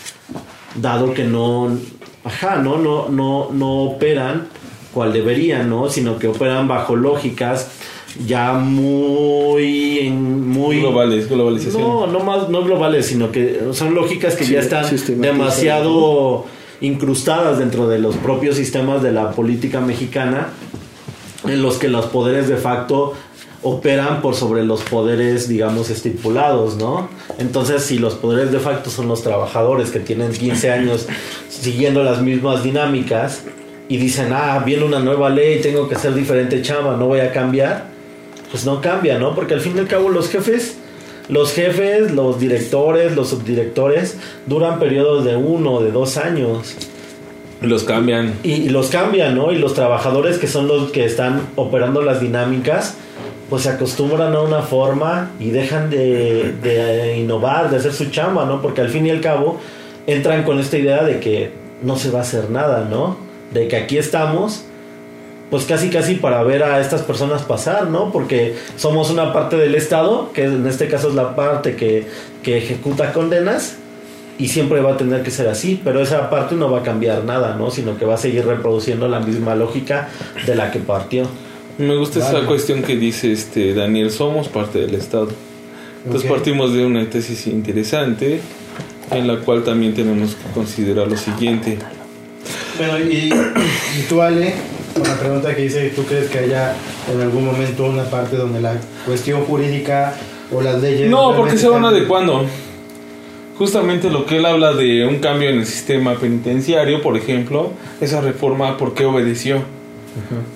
[0.75, 1.77] dado que no,
[2.23, 4.47] ajá, no, no, no, no operan
[4.93, 5.89] cual deberían, ¿no?
[5.89, 7.69] Sino que operan bajo lógicas
[8.27, 11.81] ya muy, en- muy Globales, globalización.
[11.81, 14.85] no, no más, no globales, sino que son lógicas que Sí, ya están
[15.19, 16.45] demasiado
[16.81, 20.49] incrustadas dentro de los propios sistemas de la política mexicana,
[21.47, 23.13] en los que los poderes de facto
[23.63, 27.07] operan por sobre los poderes, digamos, estipulados, ¿no?
[27.39, 31.07] Entonces, si los poderes de facto son los trabajadores que tienen 15 años
[31.49, 33.43] siguiendo las mismas dinámicas
[33.89, 37.31] y dicen, ah, viene una nueva ley, tengo que ser diferente chamba, no voy a
[37.31, 37.85] cambiar,
[38.51, 39.35] pues no cambia, ¿no?
[39.35, 40.77] Porque al fin y al cabo los jefes,
[41.29, 46.75] los jefes, los directores, los subdirectores duran periodos de uno, de dos años
[47.61, 48.33] Los cambian.
[48.43, 49.51] y, y los cambian, ¿no?
[49.51, 52.95] Y los trabajadores que son los que están operando las dinámicas,
[53.49, 58.45] pues se acostumbran a una forma y dejan de, de innovar, de hacer su chamba,
[58.45, 58.61] ¿no?
[58.61, 59.59] Porque al fin y al cabo
[60.07, 63.17] entran con esta idea de que no se va a hacer nada, ¿no?
[63.53, 64.65] De que aquí estamos,
[65.49, 68.11] pues casi casi para ver a estas personas pasar, ¿no?
[68.11, 72.07] Porque somos una parte del Estado, que en este caso es la parte que,
[72.41, 73.77] que ejecuta condenas,
[74.39, 77.23] y siempre va a tener que ser así, pero esa parte no va a cambiar
[77.23, 77.69] nada, ¿no?
[77.69, 80.09] Sino que va a seguir reproduciendo la misma lógica
[80.45, 81.27] de la que partió.
[81.77, 85.29] Me gusta esa cuestión que dice este Daniel, somos parte del Estado.
[86.05, 88.41] Entonces partimos de una tesis interesante
[89.11, 91.77] en la cual también tenemos que considerar lo siguiente.
[92.77, 94.53] Bueno, y, y tú, Ale,
[94.93, 96.75] con la pregunta que dice, ¿tú crees que haya
[97.11, 100.15] en algún momento una parte donde la cuestión jurídica
[100.51, 101.09] o las leyes...
[101.09, 102.45] No, porque se van adecuando.
[103.57, 107.71] Justamente lo que él habla de un cambio en el sistema penitenciario, por ejemplo,
[108.01, 109.61] esa reforma, ¿por qué obedeció?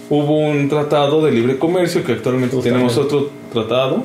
[0.10, 4.04] Hubo un tratado de libre comercio que actualmente tenemos otro tratado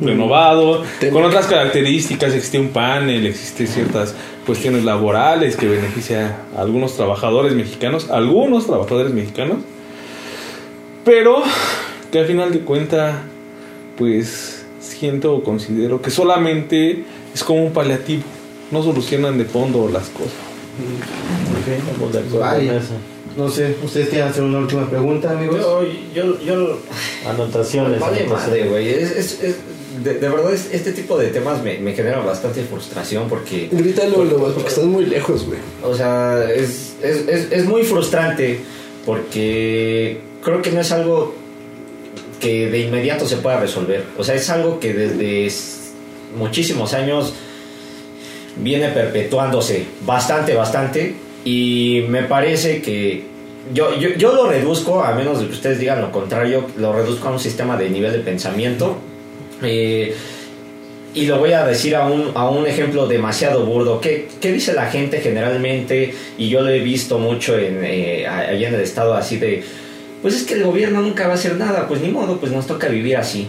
[0.00, 4.14] renovado, Ten- con otras características, existe un panel, existe ciertas
[4.46, 9.58] cuestiones laborales que beneficia a algunos trabajadores mexicanos, algunos trabajadores mexicanos,
[11.04, 11.42] pero
[12.12, 13.22] que al final de cuenta,
[13.96, 17.04] pues siento o considero que solamente
[17.34, 18.22] es como un paliativo,
[18.70, 20.32] no solucionan de fondo las cosas.
[22.70, 22.94] Eso.
[23.36, 25.60] No sé, ¿ustedes quieren hacer una última pregunta, amigos?
[25.60, 25.82] Yo,
[26.14, 26.78] yo, yo,
[27.28, 28.00] Anotaciones.
[28.00, 28.30] Vale anotaciones.
[28.30, 28.88] madre, güey.
[28.88, 29.56] Es, es- es-
[30.02, 34.24] de, de verdad, es- este tipo de temas me, me generan bastante frustración porque, Grítalo,
[34.24, 35.58] Lobos, porque estás muy lejos, güey.
[35.82, 38.60] o sea, es, es, es, es muy frustrante
[39.06, 41.34] porque creo que no es algo
[42.40, 44.04] que de inmediato se pueda resolver.
[44.16, 45.48] O sea, es algo que desde
[46.36, 47.32] muchísimos años
[48.56, 51.14] viene perpetuándose bastante, bastante.
[51.44, 53.24] Y me parece que
[53.72, 57.28] yo, yo, yo lo reduzco, a menos de que ustedes digan lo contrario, lo reduzco
[57.28, 58.98] a un sistema de nivel de pensamiento.
[59.62, 60.14] Eh,
[61.14, 64.00] y lo voy a decir a un, a un ejemplo demasiado burdo.
[64.00, 66.14] ¿Qué, qué dice la gente generalmente?
[66.36, 69.64] Y yo lo he visto mucho en, eh, allá en el estado así de,
[70.22, 72.66] pues es que el gobierno nunca va a hacer nada, pues ni modo, pues nos
[72.66, 73.48] toca vivir así.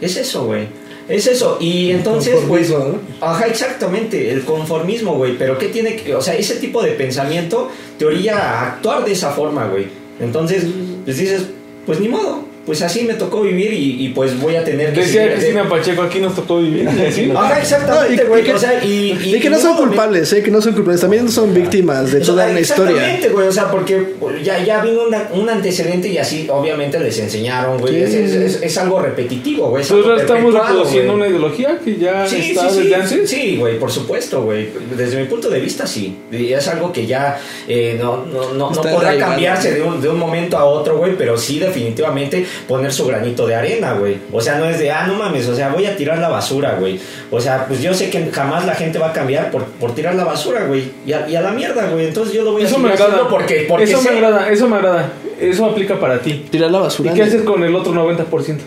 [0.00, 0.66] Es eso, güey.
[1.08, 1.58] Es eso.
[1.60, 2.70] Y entonces, pues...
[2.70, 3.00] ¿no?
[3.20, 5.36] Ajá, exactamente, el conformismo, güey.
[5.36, 6.14] Pero ¿qué tiene que...?
[6.14, 9.86] O sea, ese tipo de pensamiento te orilla a actuar de esa forma, güey.
[10.20, 10.64] Entonces,
[11.04, 11.42] pues dices,
[11.84, 12.49] pues ni modo.
[12.70, 15.00] Pues así me tocó vivir y, y, pues voy a tener que...
[15.00, 16.88] Decía Cristina Pacheco, aquí nos tocó vivir.
[17.12, 17.28] ¿sí?
[17.34, 18.42] Ajá, exactamente, No, y- güey.
[18.42, 20.40] y que- o sea, y, Y, que no son culpables, ¿eh?
[20.40, 21.00] Que no son culpables.
[21.00, 22.92] También son víctimas de toda una historia.
[22.92, 27.00] Exactamente, güey, o sea, porque pues, ya, ya vino una- un antecedente y así obviamente
[27.00, 28.02] les enseñaron, güey.
[28.04, 29.82] Es, es- es- es algo repetitivo, güey.
[29.82, 32.94] es Entonces algo ahora estamos reproduciendo una ideología que ya Sí, está sí, desde sí,
[32.94, 33.30] antes.
[33.30, 34.68] sí, güey, por supuesto, güey.
[34.96, 36.16] Desde mi punto de vista, sí.
[36.30, 40.08] Y Es algo que ya eh, no, no, no, no podrá cambiarse de un, de
[40.08, 44.18] un momento a otro, güey, pero sí definitivamente poner su granito de arena, güey.
[44.32, 46.76] O sea, no es de, ah, no mames, o sea, voy a tirar la basura,
[46.78, 46.98] güey.
[47.30, 50.14] O sea, pues yo sé que jamás la gente va a cambiar por, por tirar
[50.14, 50.90] la basura, güey.
[51.06, 52.06] Y a, y a la mierda, güey.
[52.06, 53.30] Entonces yo lo voy a Eso seguir me haciendo agrada.
[53.30, 55.12] porque, porque eso sé- me agrada, eso me agrada.
[55.40, 56.46] Eso aplica para ti.
[56.50, 57.14] Tirar la ¿Y basura.
[57.14, 58.58] qué haces con el otro 90%?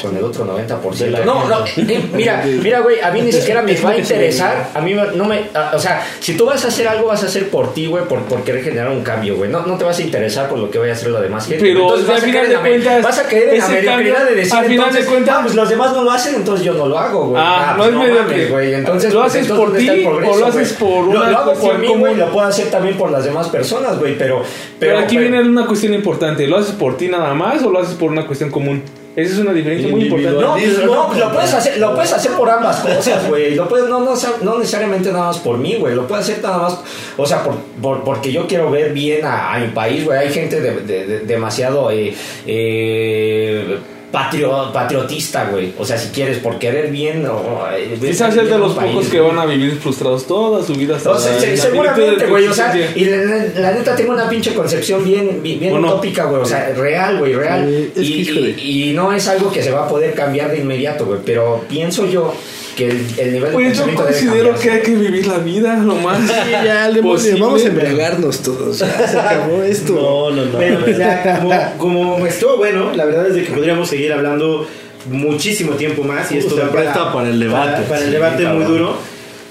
[0.00, 1.24] Con el otro 90%.
[1.24, 4.68] No, no, eh, mira, mira, güey, a mí ni siquiera me va a interesar.
[4.74, 5.44] A mí no me.
[5.54, 8.04] a- o sea, si tú vas a hacer algo, vas a hacer por ti, güey,
[8.04, 9.50] por, por querer generar un cambio, güey.
[9.50, 11.62] No, no te vas a interesar por lo que vaya a hacer la demás gente.
[11.62, 13.58] Pero, Entonces vas a final caer de en la me- cuentas, Vas a caer en
[13.58, 16.34] la mediocridad de decir, al final de cuentas- ah, pues los demás no lo hacen,
[16.36, 17.42] entonces yo no lo hago, güey.
[17.44, 18.46] Ah, no pues es mediocre.
[18.46, 18.74] güey.
[18.74, 21.30] Entonces, ¿Lo pues, haces entonces, por ¿dónde está ti o lo haces por Lo- una
[21.30, 24.16] Lo hago por cuestión mí, güey, lo puedo hacer también por las demás personas, güey,
[24.16, 24.42] pero.
[24.78, 26.46] Pero, aquí pero- viene una cuestión importante.
[26.46, 28.82] ¿Lo haces por ti nada más o lo haces por una cuestión común?
[29.14, 30.40] Esa es una diferencia muy importante.
[30.40, 33.54] No, pues, no, pues, lo puedes hacer, lo puedes hacer por ambas cosas, güey.
[33.54, 35.94] Lo puedes, no, no, no necesariamente nada más por mí, güey.
[35.94, 36.80] Lo puedes hacer nada más,
[37.18, 40.18] o sea, por, por- porque yo quiero ver bien a, a mi país, güey.
[40.18, 42.14] Hay gente de- de- de- demasiado eh,
[42.46, 43.78] eh,
[44.12, 45.72] patrio- patriotista, güey.
[45.78, 47.24] O sea, si quieres, por querer bien.
[47.26, 50.74] O, eh, Quizás es de los país, pocos que van a vivir frustrados toda su
[50.74, 50.96] vida.
[50.96, 53.16] hasta No, se- seguramente, güey, o sea, y la,
[53.56, 55.88] la neta tengo una pinche concepción bien, bien, bien ¿O no?
[55.88, 57.90] utópica, güey, o sea, real, güey, real.
[57.96, 62.06] Y no es algo que se va a poder cambiar de inmediato, güey, pero pienso
[62.06, 62.34] yo
[62.76, 65.94] que el, el nivel de Pues yo considero que hay que vivir la vida lo
[65.96, 67.40] más Sí, ya, posible.
[67.40, 68.78] vamos a embriagarnos todos.
[68.78, 69.92] Ya se acabó esto.
[69.94, 70.58] No, no, no.
[70.58, 71.52] Pero pues ya, como,
[72.16, 74.66] como estuvo bueno, la verdad es de que podríamos seguir hablando
[75.10, 77.72] muchísimo tiempo más y esto se da presta para el debate.
[77.82, 78.96] Para, para el Sí, debate muy duro.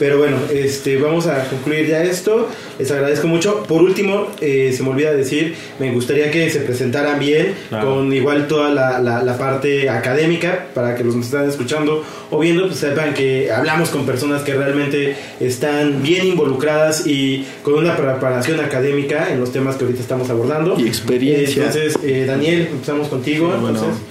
[0.01, 2.49] Pero bueno, este, vamos a concluir ya esto.
[2.79, 3.61] Les agradezco mucho.
[3.67, 7.85] Por último, eh, se me olvida decir, me gustaría que se presentaran bien, Claro.
[7.93, 12.39] con igual toda la, la- la parte académica, para que los que están escuchando o
[12.39, 17.95] viendo, pues sepan que hablamos con personas que realmente están bien involucradas y con una
[17.95, 20.79] preparación académica en los temas que ahorita estamos abordando.
[20.79, 21.65] Y experiencia.
[21.67, 23.49] Entonces, eh, Daniel, empezamos contigo.
[23.49, 24.01] Bueno, entonces.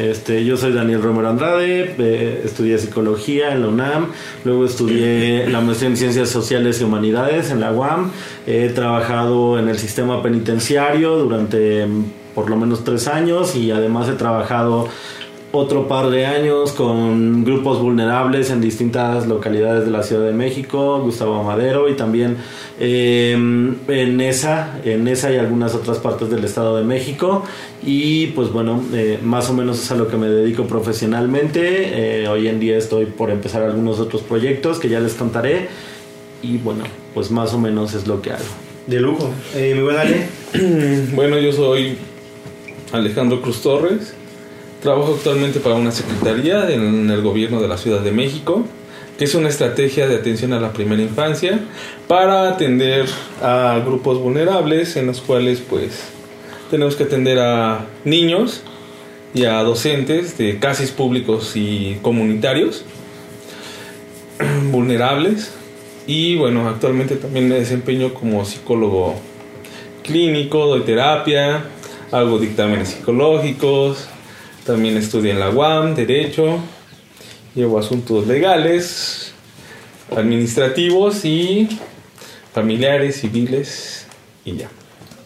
[0.00, 4.06] Este, yo soy Daniel Romero Andrade, eh, estudié psicología en la UNAM,
[4.44, 8.10] luego estudié la maestría en ciencias sociales y humanidades en la UAM,
[8.46, 12.04] he trabajado en el sistema penitenciario durante mm,
[12.34, 14.88] por lo menos tres años y además he trabajado
[15.52, 21.00] otro par de años con grupos vulnerables en distintas localidades de la Ciudad de México,
[21.00, 22.36] Gustavo Madero y también
[22.78, 27.44] eh, en esa, en esa y algunas otras partes del Estado de México
[27.82, 32.22] y pues bueno, eh, más o menos es a lo que me dedico profesionalmente.
[32.22, 35.68] Eh, hoy en día estoy por empezar algunos otros proyectos que ya les contaré
[36.42, 38.44] y bueno, pues más o menos es lo que hago.
[38.86, 39.30] De lujo.
[39.54, 40.26] Eh, mi buen Ale.
[41.14, 41.96] Bueno, yo soy
[42.92, 44.14] Alejandro Cruz Torres.
[44.82, 48.64] Trabajo actualmente para una secretaría en el gobierno de la Ciudad de México,
[49.18, 51.60] que es una estrategia de atención a la primera infancia
[52.08, 53.04] para atender
[53.42, 56.04] a grupos vulnerables en los cuales pues
[56.70, 58.62] tenemos que atender a niños
[59.34, 62.84] y a docentes de casis públicos y comunitarios
[64.70, 65.52] vulnerables.
[66.06, 69.16] Y bueno, actualmente también me desempeño como psicólogo
[70.02, 71.64] clínico, doy terapia,
[72.10, 74.08] hago dictámenes psicológicos,
[74.70, 76.60] también estudio en la UAM, Derecho,
[77.56, 79.32] llevo asuntos legales,
[80.16, 81.68] administrativos y
[82.54, 84.06] familiares, civiles
[84.44, 84.70] y ya.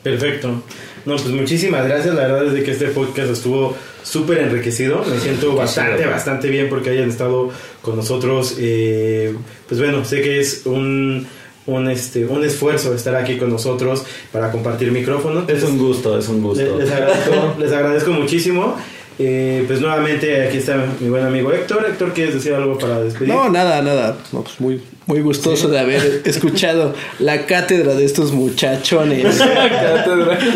[0.02, 0.62] Perfecto.
[1.04, 2.14] No, pues muchísimas gracias.
[2.14, 5.04] La verdad es de que este podcast estuvo súper enriquecido.
[5.04, 7.50] Me siento bastante, bastante bien porque hayan estado
[7.82, 8.56] con nosotros.
[8.58, 9.34] Eh,
[9.68, 11.26] pues bueno, sé que es un
[11.66, 15.44] un, este, un esfuerzo estar aquí con nosotros para compartir micrófono.
[15.48, 16.78] Es un gusto, es un gusto.
[16.78, 18.76] Les, agradezco, les agradezco muchísimo.
[19.18, 21.86] Eh, pues nuevamente aquí está mi buen amigo Héctor.
[21.88, 23.32] Héctor, ¿quieres decir algo para despedir?
[23.32, 24.16] No, nada, nada.
[24.32, 29.40] No, pues muy, muy gustoso de haber escuchado la cátedra de estos muchachones.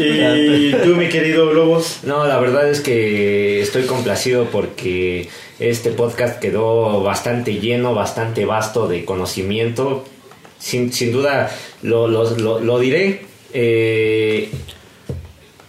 [0.01, 2.01] Y tú, mi querido Lobos.
[2.05, 5.29] No, la verdad es que estoy complacido porque
[5.59, 10.05] este podcast quedó bastante lleno, bastante vasto de conocimiento.
[10.59, 11.51] Sin, sin duda
[11.83, 13.23] lo, lo- lo- lo diré.
[13.55, 14.51] eh,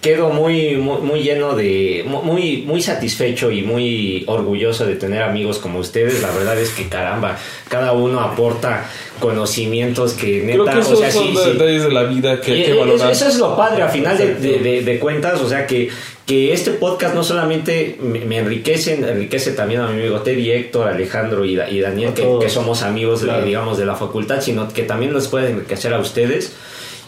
[0.02, 2.04] quedo muy, muy, muy lleno de.
[2.08, 6.22] mu- Muy, muy satisfecho y muy orgulloso de tener amigos como ustedes.
[6.22, 8.90] La verdad es que caramba, cada uno aporta
[9.20, 10.64] conocimientos que neta.
[10.64, 11.50] Creo que esos o sea, son sí, sí.
[11.52, 13.12] detalles de la vida que Y que eso- valorar.
[13.12, 15.90] Eso es lo padre a final de, de- de- de cuentas, o sea que,
[16.26, 20.88] que este podcast no solamente me, me enriquece, enriquece también a mi amigo Teddy, Héctor,
[20.88, 23.46] Alejandro y, Da- y Daniel, que, somos amigos, de- Claro.
[23.46, 26.54] digamos, de la facultad, sino que también nos puede enriquecer a ustedes.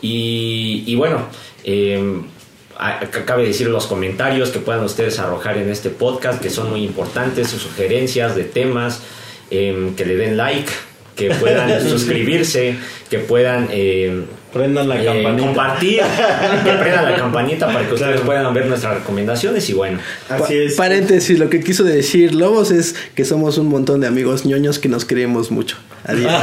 [0.02, 1.28] Y, y bueno,
[1.64, 2.04] eh,
[3.26, 7.50] cabe decir los comentarios que puedan ustedes arrojar en este podcast, que son muy importantes,
[7.50, 9.02] sus sugerencias de temas,
[9.52, 10.72] eh, que le den like,
[11.16, 12.76] que puedan suscribirse,
[13.10, 13.68] que puedan...
[13.72, 15.46] eh, Prendan la eh, campanita.
[15.46, 16.02] compartir,
[16.64, 18.26] que prendan la campanita para que ustedes Claro.
[18.26, 20.00] puedan ver nuestras recomendaciones y bueno.
[20.30, 20.74] Así es.
[20.76, 24.78] Pa- Paréntesis, lo que quiso decir Lobos es que somos un montón de amigos ñoños
[24.80, 25.78] que nos queremos mucho.
[26.04, 26.32] Adiós.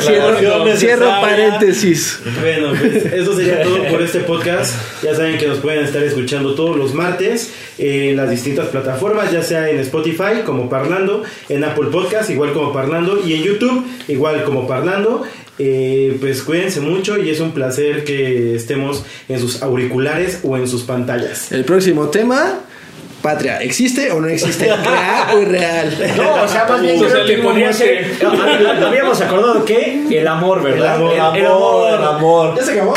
[0.00, 2.20] Cierro, cierro paréntesis.
[2.40, 4.74] Bueno, pues eso sería todo por este podcast.
[5.02, 9.42] Ya saben que nos pueden estar escuchando todos los martes en las distintas plataformas, ya
[9.42, 14.44] sea en Spotify como Parlando, en Apple Podcast igual como Parlando y en YouTube igual
[14.44, 15.22] como Parlando.
[15.58, 20.68] Eh, pues cuídense mucho y es un placer que estemos en sus auriculares o en
[20.68, 21.50] sus pantallas.
[21.50, 22.60] El próximo tema,
[23.22, 24.66] patria, ¿existe o no existe?
[24.84, 26.14] Real o irreal.
[26.16, 28.06] No, o sea, más bien creo que podría ser.
[28.84, 30.96] Habíamos acordado que el amor, ¿verdad?
[30.96, 32.56] El amor, el, el amor, el amor.
[32.56, 32.94] ¿Ya se acabó?